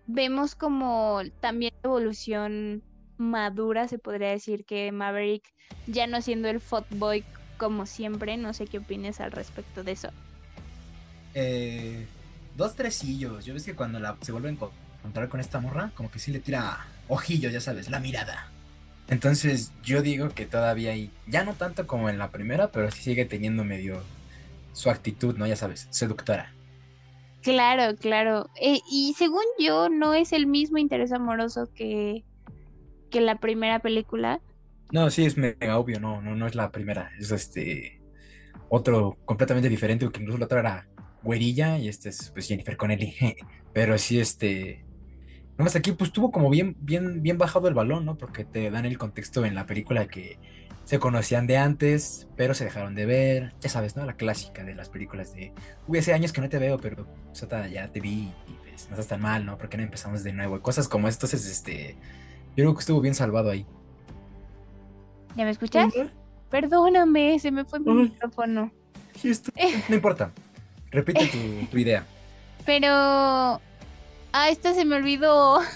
vemos 0.07 0.55
como 0.55 1.21
también 1.41 1.73
evolución 1.83 2.83
madura, 3.18 3.88
se 3.88 3.98
podría 3.98 4.31
decir 4.31 4.64
que 4.64 4.90
Maverick 4.92 5.44
ya 5.87 6.07
no 6.07 6.20
siendo 6.20 6.48
el 6.48 6.61
fuckboy 6.61 7.25
como 7.59 7.87
siempre, 7.87 8.37
no 8.37 8.53
sé 8.55 8.66
qué 8.66 8.79
opines 8.79 9.20
al 9.20 9.33
respecto 9.33 9.85
de 9.85 9.92
eso. 9.92 10.09
Eh, 11.35 12.07
dos 12.57 12.75
tresillos. 12.75 13.44
Yo 13.44 13.55
ves 13.55 13.64
que 13.64 13.75
cuando 13.75 14.01
la, 14.01 14.16
se 14.20 14.33
vuelven 14.33 14.59
a 14.61 14.68
encontrar 14.98 15.29
con 15.29 15.40
esta 15.40 15.61
morra, 15.61 15.92
como 15.94 16.11
que 16.11 16.18
sí 16.18 16.33
le 16.33 16.40
tira 16.40 16.87
ojillos, 17.09 17.53
ya 17.53 17.61
sabes, 17.61 17.90
la 17.90 18.01
mirada. 18.01 18.51
Entonces 19.09 19.72
yo 19.83 20.03
digo 20.03 20.31
que 20.31 20.46
todavía 20.46 20.92
hay, 20.92 21.11
ya 21.27 21.44
no 21.44 21.55
tanto 21.55 21.87
como 21.87 22.09
en 22.09 22.18
la 22.18 22.31
primera, 22.31 22.70
pero 22.70 22.90
sí 22.90 23.03
sigue 23.03 23.25
teniendo 23.25 23.64
medio 23.64 24.03
su 24.72 24.90
actitud, 24.90 25.37
¿no? 25.37 25.46
Ya 25.46 25.57
sabes, 25.57 25.87
seductora. 25.90 26.53
Claro, 27.42 27.96
claro. 27.96 28.48
Eh, 28.61 28.79
y 28.90 29.14
según 29.18 29.44
yo, 29.59 29.88
no 29.88 30.14
es 30.14 30.33
el 30.33 30.46
mismo 30.46 30.79
interés 30.79 31.12
amoroso 31.12 31.68
que, 31.75 32.25
que 33.12 33.20
la 33.20 33.37
primera 33.37 33.79
película. 33.79 34.40
No, 34.90 35.09
sí, 35.11 35.25
es 35.25 35.37
mega 35.37 35.79
obvio, 35.79 36.01
no, 36.01 36.20
no, 36.20 36.35
no 36.35 36.46
es 36.48 36.57
la 36.57 36.72
primera. 36.72 37.12
Es 37.20 37.31
este 37.31 38.03
otro 38.68 39.18
completamente 39.25 39.68
diferente, 39.68 40.09
que 40.11 40.20
incluso 40.20 40.38
la 40.38 40.46
otra 40.46 40.61
era 40.61 40.88
güerilla 41.22 41.79
y 41.79 41.88
este 41.88 42.09
es 42.09 42.31
pues 42.31 42.48
Jennifer 42.48 42.77
Connelly. 42.77 43.14
Pero 43.72 43.96
sí, 43.98 44.18
este. 44.18 44.85
Nomás 45.57 45.77
aquí 45.77 45.92
pues 45.92 46.11
tuvo 46.12 46.33
como 46.33 46.51
bien, 46.51 46.77
bien, 46.81 47.22
bien 47.22 47.38
bajado 47.38 47.68
el 47.68 47.75
balón, 47.75 48.05
¿no? 48.05 48.16
Porque 48.16 48.44
te 48.44 48.70
dan 48.70 48.87
el 48.87 48.98
contexto 48.98 49.44
en 49.44 49.55
la 49.55 49.66
película 49.66 50.09
que 50.09 50.38
se 50.85 50.98
conocían 50.98 51.46
de 51.46 51.59
antes, 51.59 52.27
pero 52.37 52.55
se 52.55 52.64
dejaron 52.64 52.94
de 52.94 53.07
ver. 53.07 53.55
Ya 53.61 53.68
sabes, 53.68 53.94
¿no? 53.94 54.05
La 54.05 54.14
clásica 54.14 54.64
de 54.64 54.75
las 54.75 54.88
películas 54.88 55.35
de. 55.35 55.53
Hace 55.96 56.12
años 56.12 56.33
que 56.33 56.40
no 56.40 56.48
te 56.48 56.59
veo, 56.59 56.79
pero 56.79 57.07
pues, 57.27 57.46
ya 57.70 57.88
te 57.88 58.01
vi 58.01 58.33
y 58.48 58.53
pues 58.68 58.88
no 58.88 58.94
estás 58.94 59.09
tan 59.09 59.20
mal, 59.20 59.46
¿no? 59.46 59.59
Porque 59.59 59.77
no 59.77 59.83
empezamos 59.83 60.25
de 60.25 60.33
nuevo? 60.33 60.61
Cosas 60.61 60.88
como 60.88 61.09
esto, 61.09 61.27
entonces, 61.27 61.51
este. 61.51 61.96
Yo 62.57 62.65
creo 62.65 62.75
que 62.75 62.81
estuvo 62.81 63.01
bien 63.01 63.15
salvado 63.15 63.51
ahí. 63.51 63.67
¿Ya 65.37 65.45
me 65.45 65.51
escuchas? 65.51 65.93
Perdóname, 66.51 67.38
se 67.38 67.51
me 67.51 67.65
fue 67.65 67.81
mi 67.81 67.91
Ay. 67.91 67.97
micrófono. 68.11 68.71
No 69.88 69.95
importa. 69.95 70.31
Repite 70.91 71.27
tu, 71.27 71.67
tu 71.71 71.79
idea. 71.79 72.05
Pero. 72.67 72.91
Ah, 74.35 74.49
esta 74.51 74.75
se 74.75 74.85
me 74.85 74.97
olvidó. 74.97 75.61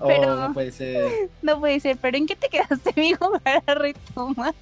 Oh, 0.00 0.08
no 0.36 0.52
puede 0.52 0.70
ser. 0.70 1.30
No 1.40 1.58
puede 1.60 1.80
ser, 1.80 1.96
pero 1.96 2.18
¿en 2.18 2.26
qué 2.26 2.36
te 2.36 2.48
quedaste, 2.48 2.90
amigo, 2.96 3.32
para 3.42 3.62
retomar? 3.74 4.54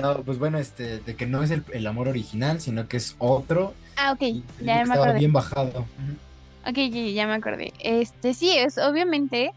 No, 0.00 0.22
pues 0.22 0.38
bueno, 0.38 0.58
este, 0.58 0.98
de 0.98 1.14
que 1.14 1.26
no 1.26 1.42
es 1.42 1.50
el, 1.52 1.62
el 1.72 1.86
amor 1.86 2.08
original, 2.08 2.60
sino 2.60 2.88
que 2.88 2.96
es 2.96 3.14
otro. 3.18 3.74
Ah, 3.96 4.12
ok, 4.12 4.22
y 4.22 4.42
ya 4.60 4.74
me 4.76 4.82
estaba 4.82 5.04
acordé. 5.04 5.18
bien 5.20 5.32
bajado. 5.32 5.86
Ok, 6.66 6.74
ya, 6.90 7.06
ya 7.12 7.26
me 7.28 7.34
acordé. 7.34 7.72
Este, 7.78 8.34
sí, 8.34 8.50
es 8.56 8.76
obviamente. 8.78 9.52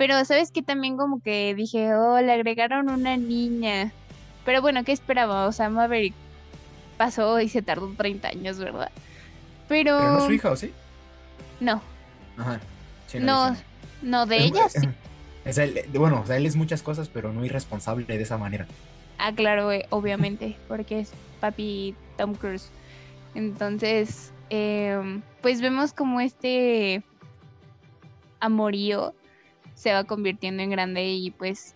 Pero 0.00 0.24
sabes 0.24 0.50
que 0.50 0.62
también 0.62 0.96
como 0.96 1.20
que 1.20 1.54
dije, 1.54 1.94
oh, 1.94 2.18
le 2.22 2.32
agregaron 2.32 2.88
una 2.88 3.18
niña. 3.18 3.92
Pero 4.46 4.62
bueno, 4.62 4.82
¿qué 4.82 4.92
esperaba? 4.92 5.46
O 5.46 5.52
sea, 5.52 5.68
Maverick 5.68 6.14
pasó 6.96 7.38
y 7.38 7.50
se 7.50 7.60
tardó 7.60 7.92
30 7.94 8.28
años, 8.28 8.58
¿verdad? 8.58 8.90
Pero. 9.68 9.98
Pero 9.98 10.12
no 10.12 10.18
es 10.20 10.24
su 10.24 10.32
hija, 10.32 10.50
¿o 10.52 10.56
sí? 10.56 10.72
No, 11.60 11.82
Ajá. 12.38 12.60
Sí, 13.08 13.18
no, 13.20 13.54
no, 14.00 14.24
de 14.24 14.38
Es- 14.38 14.44
ella 14.46 14.68
sí. 14.70 14.88
Él- 15.60 15.84
bueno, 15.92 16.22
o 16.22 16.26
sea, 16.26 16.38
él 16.38 16.46
es 16.46 16.56
muchas 16.56 16.80
cosas, 16.82 17.10
pero 17.10 17.30
no 17.34 17.44
irresponsable 17.44 18.06
de 18.06 18.22
esa 18.22 18.38
manera. 18.38 18.66
Ah, 19.18 19.34
claro, 19.34 19.70
eh, 19.70 19.84
obviamente, 19.90 20.56
porque 20.68 21.00
es 21.00 21.12
papi 21.40 21.94
Tom 22.16 22.36
Cruise. 22.36 22.70
Entonces, 23.34 24.32
em, 24.48 25.20
pues 25.42 25.60
vemos 25.60 25.92
como 25.92 26.22
este 26.22 27.02
amorío 28.40 29.12
se 29.80 29.92
va 29.92 30.04
convirtiendo 30.04 30.62
en 30.62 30.70
grande 30.70 31.06
y 31.08 31.30
pues 31.30 31.74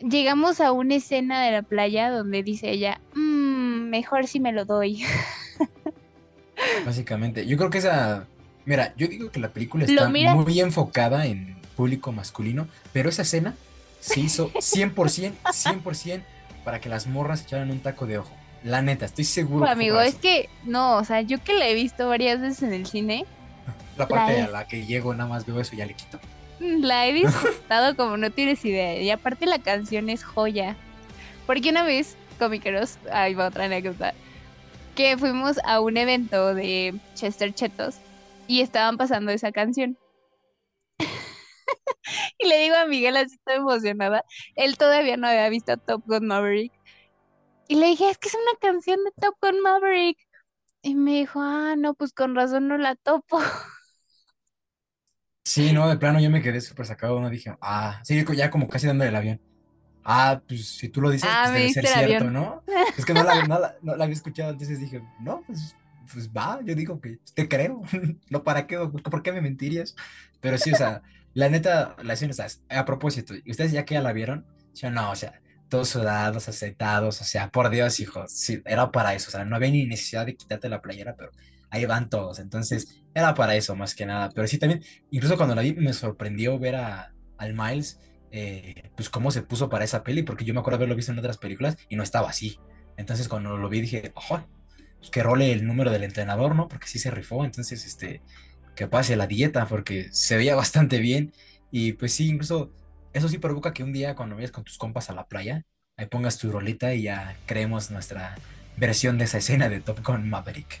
llegamos 0.00 0.60
a 0.60 0.72
una 0.72 0.94
escena 0.94 1.44
de 1.44 1.50
la 1.52 1.62
playa 1.62 2.10
donde 2.10 2.42
dice 2.42 2.70
ella, 2.70 3.00
"Mm, 3.14 3.90
mejor 3.90 4.26
si 4.26 4.40
me 4.40 4.52
lo 4.52 4.64
doy. 4.64 5.02
Básicamente. 6.84 7.46
Yo 7.46 7.56
creo 7.56 7.70
que 7.70 7.78
esa. 7.78 8.26
Mira, 8.64 8.94
yo 8.96 9.08
digo 9.08 9.30
que 9.30 9.40
la 9.40 9.48
película 9.50 9.84
está 9.84 10.08
muy 10.34 10.60
enfocada 10.60 11.26
en 11.26 11.56
público 11.76 12.12
masculino, 12.12 12.68
pero 12.92 13.08
esa 13.08 13.22
escena 13.22 13.54
se 14.00 14.20
hizo 14.20 14.50
100%, 14.60 15.32
100% 15.52 16.22
para 16.64 16.80
que 16.80 16.88
las 16.88 17.06
morras 17.06 17.42
echaran 17.42 17.70
un 17.70 17.80
taco 17.80 18.06
de 18.06 18.18
ojo. 18.18 18.34
La 18.62 18.82
neta, 18.82 19.06
estoy 19.06 19.24
seguro. 19.24 19.60
fue 19.64 19.70
Amigo, 19.72 20.00
es 20.00 20.14
que 20.16 20.48
no, 20.64 20.96
o 20.98 21.04
sea, 21.04 21.22
yo 21.22 21.42
que 21.42 21.54
la 21.54 21.66
he 21.68 21.74
visto 21.74 22.08
varias 22.08 22.40
veces 22.40 22.62
en 22.62 22.74
el 22.74 22.86
cine, 22.86 23.24
La 23.96 24.06
parte 24.06 24.38
la- 24.38 24.44
a 24.44 24.48
la 24.48 24.66
que 24.68 24.84
llego, 24.84 25.14
nada 25.14 25.28
más 25.28 25.46
veo 25.46 25.60
eso 25.60 25.74
y 25.74 25.78
ya 25.78 25.86
le 25.86 25.94
quito. 25.94 26.18
La 26.60 27.06
he 27.06 27.12
disfrutado 27.14 27.96
como 27.96 28.16
no 28.16 28.30
tienes 28.30 28.64
idea. 28.64 29.00
Y 29.00 29.10
aparte 29.10 29.46
la 29.46 29.60
canción 29.60 30.10
es 30.10 30.22
joya. 30.22 30.76
Porque 31.46 31.70
una 31.70 31.82
vez, 31.82 32.16
comiqueros, 32.38 32.98
ahí 33.10 33.34
va 33.34 33.48
otra 33.48 33.64
anécdota, 33.64 34.14
que 34.94 35.16
fuimos 35.16 35.58
a 35.64 35.80
un 35.80 35.96
evento 35.96 36.54
de 36.54 36.94
Chester 37.14 37.52
Chetos 37.52 37.96
y 38.46 38.60
estaban 38.60 38.96
pasando 38.96 39.32
esa 39.32 39.50
canción. 39.50 39.98
y 42.38 42.46
le 42.46 42.58
digo 42.58 42.76
a 42.76 42.86
Miguel 42.86 43.16
así 43.16 43.36
toda 43.44 43.56
emocionada, 43.56 44.24
él 44.54 44.76
todavía 44.76 45.16
no 45.16 45.26
había 45.26 45.48
visto 45.48 45.76
Top 45.76 46.02
Gun 46.06 46.26
Maverick. 46.26 46.72
Y 47.68 47.76
le 47.76 47.86
dije, 47.86 48.10
es 48.10 48.18
que 48.18 48.28
es 48.28 48.34
una 48.34 48.58
canción 48.60 48.98
de 49.04 49.12
Top 49.20 49.36
Gun 49.40 49.60
Maverick. 49.60 50.18
Y 50.82 50.94
me 50.94 51.12
dijo, 51.20 51.40
ah, 51.40 51.74
no, 51.76 51.94
pues 51.94 52.12
con 52.12 52.34
razón 52.34 52.68
no 52.68 52.78
la 52.78 52.96
topo. 52.96 53.40
Sí, 55.44 55.72
no, 55.72 55.88
de 55.88 55.96
plano 55.96 56.20
yo 56.20 56.30
me 56.30 56.42
quedé 56.42 56.60
súper 56.60 56.86
sacado, 56.86 57.20
no 57.20 57.30
dije, 57.30 57.54
ah, 57.60 58.00
sí, 58.04 58.24
ya 58.36 58.50
como 58.50 58.68
casi 58.68 58.86
dándole 58.86 59.10
el 59.10 59.16
avión. 59.16 59.40
Ah, 60.04 60.42
pues 60.46 60.66
si 60.68 60.88
tú 60.88 61.00
lo 61.00 61.10
dices, 61.10 61.28
Ah, 61.30 61.42
pues 61.44 61.54
debe 61.54 61.68
ser 61.70 61.86
cierto, 61.86 62.24
avión. 62.24 62.32
¿no? 62.32 62.64
Es 62.96 63.04
que 63.04 63.14
no 63.14 63.22
la, 63.24 63.46
no 63.46 63.58
la- 63.58 63.76
no 63.82 63.96
la 63.96 64.04
había 64.04 64.14
escuchado, 64.16 64.50
entonces 64.50 64.80
dije, 64.80 65.02
no, 65.20 65.42
pues, 65.46 65.76
pues 66.12 66.30
va, 66.30 66.60
yo 66.64 66.74
digo 66.74 67.00
que 67.00 67.18
te 67.34 67.48
creo, 67.48 67.82
no, 68.30 68.42
¿para 68.44 68.66
qué? 68.66 68.78
¿Por 68.78 69.22
qué 69.22 69.32
me 69.32 69.40
mentirías? 69.40 69.94
Pero 70.40 70.58
sí, 70.58 70.72
o 70.72 70.76
sea, 70.76 71.02
la 71.34 71.48
neta, 71.48 71.96
la 72.02 72.14
escena, 72.14 72.30
o 72.32 72.34
sea, 72.34 72.46
a 72.70 72.84
propósito, 72.84 73.34
y 73.44 73.50
ustedes 73.50 73.72
ya 73.72 73.84
que 73.84 73.94
ya 73.94 74.02
la 74.02 74.12
vieron, 74.12 74.46
sí 74.72 74.86
o 74.86 74.90
no, 74.90 75.10
o 75.10 75.16
sea, 75.16 75.40
todos 75.68 75.88
sudados, 75.88 76.48
aceitados, 76.48 77.20
o 77.20 77.24
sea, 77.24 77.50
por 77.50 77.70
Dios, 77.70 78.00
hijos, 78.00 78.32
sí, 78.32 78.62
era 78.64 78.90
para 78.90 79.14
eso, 79.14 79.28
o 79.28 79.32
sea, 79.32 79.44
no 79.44 79.56
había 79.56 79.70
ni 79.70 79.86
necesidad 79.86 80.26
de 80.26 80.36
quitarte 80.36 80.68
la 80.68 80.80
playera, 80.82 81.14
pero 81.16 81.30
ahí 81.70 81.84
van 81.86 82.10
todos, 82.10 82.38
entonces 82.38 83.02
era 83.14 83.34
para 83.34 83.56
eso 83.56 83.76
más 83.76 83.94
que 83.94 84.06
nada, 84.06 84.30
pero 84.34 84.46
sí 84.46 84.58
también, 84.58 84.82
incluso 85.10 85.36
cuando 85.36 85.54
la 85.54 85.62
vi 85.62 85.72
me 85.74 85.92
sorprendió 85.92 86.58
ver 86.58 86.76
a, 86.76 87.12
al 87.38 87.54
Miles, 87.54 87.98
eh, 88.32 88.90
pues 88.94 89.08
cómo 89.08 89.30
se 89.30 89.42
puso 89.42 89.68
para 89.68 89.84
esa 89.84 90.02
peli, 90.02 90.22
porque 90.22 90.44
yo 90.44 90.54
me 90.54 90.60
acuerdo 90.60 90.76
haberlo 90.76 90.96
visto 90.96 91.12
en 91.12 91.18
otras 91.18 91.38
películas 91.38 91.76
y 91.88 91.96
no 91.96 92.02
estaba 92.02 92.30
así, 92.30 92.58
entonces 92.96 93.28
cuando 93.28 93.56
lo 93.56 93.68
vi 93.68 93.80
dije, 93.80 94.12
ojo, 94.14 94.44
pues 94.98 95.10
que 95.10 95.22
role 95.22 95.52
el 95.52 95.66
número 95.66 95.90
del 95.90 96.04
entrenador, 96.04 96.54
¿no? 96.54 96.68
Porque 96.68 96.86
sí 96.86 96.98
se 96.98 97.10
rifó, 97.10 97.44
entonces, 97.44 97.84
este, 97.86 98.22
que 98.76 98.86
pase 98.86 99.16
la 99.16 99.26
dieta, 99.26 99.66
porque 99.66 100.08
se 100.12 100.36
veía 100.36 100.54
bastante 100.56 100.98
bien 100.98 101.32
y 101.70 101.94
pues 101.94 102.12
sí, 102.12 102.28
incluso 102.28 102.72
eso 103.12 103.28
sí 103.28 103.38
provoca 103.38 103.72
que 103.72 103.82
un 103.82 103.92
día 103.92 104.14
cuando 104.14 104.36
vayas 104.36 104.52
con 104.52 104.64
tus 104.64 104.78
compas 104.78 105.10
a 105.10 105.14
la 105.14 105.26
playa, 105.26 105.64
ahí 105.96 106.06
pongas 106.06 106.38
tu 106.38 106.52
rolita 106.52 106.94
y 106.94 107.02
ya 107.02 107.36
creemos 107.46 107.90
nuestra 107.90 108.36
versión 108.76 109.18
de 109.18 109.24
esa 109.24 109.38
escena 109.38 109.68
de 109.68 109.80
Top 109.80 110.04
Gun 110.04 110.28
Maverick. 110.28 110.78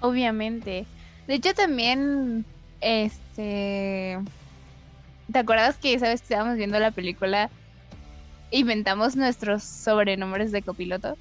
Obviamente. 0.00 0.88
De 1.26 1.34
hecho, 1.34 1.54
también, 1.54 2.46
este... 2.80 4.18
¿Te 5.32 5.38
acuerdas 5.38 5.78
que 5.78 5.94
esa 5.94 6.08
vez 6.08 6.20
que 6.22 6.34
estábamos 6.34 6.56
viendo 6.56 6.78
la 6.78 6.92
película, 6.92 7.52
inventamos 8.50 9.16
nuestros 9.16 9.64
sobrenombres 9.64 10.52
de 10.52 10.62
copiloto? 10.62 11.18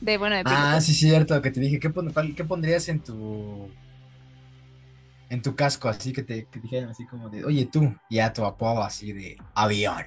De, 0.00 0.18
bueno, 0.18 0.36
de 0.36 0.46
piloto. 0.46 0.76
Ah, 0.76 0.80
sí, 0.82 0.94
cierto, 0.94 1.40
que 1.42 1.50
te 1.50 1.60
dije, 1.60 1.78
¿qué, 1.80 1.90
pon- 1.90 2.12
cuál- 2.12 2.34
qué 2.34 2.44
pondrías 2.44 2.88
en 2.88 3.02
tu 3.02 3.74
en 5.30 5.40
tu 5.42 5.54
casco? 5.56 5.88
Así 5.88 6.12
que 6.12 6.22
te 6.22 6.46
que 6.48 6.60
dijeran 6.60 6.90
así 6.90 7.06
como 7.06 7.30
de, 7.30 7.44
oye 7.44 7.66
tú, 7.66 7.82
ya 8.10 8.32
tu 8.32 8.44
apodo 8.44 8.82
así 8.82 9.12
de 9.12 9.36
avión. 9.54 10.04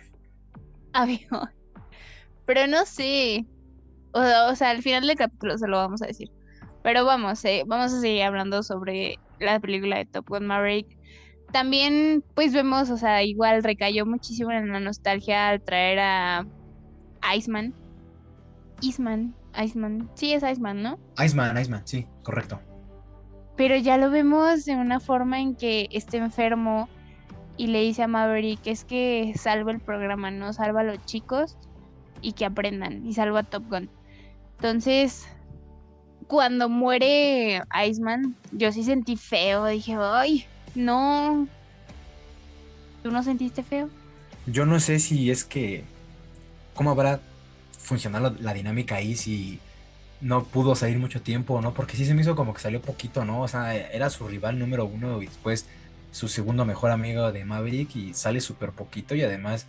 avión. 0.94 1.20
Pero 2.46 2.68
no 2.68 2.86
sé. 2.86 3.48
O, 4.14 4.22
o 4.52 4.56
sea, 4.58 4.72
al 4.72 4.84
final 4.84 5.08
del 5.08 5.18
capítulo 5.18 5.58
se 5.58 5.68
lo 5.68 5.78
vamos 5.78 6.02
a 6.02 6.08
decir. 6.08 6.30
Pero 6.84 7.06
vamos, 7.06 7.44
eh, 7.46 7.64
vamos 7.66 7.94
a 7.94 8.00
seguir 8.02 8.24
hablando 8.24 8.62
sobre 8.62 9.18
la 9.40 9.60
película 9.60 9.98
de 9.98 10.06
Top 10.06 10.28
Gun 10.28 10.46
Maverick. 10.46 10.98
También, 11.52 12.24
pues 12.36 12.54
vemos, 12.54 12.90
o 12.90 12.98
sea, 12.98 13.24
igual 13.24 13.64
recayó 13.64 14.06
muchísimo 14.06 14.52
en 14.52 14.72
la 14.72 14.80
nostalgia 14.80 15.50
al 15.50 15.62
traer 15.62 16.00
a 16.00 16.46
Iceman. 17.36 17.74
Iceman, 18.82 19.34
Iceman. 19.58 20.10
Sí, 20.16 20.34
es 20.34 20.44
Iceman, 20.44 20.84
¿no? 20.84 21.00
Iceman, 21.24 21.58
Iceman, 21.58 21.88
sí, 21.88 22.06
correcto. 22.24 22.60
Pero 23.56 23.78
ya 23.78 23.98
lo 23.98 24.10
vemos 24.10 24.66
de 24.66 24.76
una 24.76 25.00
forma 25.00 25.40
en 25.40 25.56
que 25.56 25.88
está 25.92 26.18
enfermo 26.18 26.90
y 27.56 27.68
le 27.68 27.82
dice 27.82 28.04
a 28.04 28.08
Maverick 28.08 28.66
es 28.66 28.84
que 28.84 29.34
salva 29.36 29.72
el 29.72 29.80
programa, 29.80 30.32
¿no? 30.32 30.54
Salva 30.54 30.82
a 30.82 30.84
los 30.84 31.06
chicos 31.06 31.56
y 32.22 32.34
que 32.34 32.46
aprendan 32.46 33.06
y 33.06 33.14
salva 33.14 33.42
a 33.42 33.44
Top 33.44 33.70
Gun. 33.70 33.90
Entonces, 34.58 35.28
cuando 36.34 36.68
muere 36.68 37.62
Iceman, 37.88 38.36
yo 38.52 38.72
sí 38.72 38.84
sentí 38.84 39.18
feo. 39.18 39.68
Dije, 39.68 39.96
ay, 40.00 40.48
no. 40.74 41.48
¿Tú 43.04 43.12
no 43.12 43.22
sentiste 43.22 43.62
feo? 43.62 43.88
Yo 44.48 44.66
no 44.66 44.80
sé 44.80 44.98
si 44.98 45.30
es 45.30 45.44
que. 45.44 45.84
¿Cómo 46.74 46.90
habrá 46.90 47.20
funcionado 47.78 48.36
la 48.40 48.56
dinámica 48.56 48.96
ahí 48.96 49.16
si 49.16 49.60
no 50.22 50.44
pudo 50.46 50.74
salir 50.74 50.98
mucho 50.98 51.22
tiempo 51.22 51.54
o 51.54 51.62
no? 51.62 51.76
Porque 51.76 51.96
sí 51.96 52.04
se 52.04 52.16
me 52.16 52.22
hizo 52.22 52.36
como 52.36 52.56
que 52.56 52.62
salió 52.62 52.82
poquito, 52.82 53.26
¿no? 53.26 53.44
O 53.44 53.48
sea, 53.48 53.76
era 53.76 54.10
su 54.10 54.28
rival 54.28 54.58
número 54.58 54.86
uno 54.86 55.22
y 55.22 55.28
después 55.28 55.68
su 56.10 56.28
segundo 56.28 56.66
mejor 56.66 56.90
amigo 56.90 57.32
de 57.32 57.46
Maverick 57.46 57.96
y 57.96 58.16
sale 58.16 58.42
súper 58.42 58.72
poquito 58.72 59.14
y 59.14 59.22
además 59.22 59.68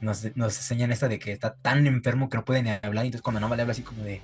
nos, 0.00 0.36
nos 0.36 0.56
enseñan 0.58 0.92
esta 0.92 1.08
de 1.08 1.18
que 1.18 1.32
está 1.32 1.54
tan 1.54 1.88
enfermo 1.88 2.28
que 2.30 2.36
no 2.36 2.44
puede 2.44 2.62
ni 2.62 2.70
hablar 2.70 3.04
y 3.04 3.08
entonces 3.08 3.22
cuando 3.22 3.40
no 3.40 3.52
le 3.52 3.62
habla 3.62 3.72
así 3.72 3.82
como 3.82 4.04
de... 4.04 4.20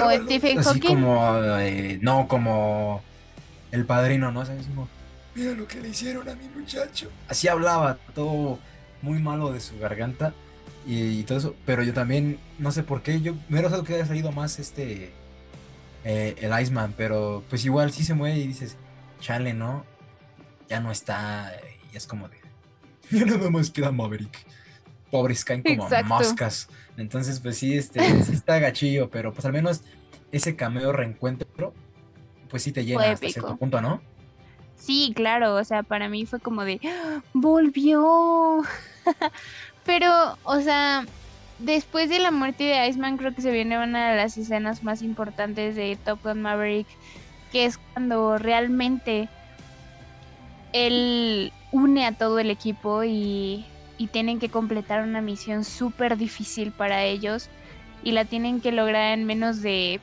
Como 0.00 0.24
Stephen 0.24 0.58
Así 0.58 0.68
Hawking. 0.80 0.94
como, 0.94 1.58
eh, 1.58 1.98
no, 2.02 2.28
como 2.28 3.02
el 3.72 3.84
padrino, 3.86 4.30
¿no? 4.32 4.44
¿Sabes? 4.44 4.66
Como, 4.66 4.88
mira 5.34 5.52
lo 5.52 5.66
que 5.66 5.80
le 5.80 5.88
hicieron 5.88 6.28
a 6.28 6.34
mi 6.34 6.48
muchacho. 6.48 7.10
Así 7.28 7.48
hablaba, 7.48 7.98
todo 8.14 8.58
muy 9.02 9.18
malo 9.18 9.52
de 9.52 9.60
su 9.60 9.78
garganta 9.78 10.32
y, 10.86 11.20
y 11.20 11.22
todo 11.24 11.38
eso. 11.38 11.54
Pero 11.66 11.82
yo 11.82 11.92
también, 11.92 12.38
no 12.58 12.72
sé 12.72 12.82
por 12.82 13.02
qué, 13.02 13.20
yo 13.20 13.34
me 13.48 13.60
hubiera 13.60 13.82
que 13.82 13.94
haya 13.94 14.06
salido 14.06 14.32
más 14.32 14.58
este, 14.58 15.12
eh, 16.04 16.36
el 16.40 16.60
Iceman, 16.60 16.94
pero 16.96 17.42
pues 17.48 17.64
igual 17.64 17.90
sí 17.92 18.04
se 18.04 18.14
mueve 18.14 18.38
y 18.38 18.46
dices, 18.46 18.76
chale, 19.20 19.54
¿no? 19.54 19.84
Ya 20.68 20.80
no 20.80 20.92
está, 20.92 21.52
y 21.92 21.96
es 21.96 22.06
como 22.06 22.28
de, 22.28 22.36
ya 23.10 23.24
nada 23.26 23.50
más 23.50 23.70
queda 23.70 23.90
Maverick. 23.90 24.46
Pobres 25.14 25.44
caen 25.44 25.62
como 25.62 25.84
Exacto. 25.84 26.08
moscas. 26.08 26.68
Entonces, 26.96 27.38
pues 27.38 27.56
sí, 27.56 27.78
este, 27.78 28.20
sí 28.24 28.32
está 28.34 28.58
gachillo, 28.58 29.10
pero 29.10 29.32
pues 29.32 29.44
al 29.44 29.52
menos 29.52 29.82
ese 30.32 30.56
cameo 30.56 30.92
reencuentro, 30.92 31.72
pues 32.50 32.64
sí 32.64 32.72
te 32.72 32.84
llena 32.84 32.98
Fue 32.98 33.10
hasta 33.10 33.28
cierto 33.28 33.56
punto, 33.56 33.80
¿no? 33.80 34.02
Sí, 34.76 35.12
claro, 35.14 35.54
o 35.54 35.62
sea, 35.62 35.84
para 35.84 36.08
mí 36.08 36.26
fue 36.26 36.40
como 36.40 36.64
de, 36.64 36.80
¡Ah! 36.84 37.22
volvió. 37.32 38.62
Pero, 39.86 40.36
o 40.42 40.60
sea, 40.60 41.06
después 41.60 42.10
de 42.10 42.18
la 42.18 42.32
muerte 42.32 42.64
de 42.64 42.88
Iceman, 42.88 43.16
creo 43.16 43.32
que 43.36 43.42
se 43.42 43.52
viene 43.52 43.78
una 43.80 44.10
de 44.10 44.16
las 44.16 44.36
escenas 44.36 44.82
más 44.82 45.00
importantes 45.00 45.76
de 45.76 45.96
Top 46.04 46.24
Gun 46.24 46.42
Maverick, 46.42 46.88
que 47.52 47.66
es 47.66 47.78
cuando 47.92 48.36
realmente 48.36 49.28
él 50.72 51.52
une 51.70 52.04
a 52.04 52.10
todo 52.10 52.40
el 52.40 52.50
equipo 52.50 53.04
y, 53.04 53.64
y 53.98 54.08
tienen 54.08 54.38
que 54.40 54.48
completar 54.48 55.02
una 55.02 55.20
misión 55.20 55.64
súper 55.64 56.16
difícil 56.16 56.72
para 56.72 57.04
ellos 57.04 57.48
y 58.02 58.12
la 58.12 58.24
tienen 58.24 58.60
que 58.60 58.72
lograr 58.72 59.16
en 59.16 59.24
menos 59.24 59.62
de, 59.62 60.00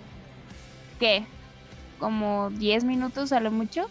¿qué? 1.00 1.26
Como 2.00 2.50
10 2.52 2.84
minutos 2.84 3.32
a 3.32 3.40
lo 3.40 3.52
mucho. 3.52 3.90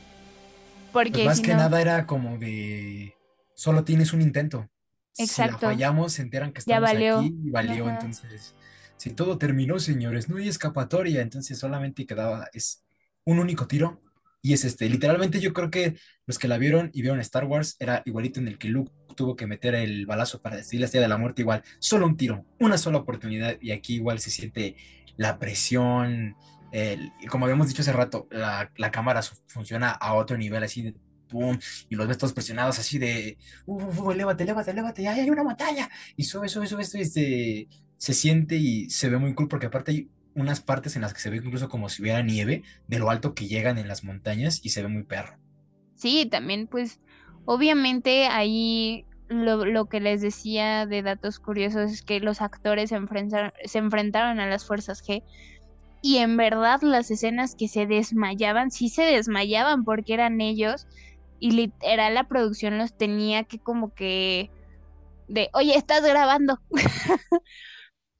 Porque 0.92 1.12
Pues 1.12 1.26
más 1.26 1.36
si 1.38 1.42
que 1.44 1.52
no- 1.52 1.58
nada 1.58 1.80
era 1.80 2.06
como 2.06 2.38
de, 2.38 3.14
solo 3.54 3.84
tienes 3.84 4.12
un 4.12 4.22
intento. 4.22 4.68
Si 5.12 5.22
Exacto. 5.24 5.52
la 5.66 5.72
fallamos, 5.72 6.12
se 6.14 6.22
enteran 6.22 6.52
que 6.52 6.60
Ya 6.66 6.76
estamos 6.78 6.90
valió. 6.92 7.18
aquí 7.18 7.34
y 7.44 7.50
valió. 7.50 7.84
Ajá. 7.86 7.94
Entonces, 7.94 8.54
si 8.96 9.10
todo 9.10 9.38
terminó, 9.38 9.78
señores, 9.78 10.28
no 10.28 10.38
hay 10.38 10.48
escapatoria. 10.48 11.20
Entonces 11.22 11.58
solamente 11.58 12.06
quedaba, 12.06 12.48
es 12.52 12.82
un 13.24 13.38
único 13.38 13.66
tiro. 13.66 14.00
Y 14.42 14.54
es 14.54 14.64
este, 14.64 14.88
literalmente 14.88 15.40
yo 15.40 15.52
creo 15.52 15.70
que 15.70 15.96
los 16.26 16.38
que 16.38 16.48
la 16.48 16.58
vieron 16.58 16.90
y 16.94 17.02
vieron 17.02 17.20
Star 17.20 17.44
Wars 17.44 17.76
era 17.78 18.02
igualito 18.06 18.40
en 18.40 18.48
el 18.48 18.58
que 18.58 18.68
Luke 18.68 18.90
tuvo 19.16 19.36
que 19.36 19.46
meter 19.46 19.74
el 19.74 20.06
balazo 20.06 20.40
para 20.40 20.56
destruir 20.56 20.80
la 20.80 20.86
estrella 20.86 21.02
de 21.04 21.08
la 21.08 21.18
muerte, 21.18 21.42
igual, 21.42 21.62
solo 21.78 22.06
un 22.06 22.16
tiro, 22.16 22.46
una 22.58 22.78
sola 22.78 22.98
oportunidad. 22.98 23.56
Y 23.60 23.72
aquí 23.72 23.96
igual 23.96 24.18
se 24.20 24.30
siente 24.30 24.76
la 25.16 25.38
presión, 25.38 26.36
el- 26.72 27.12
como 27.28 27.44
habíamos 27.46 27.68
dicho 27.68 27.82
hace 27.82 27.92
rato, 27.92 28.26
la, 28.30 28.70
la 28.76 28.90
cámara 28.90 29.20
funciona 29.48 29.90
a 29.90 30.14
otro 30.14 30.38
nivel, 30.38 30.62
así 30.62 30.82
de 30.82 30.94
pum, 31.28 31.58
y 31.88 31.94
los 31.94 32.08
ves 32.08 32.18
todos 32.18 32.32
presionados, 32.32 32.78
así 32.78 32.98
de, 32.98 33.38
uf, 33.66 33.98
uf, 34.00 34.12
elévate, 34.12 34.42
elévate, 34.42 34.70
elévate, 34.72 35.06
ay, 35.08 35.20
hay 35.20 35.30
una 35.30 35.44
montaña, 35.44 35.88
y 36.16 36.24
sube, 36.24 36.48
sube, 36.48 36.66
sube, 36.66 36.82
esto, 36.82 36.98
y 36.98 37.04
se, 37.04 38.14
siente 38.14 38.56
y 38.56 38.90
se 38.90 39.08
ve 39.08 39.18
muy 39.18 39.34
cool, 39.34 39.48
porque 39.48 39.66
aparte 39.66 40.08
unas 40.34 40.60
partes 40.60 40.96
en 40.96 41.02
las 41.02 41.12
que 41.12 41.20
se 41.20 41.30
ve 41.30 41.36
incluso 41.36 41.68
como 41.68 41.88
si 41.88 42.02
hubiera 42.02 42.22
nieve 42.22 42.62
de 42.86 42.98
lo 42.98 43.10
alto 43.10 43.34
que 43.34 43.48
llegan 43.48 43.78
en 43.78 43.88
las 43.88 44.04
montañas 44.04 44.60
y 44.62 44.70
se 44.70 44.82
ve 44.82 44.88
muy 44.88 45.02
perro. 45.02 45.38
Sí, 45.96 46.26
también 46.26 46.66
pues 46.66 47.00
obviamente 47.44 48.26
ahí 48.26 49.04
lo, 49.28 49.64
lo 49.64 49.86
que 49.86 50.00
les 50.00 50.20
decía 50.20 50.86
de 50.86 51.02
datos 51.02 51.38
curiosos 51.38 51.92
es 51.92 52.02
que 52.02 52.20
los 52.20 52.40
actores 52.40 52.90
se, 52.90 52.98
se 53.64 53.78
enfrentaron 53.78 54.40
a 54.40 54.48
las 54.48 54.66
fuerzas 54.66 55.02
G 55.02 55.22
y 56.02 56.18
en 56.18 56.36
verdad 56.36 56.80
las 56.82 57.10
escenas 57.10 57.54
que 57.54 57.68
se 57.68 57.86
desmayaban, 57.86 58.70
sí 58.70 58.88
se 58.88 59.02
desmayaban 59.02 59.84
porque 59.84 60.14
eran 60.14 60.40
ellos 60.40 60.86
y 61.38 61.52
literal 61.52 62.14
la 62.14 62.24
producción 62.24 62.78
los 62.78 62.96
tenía 62.96 63.44
que 63.44 63.58
como 63.58 63.94
que 63.94 64.50
de, 65.28 65.48
oye, 65.52 65.76
estás 65.76 66.02
grabando. 66.02 66.60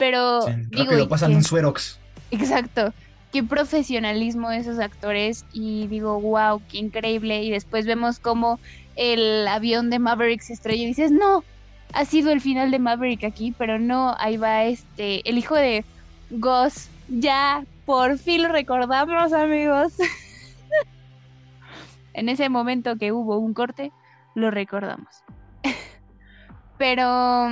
Pero 0.00 0.40
Sí, 0.40 0.52
digo, 0.70 0.84
rápido, 0.84 1.04
y 1.04 1.08
pasan 1.08 1.30
que- 1.30 1.36
un 1.36 1.44
suerox. 1.44 1.98
Exacto. 2.30 2.94
Qué 3.32 3.44
profesionalismo 3.44 4.48
de 4.48 4.56
esos 4.56 4.78
actores 4.78 5.44
y 5.52 5.86
digo, 5.88 6.18
wow, 6.20 6.62
qué 6.70 6.78
increíble. 6.78 7.42
Y 7.44 7.50
después 7.50 7.84
vemos 7.86 8.18
cómo 8.18 8.58
el 8.96 9.46
avión 9.46 9.90
de 9.90 9.98
Maverick 9.98 10.40
se 10.40 10.54
estrella 10.54 10.82
y 10.82 10.86
dices, 10.86 11.12
no, 11.12 11.44
ha 11.92 12.04
sido 12.06 12.32
el 12.32 12.40
final 12.40 12.70
de 12.70 12.78
Maverick 12.78 13.24
aquí, 13.24 13.54
pero 13.56 13.78
no, 13.78 14.16
ahí 14.18 14.38
va 14.38 14.64
este, 14.64 15.28
el 15.28 15.36
hijo 15.36 15.54
de 15.54 15.84
Gus. 16.30 16.88
Ya, 17.08 17.64
por 17.84 18.16
fin 18.18 18.42
lo 18.42 18.48
recordamos, 18.48 19.34
amigos. 19.34 19.92
en 22.14 22.28
ese 22.30 22.48
momento 22.48 22.96
que 22.96 23.12
hubo 23.12 23.36
un 23.38 23.52
corte, 23.52 23.92
lo 24.34 24.50
recordamos. 24.50 25.22
pero, 26.78 27.50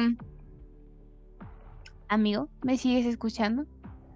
amigo, 2.09 2.51
¿me 2.63 2.77
sigues 2.79 3.07
escuchando? 3.07 3.67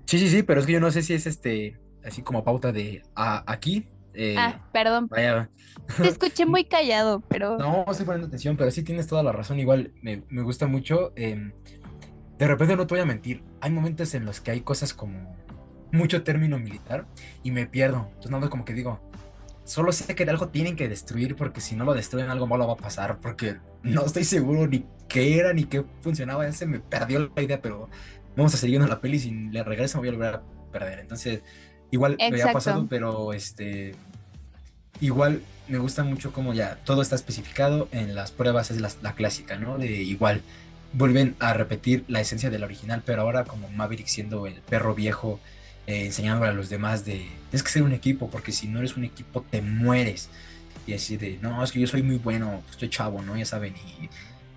Sí, 0.06 0.18
sí, 0.18 0.28
sí, 0.28 0.42
pero 0.42 0.60
es 0.60 0.66
que 0.66 0.72
yo 0.72 0.80
no 0.80 0.90
sé 0.90 1.02
si 1.02 1.14
es 1.14 1.26
este, 1.26 1.80
así 2.04 2.22
como 2.22 2.44
pauta 2.44 2.72
de 2.72 3.02
ah, 3.16 3.44
aquí. 3.46 3.88
eh, 4.14 4.36
Ah, 4.36 4.60
perdón, 4.72 5.08
vaya, 5.08 5.50
te 6.00 6.08
escuché 6.08 6.46
muy 6.46 6.64
callado, 6.64 7.20
pero... 7.28 7.58
No, 7.58 7.84
estoy 7.90 8.06
poniendo 8.06 8.26
atención, 8.28 8.56
pero 8.56 8.70
sí 8.70 8.82
tienes 8.82 9.06
toda 9.06 9.22
la 9.22 9.32
razón. 9.32 9.60
Igual 9.60 9.92
me, 10.02 10.24
me 10.28 10.42
gusta 10.42 10.66
mucho. 10.66 11.12
em, 11.16 11.52
de 12.38 12.46
repente 12.48 12.76
no 12.76 12.86
te 12.86 12.94
voy 12.94 13.02
a 13.02 13.06
mentir. 13.06 13.44
Hay 13.60 13.70
momentos 13.70 14.14
en 14.14 14.24
los 14.24 14.40
que 14.40 14.50
hay 14.50 14.62
cosas 14.62 14.94
como 14.94 15.36
mucho 15.92 16.24
término 16.24 16.58
militar 16.58 17.06
y 17.42 17.50
me 17.52 17.66
pierdo. 17.66 18.06
Entonces 18.08 18.30
nada 18.32 18.48
como 18.50 18.64
que 18.64 18.74
digo, 18.74 19.00
solo 19.64 19.92
sé 19.92 20.14
que 20.14 20.24
algo 20.24 20.48
tienen 20.48 20.76
que 20.76 20.88
destruir 20.88 21.36
porque 21.36 21.60
si 21.60 21.76
no 21.76 21.84
lo 21.84 21.94
destruyen 21.94 22.30
algo 22.30 22.46
malo 22.46 22.66
va 22.66 22.74
a 22.74 22.76
pasar 22.76 23.20
porque 23.20 23.58
no 23.82 24.06
estoy 24.06 24.24
seguro 24.24 24.66
ni 24.66 24.84
qué 25.08 25.38
era 25.38 25.52
ni 25.52 25.64
qué 25.64 25.84
funcionaba. 26.00 26.44
Ya 26.44 26.52
se 26.52 26.66
me 26.66 26.80
perdió 26.80 27.30
la 27.34 27.42
idea, 27.42 27.60
pero 27.60 27.88
vamos 28.36 28.54
a 28.54 28.56
seguir 28.56 28.78
viendo 28.78 28.88
la 28.88 29.00
peli 29.00 29.18
si 29.18 29.30
le 29.30 29.62
regreso 29.62 29.98
me 29.98 30.08
voy 30.08 30.08
a 30.08 30.12
volver 30.12 30.34
a 30.34 30.42
perder. 30.72 30.98
Entonces 31.00 31.42
igual 31.90 32.16
me 32.18 32.26
había 32.26 32.38
Exacto. 32.38 32.58
pasado, 32.58 32.86
pero 32.88 33.32
este 33.32 33.94
igual 35.00 35.42
me 35.68 35.78
gusta 35.78 36.04
mucho 36.04 36.32
como 36.32 36.54
ya 36.54 36.76
todo 36.84 37.02
está 37.02 37.14
especificado 37.14 37.88
en 37.92 38.14
las 38.14 38.30
pruebas, 38.30 38.70
es 38.70 38.80
la, 38.80 38.90
la 39.02 39.14
clásica, 39.14 39.58
¿no? 39.58 39.78
De 39.78 39.86
igual 39.86 40.42
vuelven 40.92 41.36
a 41.38 41.54
repetir 41.54 42.04
la 42.08 42.20
esencia 42.20 42.50
del 42.50 42.64
original, 42.64 43.02
pero 43.04 43.22
ahora 43.22 43.44
como 43.44 43.68
Maverick 43.70 44.06
siendo 44.06 44.46
el 44.46 44.54
perro 44.54 44.94
viejo, 44.94 45.40
eh, 45.86 46.06
enseñándole 46.06 46.50
a 46.50 46.54
los 46.54 46.68
demás 46.68 47.04
de, 47.04 47.26
tienes 47.50 47.62
que 47.62 47.70
ser 47.70 47.82
un 47.82 47.92
equipo, 47.92 48.30
porque 48.30 48.52
si 48.52 48.68
no 48.68 48.78
eres 48.78 48.96
un 48.96 49.04
equipo 49.04 49.44
te 49.50 49.62
mueres. 49.62 50.28
Y 50.86 50.94
así 50.94 51.16
de, 51.16 51.38
no, 51.40 51.62
es 51.62 51.72
que 51.72 51.80
yo 51.80 51.86
soy 51.86 52.02
muy 52.02 52.16
bueno, 52.16 52.62
estoy 52.70 52.88
chavo, 52.88 53.22
¿no? 53.22 53.36
Ya 53.36 53.44
saben, 53.44 53.74
y 53.76 54.10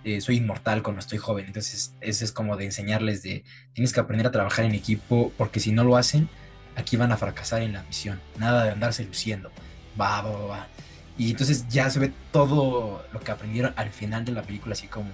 eh, 0.04 0.22
soy 0.22 0.38
inmortal 0.38 0.84
cuando 0.84 1.00
estoy 1.00 1.18
joven. 1.18 1.46
Entonces, 1.46 1.96
eso 2.02 2.26
es 2.26 2.32
como 2.32 2.58
de 2.58 2.66
enseñarles 2.66 3.24
de, 3.24 3.44
tienes 3.74 3.94
que 3.94 4.00
aprender 4.00 4.28
a 4.28 4.32
trabajar 4.32 4.66
en 4.66 4.74
equipo, 4.74 5.32
porque 5.38 5.60
si 5.60 5.72
no 5.72 5.84
lo 5.84 5.98
hacen, 5.98 6.30
aquí 6.76 6.98
van 6.98 7.12
a 7.12 7.18
fracasar 7.18 7.62
en 7.62 7.74
la 7.74 7.84
misión. 7.84 8.20
Nada 8.38 8.64
de 8.64 8.72
andarse 8.72 9.04
luciendo. 9.04 9.52
Va, 10.00 10.22
va, 10.22 10.32
va, 10.32 10.46
va. 10.46 10.68
Y 11.18 11.32
entonces 11.32 11.68
ya 11.70 11.90
se 11.90 12.00
ve 12.00 12.12
todo 12.32 13.06
lo 13.14 13.20
que 13.20 13.32
aprendieron 13.32 13.74
al 13.78 13.90
final 13.90 14.26
de 14.26 14.34
la 14.34 14.44
película, 14.44 14.74
así 14.74 14.88
como 14.88 15.12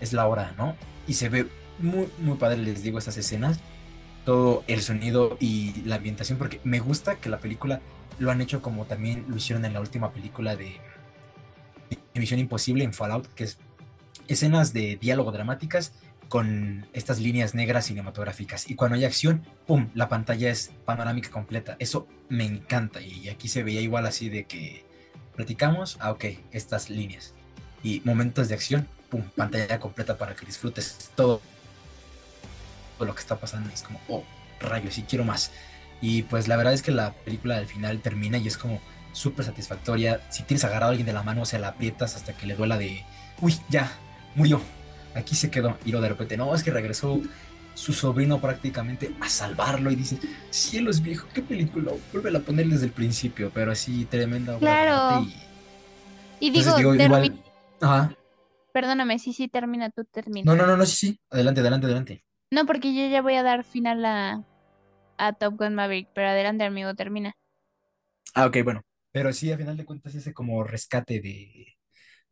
es 0.00 0.12
la 0.12 0.26
hora, 0.26 0.54
¿no? 0.56 0.76
Y 1.06 1.14
se 1.14 1.28
ve 1.28 1.46
muy, 1.78 2.08
muy 2.18 2.36
padre, 2.36 2.58
les 2.58 2.82
digo, 2.82 2.98
esas 2.98 3.16
escenas, 3.16 3.58
todo 4.24 4.64
el 4.66 4.82
sonido 4.82 5.36
y 5.40 5.82
la 5.82 5.96
ambientación, 5.96 6.38
porque 6.38 6.60
me 6.64 6.78
gusta 6.78 7.16
que 7.16 7.28
la 7.28 7.38
película 7.38 7.80
lo 8.18 8.30
han 8.30 8.40
hecho 8.40 8.62
como 8.62 8.84
también 8.84 9.24
lo 9.28 9.36
hicieron 9.36 9.64
en 9.64 9.72
la 9.72 9.80
última 9.80 10.12
película 10.12 10.56
de 10.56 10.80
Misión 12.14 12.40
Imposible 12.40 12.84
en 12.84 12.92
Fallout, 12.92 13.26
que 13.34 13.44
es 13.44 13.58
escenas 14.28 14.72
de 14.72 14.96
diálogo 14.96 15.32
dramáticas 15.32 15.92
con 16.28 16.86
estas 16.92 17.18
líneas 17.18 17.54
negras 17.54 17.86
cinematográficas. 17.86 18.70
Y 18.70 18.76
cuando 18.76 18.96
hay 18.96 19.04
acción, 19.04 19.44
¡pum!, 19.66 19.90
la 19.94 20.08
pantalla 20.08 20.48
es 20.50 20.70
panorámica 20.84 21.30
completa. 21.30 21.76
Eso 21.80 22.06
me 22.28 22.44
encanta. 22.44 23.00
Y 23.00 23.28
aquí 23.28 23.48
se 23.48 23.64
veía 23.64 23.80
igual 23.80 24.06
así 24.06 24.28
de 24.28 24.44
que 24.44 24.84
platicamos, 25.34 25.96
ah, 26.00 26.12
ok, 26.12 26.26
estas 26.52 26.88
líneas. 26.88 27.34
Y 27.82 28.00
momentos 28.04 28.48
de 28.48 28.54
acción, 28.54 28.86
¡pum!, 29.08 29.22
pantalla 29.34 29.80
completa 29.80 30.16
para 30.18 30.36
que 30.36 30.46
disfrutes 30.46 31.10
todo 31.16 31.40
lo 33.00 33.12
que 33.12 33.20
está 33.20 33.40
pasando. 33.40 33.68
Es 33.70 33.82
como, 33.82 34.00
oh, 34.08 34.22
rayos, 34.60 34.94
sí 34.94 35.04
quiero 35.08 35.24
más. 35.24 35.50
Y 36.00 36.22
pues 36.22 36.48
la 36.48 36.56
verdad 36.56 36.72
es 36.72 36.82
que 36.82 36.92
la 36.92 37.12
película 37.12 37.56
al 37.56 37.66
final 37.66 38.00
termina 38.00 38.38
y 38.38 38.46
es 38.48 38.56
como 38.56 38.80
súper 39.12 39.44
satisfactoria. 39.44 40.20
Si 40.30 40.42
tienes 40.44 40.64
agarrado 40.64 40.86
a 40.86 40.90
alguien 40.90 41.06
de 41.06 41.12
la 41.12 41.22
mano, 41.22 41.42
o 41.42 41.46
sea, 41.46 41.58
la 41.58 41.68
aprietas 41.68 42.16
hasta 42.16 42.32
que 42.36 42.46
le 42.46 42.54
duela 42.56 42.78
de, 42.78 43.04
uy, 43.40 43.54
ya, 43.68 43.92
murió, 44.34 44.60
aquí 45.14 45.34
se 45.34 45.50
quedó. 45.50 45.78
Y 45.84 45.90
luego 45.90 46.02
de 46.02 46.08
repente, 46.10 46.36
no, 46.36 46.54
es 46.54 46.62
que 46.62 46.70
regresó 46.70 47.20
su 47.74 47.92
sobrino 47.92 48.40
prácticamente 48.40 49.14
a 49.20 49.28
salvarlo 49.28 49.90
y 49.90 49.96
dice, 49.96 50.18
cielos 50.50 51.02
viejo, 51.02 51.28
qué 51.32 51.42
película, 51.42 51.92
vuelve 52.12 52.36
a 52.36 52.40
poner 52.40 52.66
desde 52.66 52.86
el 52.86 52.92
principio, 52.92 53.50
pero 53.54 53.72
así 53.72 54.04
tremenda. 54.06 54.58
Claro. 54.58 55.22
Y, 55.22 55.34
Y 56.40 56.50
digo, 56.50 56.74
digo, 56.76 56.94
igual, 56.94 57.42
ajá. 57.80 58.14
perdóname, 58.72 59.18
sí, 59.18 59.32
sí, 59.32 59.48
termina, 59.48 59.90
tú 59.90 60.04
termina. 60.04 60.52
No, 60.54 60.56
no, 60.56 60.66
no, 60.66 60.76
no, 60.76 60.86
sí, 60.86 60.96
sí, 60.96 61.20
adelante, 61.30 61.60
adelante, 61.60 61.86
adelante. 61.86 62.24
No, 62.50 62.66
porque 62.66 62.94
yo 62.94 63.06
ya 63.08 63.22
voy 63.22 63.34
a 63.34 63.42
dar 63.42 63.64
final 63.64 64.04
a, 64.04 64.44
a 65.26 65.32
Top 65.34 65.56
Gun 65.58 65.74
Maverick, 65.74 66.10
pero 66.14 66.28
adelante, 66.28 66.64
amigo, 66.64 66.94
termina. 66.94 67.34
Ah, 68.34 68.46
ok, 68.46 68.58
bueno. 68.64 68.82
Pero 69.12 69.32
sí, 69.32 69.50
a 69.52 69.58
final 69.58 69.76
de 69.76 69.84
cuentas, 69.84 70.14
ese 70.14 70.32
como 70.32 70.62
rescate 70.64 71.20
de. 71.20 71.76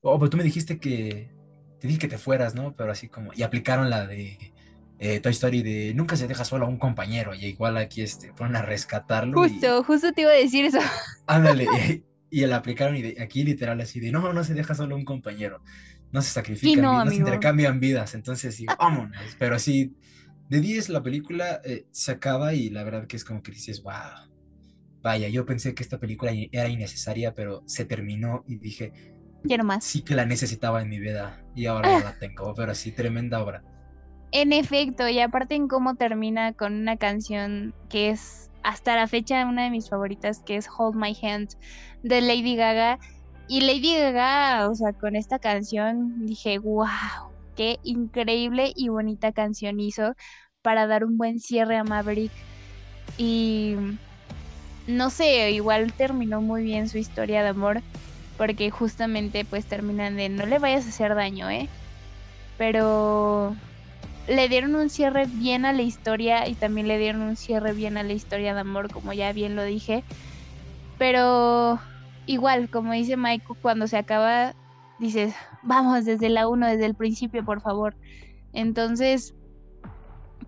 Oh, 0.02 0.18
pues 0.18 0.30
tú 0.30 0.36
me 0.36 0.44
dijiste 0.44 0.78
que. 0.80 1.32
Te 1.80 1.88
dije 1.88 2.00
que 2.00 2.08
te 2.08 2.18
fueras, 2.18 2.54
¿no? 2.54 2.74
Pero 2.76 2.92
así 2.92 3.08
como. 3.08 3.32
Y 3.34 3.42
aplicaron 3.42 3.90
la 3.90 4.06
de 4.06 4.38
eh, 4.98 5.20
Toy 5.20 5.32
Story 5.32 5.62
de 5.62 5.94
nunca 5.94 6.16
se 6.16 6.28
deja 6.28 6.44
solo 6.44 6.66
a 6.66 6.68
un 6.68 6.78
compañero. 6.78 7.34
Y 7.34 7.46
igual 7.46 7.76
aquí 7.76 8.02
este, 8.02 8.32
fueron 8.34 8.56
a 8.56 8.62
rescatarlo. 8.62 9.46
y- 9.46 9.50
Justo, 9.50 9.84
justo 9.84 10.12
te 10.12 10.22
iba 10.22 10.30
a 10.32 10.34
decir 10.34 10.64
eso. 10.66 10.78
ándale. 11.26 12.04
Y, 12.30 12.42
y 12.42 12.46
la 12.46 12.56
aplicaron 12.56 12.94
y 12.96 13.02
de, 13.02 13.22
aquí 13.22 13.42
literal 13.42 13.80
así 13.80 14.00
de 14.00 14.12
no, 14.12 14.32
no 14.34 14.44
se 14.44 14.52
deja 14.54 14.74
solo 14.74 14.94
a 14.94 14.98
un 14.98 15.04
compañero. 15.04 15.62
No 16.12 16.20
se 16.22 16.30
sacrifican, 16.30 16.82
no, 16.82 17.04
no 17.04 17.10
se 17.10 17.16
intercambian 17.20 17.80
vidas. 17.80 18.14
Entonces, 18.14 18.54
sí, 18.56 18.66
vámonos. 18.78 19.34
Pero 19.38 19.58
sí, 19.58 19.96
de 20.48 20.60
10 20.60 20.88
la 20.88 21.02
película 21.02 21.60
eh, 21.64 21.86
se 21.90 22.12
acaba 22.12 22.54
y 22.54 22.70
la 22.70 22.84
verdad 22.84 23.06
que 23.06 23.16
es 23.16 23.24
como 23.24 23.42
que 23.42 23.52
dices, 23.52 23.82
wow. 23.82 24.28
Vaya, 25.02 25.28
yo 25.28 25.46
pensé 25.46 25.74
que 25.74 25.82
esta 25.82 25.98
película 25.98 26.32
era 26.50 26.68
innecesaria, 26.68 27.34
pero 27.34 27.62
se 27.66 27.84
terminó 27.84 28.44
y 28.48 28.56
dije, 28.56 28.92
Quiero 29.44 29.62
más. 29.64 29.84
sí 29.84 30.02
que 30.02 30.14
la 30.14 30.26
necesitaba 30.26 30.82
en 30.82 30.88
mi 30.88 30.98
vida 30.98 31.44
y 31.54 31.66
ahora 31.66 32.00
la 32.00 32.12
tengo, 32.18 32.52
pero 32.54 32.74
sí, 32.74 32.90
tremenda 32.92 33.40
obra. 33.42 33.62
En 34.32 34.52
efecto, 34.52 35.08
y 35.08 35.20
aparte 35.20 35.54
en 35.54 35.68
cómo 35.68 35.94
termina 35.94 36.52
con 36.52 36.74
una 36.74 36.96
canción 36.96 37.74
que 37.88 38.10
es 38.10 38.50
hasta 38.62 38.96
la 38.96 39.06
fecha 39.06 39.46
una 39.46 39.64
de 39.64 39.70
mis 39.70 39.88
favoritas, 39.88 40.40
que 40.40 40.56
es 40.56 40.68
Hold 40.76 40.96
My 40.96 41.16
Hand 41.22 41.50
de 42.02 42.20
Lady 42.20 42.56
Gaga. 42.56 42.98
Y 43.46 43.62
Lady 43.62 43.96
Gaga, 43.96 44.68
o 44.68 44.74
sea, 44.74 44.92
con 44.92 45.16
esta 45.16 45.38
canción 45.38 46.26
dije, 46.26 46.58
wow, 46.58 46.86
qué 47.58 47.78
increíble 47.82 48.72
y 48.76 48.88
bonita 48.88 49.32
canción 49.32 49.80
hizo 49.80 50.14
para 50.62 50.86
dar 50.86 51.04
un 51.04 51.18
buen 51.18 51.40
cierre 51.40 51.76
a 51.76 51.84
Maverick. 51.84 52.32
Y 53.18 53.76
no 54.86 55.10
sé, 55.10 55.50
igual 55.52 55.92
terminó 55.94 56.40
muy 56.40 56.62
bien 56.62 56.88
su 56.88 56.98
historia 56.98 57.42
de 57.42 57.48
amor, 57.50 57.82
porque 58.36 58.70
justamente 58.70 59.44
pues 59.44 59.66
terminan 59.66 60.16
de 60.16 60.28
no 60.28 60.46
le 60.46 60.58
vayas 60.60 60.86
a 60.86 60.90
hacer 60.90 61.14
daño, 61.16 61.50
¿eh? 61.50 61.68
Pero 62.58 63.54
le 64.28 64.48
dieron 64.48 64.76
un 64.76 64.90
cierre 64.90 65.26
bien 65.26 65.64
a 65.66 65.72
la 65.72 65.82
historia 65.82 66.48
y 66.48 66.54
también 66.54 66.88
le 66.88 66.98
dieron 66.98 67.22
un 67.22 67.36
cierre 67.36 67.72
bien 67.74 67.98
a 67.98 68.04
la 68.04 68.12
historia 68.12 68.54
de 68.54 68.60
amor, 68.60 68.90
como 68.92 69.12
ya 69.12 69.32
bien 69.32 69.56
lo 69.56 69.64
dije. 69.64 70.04
Pero 70.98 71.80
igual, 72.26 72.70
como 72.70 72.92
dice 72.92 73.16
Michael, 73.16 73.58
cuando 73.62 73.88
se 73.88 73.96
acaba, 73.96 74.52
dices, 74.98 75.34
vamos 75.68 76.04
desde 76.04 76.28
la 76.30 76.48
1, 76.48 76.66
desde 76.66 76.86
el 76.86 76.94
principio, 76.94 77.44
por 77.44 77.60
favor. 77.60 77.94
Entonces, 78.52 79.34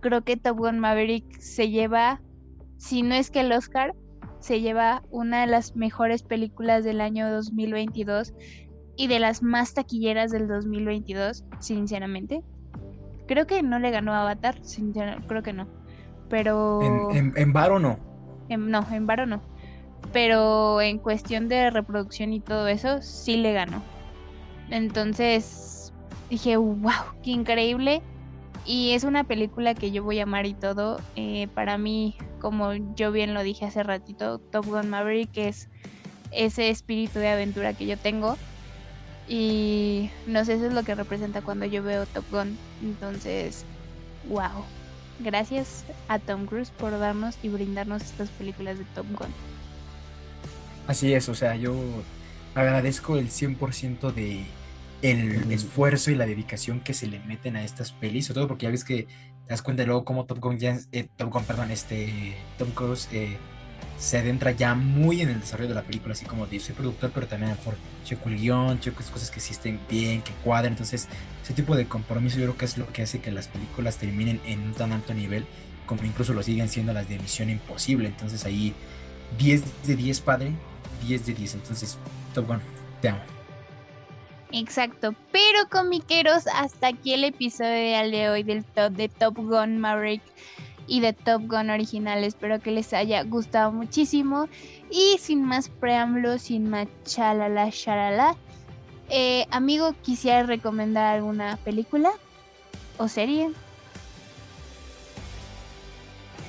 creo 0.01 0.23
que 0.23 0.37
Top 0.37 0.59
Gun 0.59 0.79
Maverick 0.79 1.39
se 1.39 1.69
lleva, 1.71 2.21
si 2.79 3.03
no 3.03 3.15
es 3.15 3.31
que 3.31 3.41
el 3.41 3.53
Oscar, 3.53 3.95
se 4.41 4.61
lleva 4.61 5.03
una 5.11 5.43
de 5.43 5.47
las 5.47 5.77
mejores 5.77 6.23
películas 6.23 6.83
del 6.83 7.01
año 7.03 7.31
2022 7.31 8.33
y 8.97 9.07
de 9.07 9.19
las 9.21 9.43
más 9.43 9.75
taquilleras 9.75 10.31
del 10.31 10.49
2022, 10.49 11.45
sinceramente. 11.59 12.43
Creo 13.29 13.47
que 13.47 13.63
no 13.63 13.79
le 13.79 13.91
ganó 13.91 14.13
a 14.15 14.23
Avatar, 14.23 14.59
sinceramente, 14.63 15.27
creo 15.29 15.43
que 15.43 15.53
no. 15.53 15.69
Pero 16.29 16.81
En, 16.83 17.17
en, 17.17 17.33
en 17.37 17.53
Varo 17.53 17.79
no. 17.79 17.99
en- 18.49 18.71
no, 18.71 18.85
en 18.91 19.07
Varo 19.07 19.27
no. 19.27 19.41
Pero 20.13 20.81
en 20.81 20.99
cuestión 20.99 21.49
de 21.49 21.71
reproducción 21.71 22.33
y 22.33 22.41
todo 22.41 22.67
eso, 22.67 23.03
sí 23.03 23.37
le 23.37 23.53
ganó. 23.53 23.83
Entonces 24.71 25.93
dije, 26.29 26.57
wow, 26.57 26.93
qué 27.23 27.31
increíble. 27.33 28.03
Y 28.67 28.93
es 28.93 29.05
una 29.05 29.25
película 29.25 29.75
que 29.75 29.91
yo 29.91 30.05
voy 30.05 30.21
a 30.21 30.25
amar 30.25 30.47
y 30.47 30.55
todo. 30.55 31.01
Eh, 31.17 31.49
para 31.55 31.79
mí, 31.79 32.17
como 32.41 32.75
yo 32.95 33.11
bien 33.11 33.35
lo 33.35 33.43
dije 33.43 33.65
hace 33.65 33.83
ratito, 33.83 34.39
Top 34.39 34.67
Gun 34.67 34.91
Maverick 34.91 35.37
es 35.37 35.69
ese 36.31 36.69
espíritu 36.69 37.19
de 37.19 37.29
aventura 37.29 37.73
que 37.73 37.87
yo 37.87 37.97
tengo. 37.97 38.37
Y 39.29 40.11
no 40.27 40.45
sé, 40.45 40.55
eso 40.55 40.67
es 40.67 40.73
lo 40.73 40.83
que 40.83 40.95
representa 40.95 41.41
cuando 41.41 41.65
yo 41.67 41.83
veo 41.83 42.07
Top 42.07 42.25
Gun. 42.31 42.57
Entonces, 42.83 43.65
wow. 44.29 44.65
Gracias 45.21 45.85
a 46.09 46.19
Tom 46.19 46.47
Cruise 46.47 46.71
por 46.71 46.99
darnos 46.99 47.37
y 47.43 47.49
brindarnos 47.49 48.03
estas 48.03 48.31
películas 48.31 48.79
de 48.79 48.85
Top 48.95 49.07
Gun. 49.19 49.29
Así 50.87 51.13
es, 51.13 51.29
o 51.29 51.35
sea, 51.35 51.57
yo 51.57 51.75
agradezco 52.55 53.17
el 53.17 53.29
100% 53.29 54.13
de 54.13 54.45
el 55.03 55.51
esfuerzo 55.51 56.11
y 56.11 56.15
la 56.15 56.27
dedicación 56.27 56.81
que 56.81 56.95
se 56.95 57.07
le 57.07 57.21
meten 57.21 57.57
a 57.57 57.65
estas 57.65 57.93
pelis, 57.93 58.27
sobre 58.27 58.37
todo 58.37 58.49
porque 58.49 58.65
ya 58.65 58.71
ves 58.71 58.85
que 58.85 59.05
te 59.05 59.49
das 59.49 59.63
cuenta 59.63 59.85
luego 59.85 60.05
cómo 60.05 60.27
Top 60.27 60.39
Gun 60.39 60.59
ya, 60.59 60.79
eh, 60.93 61.09
Top 61.17 61.33
Gun, 61.33 61.45
perdón, 61.45 61.71
este, 61.71 62.37
Tom 62.59 62.71
Cruise 62.71 63.09
eh, 63.13 63.37
se 63.99 64.19
adentra 64.19 64.51
ya 64.51 64.75
muy 64.75 65.23
en 65.23 65.31
el 65.31 65.41
desarrollo 65.41 65.71
de 65.71 65.75
la 65.75 65.83
película, 65.83 66.13
así 66.13 66.25
como 66.25 66.47
de 66.47 66.61
soy 66.61 66.75
productor, 66.75 67.11
pero 67.15 67.27
también 67.27 67.53
a 67.53 67.55
lo 67.55 67.61
mejor 67.61 67.77
checo 68.05 68.29
el 68.29 68.39
guion, 68.39 68.81
checo 68.81 69.03
cosas 69.11 69.31
que 69.31 69.41
estén 69.41 69.81
bien, 69.89 70.23
que 70.23 70.33
cuadren, 70.45 70.73
entonces 70.73 71.09
ese 71.43 71.55
tipo 71.55 71.77
de 71.77 71.87
compromiso 71.87 72.39
yo 72.39 72.45
creo 72.45 72.57
que 72.57 72.65
es 72.67 72.79
lo 72.79 72.87
que 72.93 73.03
hace 73.03 73.21
que 73.21 73.31
las 73.31 73.49
películas 73.49 73.97
terminen 73.97 74.41
en 74.47 74.61
un 74.61 74.73
tan 74.75 74.93
alto 74.93 75.15
nivel 75.15 75.47
como 75.91 76.05
incluso 76.05 76.33
lo 76.33 76.43
siguen 76.45 76.69
siendo 76.69 76.93
las 76.93 77.09
de 77.09 77.19
Misión 77.19 77.51
Imposible, 77.51 78.07
entonces 78.07 78.45
ahí 78.45 78.75
10 79.39 79.87
de 79.89 79.97
10 79.97 80.21
padre, 80.21 80.53
10 81.05 81.27
de 81.27 81.35
10, 81.35 81.55
entonces 81.55 81.99
Top 82.33 82.47
Gun, 82.47 82.61
te 83.03 83.09
amo. 83.09 83.40
Exacto, 84.53 85.15
pero 85.31 85.69
comiqueros, 85.71 86.47
hasta 86.49 86.89
aquí 86.89 87.15
el 87.15 87.25
episodio 87.25 88.11
de 88.11 88.31
hoy 88.31 88.43
del 88.43 88.65
top 88.65 88.93
de 88.93 89.09
Top 89.09 89.37
Gun 89.37 89.79
Maverick 89.79 90.23
y 90.89 91.01
de 91.01 91.13
Top 91.13 91.43
Gun 91.47 91.71
original. 91.71 92.25
Espero 92.25 92.59
que 92.61 92.73
les 92.73 92.93
haya 92.93 93.23
gustado 93.23 93.71
muchísimo. 93.71 94.49
Y 94.91 95.19
sin 95.21 95.45
más 95.45 95.69
preámbulos, 95.69 96.43
sin 96.43 96.69
más 96.69 96.89
chalala, 97.05 97.71
shalala, 97.71 98.37
eh, 99.09 99.47
amigo, 99.51 99.95
quisiera 100.03 100.43
recomendar 100.43 101.15
alguna 101.15 101.57
película 101.59 102.11
o 102.99 103.07
serie. 103.07 103.51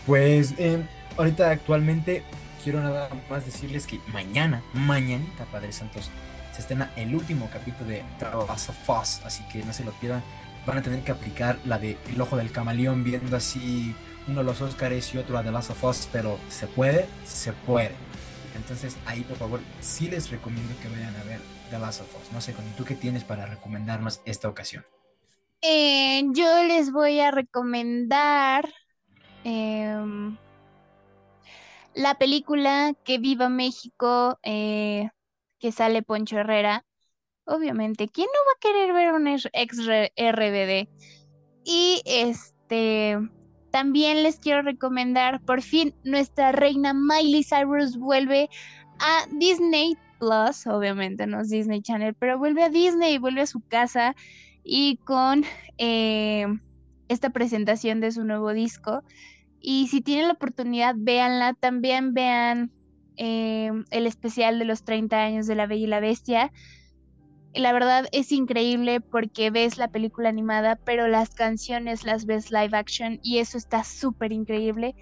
Pues 0.08 0.56
eh, 0.58 0.84
ahorita 1.18 1.52
actualmente 1.52 2.24
quiero 2.64 2.82
nada 2.82 3.10
más 3.30 3.46
decirles 3.46 3.86
que 3.86 4.00
mañana, 4.12 4.64
mañanita, 4.74 5.46
Padre 5.46 5.72
Santos, 5.72 6.10
se 6.52 6.62
estrena 6.62 6.92
el 6.96 7.16
último 7.16 7.50
capítulo 7.52 7.90
de 7.90 8.04
The 8.20 8.26
Last 8.48 8.70
of 8.70 8.90
Us, 8.90 9.22
así 9.26 9.44
que 9.52 9.64
no 9.64 9.74
se 9.74 9.84
lo 9.84 9.92
pierdan. 9.94 10.24
Van 10.66 10.78
a 10.78 10.82
tener 10.82 11.04
que 11.04 11.12
aplicar 11.12 11.58
la 11.66 11.80
de 11.80 11.98
El 12.14 12.22
Ojo 12.22 12.38
del 12.38 12.52
Camaleón, 12.52 13.04
viendo 13.04 13.36
así 13.36 13.96
uno 14.28 14.40
de 14.40 14.44
los 14.44 14.62
Oscars 14.62 15.14
y 15.14 15.18
otro 15.18 15.34
la 15.34 15.44
de 15.44 15.52
Last 15.52 15.72
of 15.72 15.84
Us, 15.84 16.08
pero 16.12 16.40
se 16.50 16.68
puede, 16.68 17.08
se 17.26 17.54
puede. 17.54 17.92
Entonces 18.56 18.98
ahí 19.06 19.22
por 19.22 19.38
favor 19.38 19.60
sí 19.80 20.10
les 20.10 20.30
recomiendo 20.30 20.74
que 20.82 20.90
vayan 20.90 21.16
a 21.16 21.24
ver 21.24 21.40
The 21.70 21.80
Last 21.80 22.02
of 22.02 22.16
Us. 22.22 22.32
No 22.32 22.42
sé, 22.42 22.54
Connie, 22.54 22.74
¿tú 22.78 22.86
qué 22.86 22.96
tienes 22.96 23.24
para 23.24 23.46
recomendarnos 23.46 24.22
esta 24.26 24.48
ocasión? 24.48 24.86
Eh, 25.62 26.24
yo 26.34 26.64
les 26.64 26.92
voy 26.92 27.20
a 27.20 27.32
recomendar 27.32 28.68
em, 29.44 30.38
la 31.94 32.16
película 32.16 32.94
Que 33.04 33.20
Viva 33.20 33.48
México, 33.48 34.40
eh, 34.44 35.10
que 35.62 35.72
sale 35.72 36.04
Poncho 36.04 36.40
Herrera. 36.40 36.84
obviamente. 37.46 38.08
¿Quién 38.08 38.28
no 38.28 38.40
va 38.48 38.54
a 38.56 38.60
querer 38.60 38.94
ver 38.94 39.14
un 39.14 39.28
ex 39.28 39.78
RBD? 40.18 40.90
Y 41.64 42.02
este, 42.06 43.18
también 43.72 44.24
les 44.24 44.40
quiero 44.40 44.62
recomendar, 44.62 45.42
por 45.42 45.62
fin, 45.62 45.94
nuestra 46.04 46.52
reina 46.52 46.94
Miley 46.94 47.44
Cyrus 47.44 47.98
vuelve 47.98 48.50
a 49.00 49.28
Disney 49.32 49.98
Plus, 50.20 50.68
obviamente 50.68 51.26
no 51.26 51.42
es 51.42 51.50
Disney 51.50 51.82
Channel, 51.82 52.14
pero 52.14 52.38
vuelve 52.38 52.64
a 52.64 52.70
Disney, 52.70 53.18
vuelve 53.18 53.42
a 53.42 53.48
su 53.48 53.60
casa 53.62 54.16
y 54.64 54.98
con 54.98 55.44
eh, 55.80 56.46
esta 57.08 57.32
presentación 57.32 58.02
de 58.02 58.12
su 58.12 58.24
nuevo 58.24 58.54
disco. 58.54 59.04
Y 59.60 59.88
si 59.88 60.02
tienen 60.02 60.28
la 60.28 60.34
oportunidad, 60.34 60.96
véanla. 60.98 61.54
También 61.54 62.14
vean 62.14 62.72
eh, 63.24 63.70
el 63.92 64.08
especial 64.08 64.58
de 64.58 64.66
los 64.66 64.84
30 64.84 65.16
años 65.16 65.46
de 65.46 65.54
La 65.54 65.68
Bella 65.68 65.84
y 65.84 65.88
la 65.88 66.00
Bestia. 66.00 66.52
La 67.54 67.72
verdad 67.72 68.08
es 68.12 68.32
increíble 68.32 69.00
porque 69.00 69.52
ves 69.52 69.78
la 69.78 69.90
película 69.90 70.28
animada, 70.28 70.76
pero 70.76 71.08
las 71.08 71.30
canciones 71.30 72.04
las 72.04 72.26
ves 72.26 72.50
live 72.50 72.76
action 72.76 73.20
y 73.22 73.38
eso 73.38 73.60
está 73.60 73.84
súper 73.84 74.32
increíble. 74.32 74.96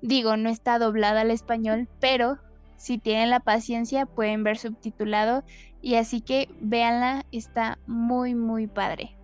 Digo, 0.00 0.38
no 0.38 0.48
está 0.48 0.78
doblada 0.78 1.20
al 1.20 1.30
español, 1.30 1.90
pero 2.00 2.38
si 2.78 2.96
tienen 2.96 3.28
la 3.28 3.40
paciencia 3.40 4.06
pueden 4.06 4.44
ver 4.44 4.56
subtitulado 4.56 5.44
y 5.82 5.96
así 5.96 6.22
que 6.22 6.48
véanla, 6.62 7.26
está 7.32 7.78
muy 7.86 8.34
muy 8.34 8.66
padre. 8.66 9.14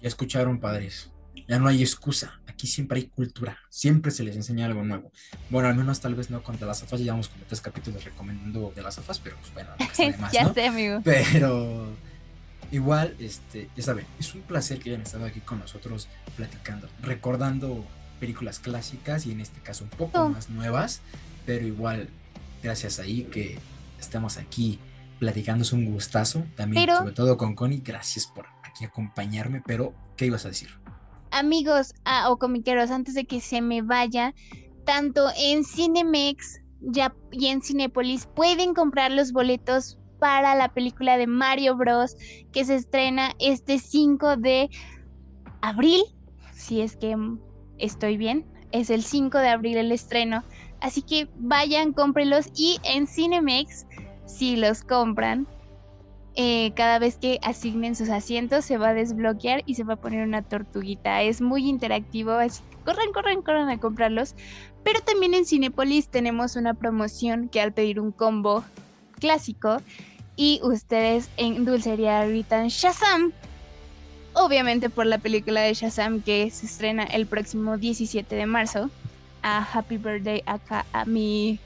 Ya 0.00 0.08
escucharon 0.08 0.58
padres, 0.58 1.12
ya 1.46 1.58
no 1.58 1.68
hay 1.68 1.82
excusa, 1.82 2.40
aquí 2.54 2.66
siempre 2.66 3.00
hay 3.00 3.06
cultura, 3.08 3.58
siempre 3.68 4.10
se 4.10 4.24
les 4.24 4.36
enseña 4.36 4.66
algo 4.66 4.82
nuevo. 4.82 5.12
Bueno, 5.50 5.68
al 5.68 5.74
menos 5.74 6.00
tal 6.00 6.14
vez 6.14 6.30
no 6.30 6.42
con 6.42 6.56
The 6.56 6.64
Last 6.64 6.84
of 6.84 6.92
Us, 6.92 7.00
llevamos 7.00 7.28
como 7.28 7.44
tres 7.44 7.60
capítulos 7.60 8.04
recomendando 8.04 8.72
The 8.74 8.82
Last 8.82 8.98
of 8.98 9.10
Us, 9.10 9.18
pero 9.18 9.36
pues 9.36 9.52
bueno, 9.52 9.70
no 9.78 10.30
ya 10.32 10.52
sé, 10.52 10.66
amigo. 10.66 11.00
Pero 11.04 11.86
igual, 12.70 13.14
este, 13.18 13.68
ya 13.76 13.82
saben, 13.82 14.06
es 14.18 14.34
un 14.34 14.42
placer 14.42 14.78
que 14.78 14.90
hayan 14.90 15.02
estado 15.02 15.26
aquí 15.26 15.40
con 15.40 15.58
nosotros 15.58 16.08
platicando, 16.36 16.88
recordando 17.02 17.84
películas 18.18 18.58
clásicas 18.58 19.26
y 19.26 19.32
en 19.32 19.40
este 19.40 19.60
caso 19.60 19.84
un 19.84 19.90
poco 19.90 20.30
más 20.30 20.48
nuevas 20.48 21.02
pero 21.46 21.66
igual, 21.66 22.08
gracias 22.62 22.98
ahí 22.98 23.24
que 23.24 23.58
estamos 24.00 24.38
aquí 24.38 24.78
platicando, 25.18 25.62
es 25.62 25.72
un 25.72 25.86
gustazo. 25.86 26.44
También, 26.56 26.88
sobre 26.88 27.12
todo 27.12 27.36
con 27.36 27.54
Connie, 27.54 27.82
gracias 27.84 28.26
por 28.26 28.46
aquí 28.62 28.84
acompañarme, 28.84 29.62
pero 29.64 29.94
¿qué 30.16 30.26
ibas 30.26 30.44
a 30.44 30.48
decir? 30.48 30.70
Amigos 31.34 31.94
ah, 32.04 32.30
o 32.30 32.38
comiqueros, 32.38 32.90
antes 32.90 33.14
de 33.14 33.24
que 33.24 33.40
se 33.40 33.60
me 33.60 33.82
vaya, 33.82 34.34
tanto 34.84 35.28
en 35.36 35.64
Cinemex 35.64 36.60
ya, 36.80 37.14
y 37.32 37.48
en 37.48 37.60
Cinepolis 37.60 38.26
pueden 38.26 38.72
comprar 38.72 39.10
los 39.10 39.32
boletos 39.32 39.98
para 40.20 40.54
la 40.54 40.72
película 40.72 41.18
de 41.18 41.26
Mario 41.26 41.76
Bros. 41.76 42.16
que 42.52 42.64
se 42.64 42.76
estrena 42.76 43.32
este 43.40 43.78
5 43.78 44.36
de 44.36 44.70
abril, 45.60 46.02
si 46.52 46.80
es 46.80 46.96
que 46.96 47.16
estoy 47.78 48.16
bien, 48.16 48.46
es 48.70 48.90
el 48.90 49.02
5 49.02 49.38
de 49.38 49.48
abril 49.48 49.76
el 49.76 49.92
estreno. 49.92 50.44
Así 50.80 51.02
que 51.02 51.28
vayan, 51.36 51.92
cómprenlos 51.92 52.50
y 52.54 52.78
en 52.84 53.06
Cinemex, 53.06 53.86
si 54.26 54.56
los 54.56 54.82
compran, 54.82 55.48
eh, 56.36 56.72
cada 56.74 56.98
vez 56.98 57.16
que 57.16 57.38
asignen 57.42 57.94
sus 57.94 58.10
asientos 58.10 58.64
se 58.64 58.76
va 58.76 58.88
a 58.88 58.94
desbloquear 58.94 59.62
y 59.66 59.76
se 59.76 59.84
va 59.84 59.94
a 59.94 60.00
poner 60.00 60.26
una 60.26 60.42
tortuguita. 60.42 61.22
Es 61.22 61.40
muy 61.40 61.68
interactivo, 61.68 62.32
así 62.32 62.62
que 62.70 62.76
corran, 62.78 63.12
corran, 63.12 63.42
corran 63.42 63.68
a 63.68 63.78
comprarlos. 63.78 64.34
Pero 64.82 65.00
también 65.00 65.34
en 65.34 65.46
Cinepolis 65.46 66.08
tenemos 66.08 66.56
una 66.56 66.74
promoción 66.74 67.48
que 67.48 67.60
al 67.60 67.72
pedir 67.72 68.00
un 68.00 68.12
combo 68.12 68.64
clásico 69.20 69.78
y 70.36 70.60
ustedes 70.62 71.30
en 71.36 71.64
Dulcería 71.64 72.26
gritan 72.26 72.68
Shazam. 72.68 73.32
Obviamente 74.34 74.90
por 74.90 75.06
la 75.06 75.18
película 75.18 75.60
de 75.60 75.74
Shazam 75.74 76.20
que 76.20 76.50
se 76.50 76.66
estrena 76.66 77.04
el 77.04 77.26
próximo 77.26 77.78
17 77.78 78.34
de 78.34 78.46
marzo 78.46 78.90
a 79.42 79.66
Happy 79.72 79.98
Birthday 79.98 80.42
acá 80.46 80.84
a 80.92 81.04
mi, 81.04 81.60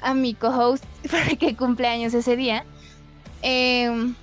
a 0.00 0.14
mi 0.14 0.32
co-host 0.32 0.84
que 1.38 1.54
cumpleaños 1.54 2.14
ese 2.14 2.36
día, 2.36 2.64
em, 3.42 4.14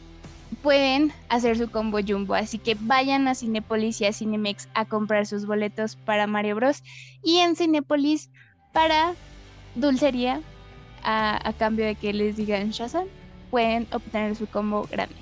pueden 0.62 1.14
hacer 1.30 1.58
su 1.58 1.70
combo 1.70 2.00
jumbo. 2.06 2.34
Así 2.34 2.58
que 2.58 2.76
vayan 2.80 3.28
a 3.28 3.36
Cinepolis 3.36 4.02
y 4.02 4.06
a 4.06 4.14
Cinemex 4.14 4.68
a 4.74 4.86
comprar 4.86 5.26
sus 5.26 5.46
boletos 5.46 5.96
para 5.96 6.28
Mario 6.28 6.56
Bros. 6.56 6.84
Y 7.24 7.38
en 7.38 7.56
Cinepolis 7.56 8.30
para 8.74 9.14
dulcería, 9.76 10.42
a, 11.04 11.54
cambio 11.58 11.86
de 11.86 11.96
que 11.96 12.12
les 12.12 12.36
digan 12.36 12.72
Shazam, 12.72 13.08
pueden 13.50 13.88
obtener 13.92 14.36
su 14.36 14.48
combo 14.48 14.88
grande. 14.92 15.16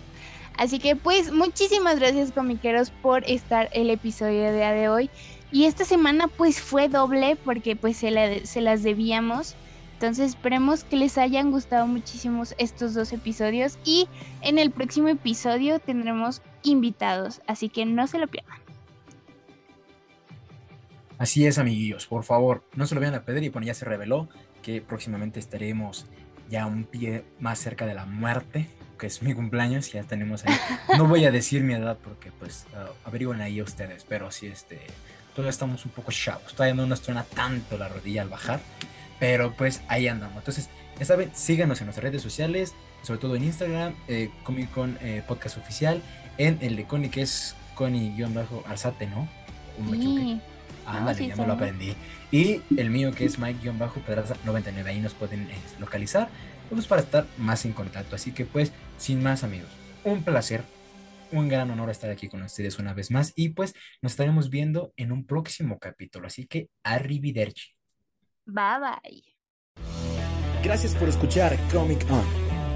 Así 0.57 0.79
que 0.79 0.95
pues 0.95 1.31
muchísimas 1.31 1.99
gracias 1.99 2.31
comiqueros 2.31 2.89
por 2.89 3.23
estar 3.29 3.69
el 3.73 3.89
episodio 3.89 4.51
de 4.51 4.89
hoy. 4.89 5.09
Y 5.51 5.65
esta 5.65 5.85
semana 5.85 6.27
pues 6.27 6.59
fue 6.59 6.89
doble 6.89 7.35
porque 7.35 7.75
pues 7.75 7.97
se 7.97 8.11
las 8.61 8.83
debíamos. 8.83 9.55
Entonces 9.95 10.31
esperemos 10.31 10.83
que 10.83 10.97
les 10.97 11.17
hayan 11.17 11.51
gustado 11.51 11.87
muchísimo 11.87 12.43
estos 12.57 12.93
dos 12.93 13.13
episodios 13.13 13.79
y 13.85 14.09
en 14.41 14.59
el 14.59 14.69
próximo 14.69 15.07
episodio 15.07 15.79
tendremos 15.79 16.41
invitados, 16.63 17.41
así 17.47 17.69
que 17.69 17.85
no 17.85 18.05
se 18.05 18.19
lo 18.19 18.27
pierdan. 18.27 18.59
Así 21.17 21.45
es, 21.45 21.57
amiguillos, 21.59 22.07
por 22.07 22.25
favor, 22.25 22.65
no 22.75 22.85
se 22.85 22.93
lo 22.93 22.99
vayan 22.99 23.15
a 23.15 23.23
perder 23.23 23.45
y 23.45 23.49
bueno, 23.49 23.67
ya 23.67 23.73
se 23.73 23.85
reveló 23.85 24.27
que 24.61 24.81
próximamente 24.81 25.39
estaremos 25.39 26.05
ya 26.49 26.65
un 26.65 26.83
pie 26.83 27.23
más 27.39 27.57
cerca 27.59 27.85
de 27.85 27.93
la 27.93 28.05
muerte, 28.05 28.67
que 28.99 29.07
es 29.07 29.21
mi 29.21 29.33
cumpleaños, 29.33 29.93
ya 29.93 30.03
tenemos 30.03 30.43
ahí. 30.45 30.57
No 30.97 31.07
voy 31.07 31.23
a 31.23 31.31
decir 31.31 31.63
mi 31.63 31.73
edad 31.73 31.97
porque 32.03 32.33
pues 32.33 32.65
uh, 32.73 33.07
averigüen 33.07 33.39
ahí 33.39 33.61
ustedes, 33.61 34.03
pero 34.03 34.29
sí 34.29 34.47
este 34.47 34.81
todavía 35.33 35.51
estamos 35.51 35.85
un 35.85 35.91
poco 35.91 36.11
chavos, 36.11 36.53
todavía 36.53 36.75
no 36.75 36.85
nos 36.85 37.01
truena 37.01 37.23
tanto 37.23 37.77
la 37.77 37.87
rodilla 37.87 38.21
al 38.21 38.29
bajar, 38.29 38.59
pero 39.19 39.53
pues 39.53 39.81
ahí 39.87 40.07
andamos. 40.07 40.37
Entonces, 40.37 40.69
ya 40.99 41.05
saben, 41.05 41.31
síganos 41.33 41.81
en 41.81 41.87
nuestras 41.87 42.03
redes 42.03 42.21
sociales, 42.21 42.73
sobre 43.01 43.19
todo 43.19 43.35
en 43.35 43.43
Instagram, 43.43 43.95
eh, 44.07 44.29
Comic 44.43 44.71
Con 44.71 44.97
eh, 45.01 45.23
Podcast 45.27 45.57
Oficial, 45.57 46.01
en 46.37 46.57
el 46.61 46.75
de 46.75 46.85
Connie 46.85 47.09
que 47.09 47.21
es 47.21 47.55
Connie-Arzate, 47.75 49.07
¿no? 49.07 49.27
Sí. 49.91 50.39
Ándale, 50.85 51.27
ya 51.27 51.35
me 51.35 51.47
lo 51.47 51.53
aprendí. 51.53 51.95
Y 52.31 52.61
el 52.77 52.89
mío 52.89 53.11
que 53.13 53.25
es 53.25 53.39
Mike-Pedraza99, 53.39 54.85
ahí 54.85 55.01
nos 55.01 55.13
pueden 55.13 55.49
eh, 55.49 55.55
localizar, 55.79 56.29
pues 56.69 56.87
para 56.87 57.01
estar 57.01 57.25
más 57.37 57.65
en 57.65 57.73
contacto. 57.73 58.15
Así 58.15 58.31
que 58.31 58.45
pues, 58.45 58.71
sin 58.97 59.21
más 59.21 59.43
amigos, 59.43 59.69
un 60.03 60.23
placer 60.23 60.63
un 61.31 61.49
gran 61.49 61.69
honor 61.71 61.89
estar 61.89 62.09
aquí 62.09 62.29
con 62.29 62.41
ustedes 62.43 62.79
una 62.79 62.93
vez 62.93 63.11
más 63.11 63.33
y 63.35 63.49
pues 63.49 63.73
nos 64.01 64.13
estaremos 64.13 64.49
viendo 64.49 64.93
en 64.95 65.11
un 65.11 65.25
próximo 65.25 65.79
capítulo. 65.79 66.27
Así 66.27 66.45
que 66.47 66.69
arrivederci. 66.83 67.74
Bye 68.45 68.79
bye. 68.79 69.23
Gracias 70.63 70.95
por 70.95 71.09
escuchar 71.09 71.57
Comic 71.71 72.05
On. 72.09 72.23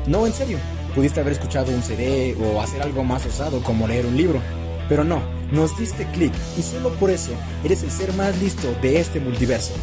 No, 0.08 0.26
en 0.26 0.34
serio, 0.34 0.58
pudiste 0.96 1.20
haber 1.20 1.34
escuchado 1.34 1.72
un 1.72 1.82
CD 1.82 2.36
o 2.40 2.62
hacer 2.62 2.82
algo 2.82 3.04
más 3.04 3.26
osado 3.26 3.64
como 3.64 3.88
leer 3.88 4.06
un 4.06 4.18
libro. 4.18 4.42
Pero 4.88 5.04
no, 5.04 5.22
nos 5.52 5.78
diste 5.78 6.06
clic 6.12 6.34
y 6.58 6.62
solo 6.62 6.90
por 6.96 7.10
eso 7.10 7.32
eres 7.64 7.84
el 7.84 7.92
ser 7.92 8.14
más 8.14 8.40
listo 8.42 8.72
de 8.82 9.00
este 9.00 9.20
multiverso. 9.20 9.74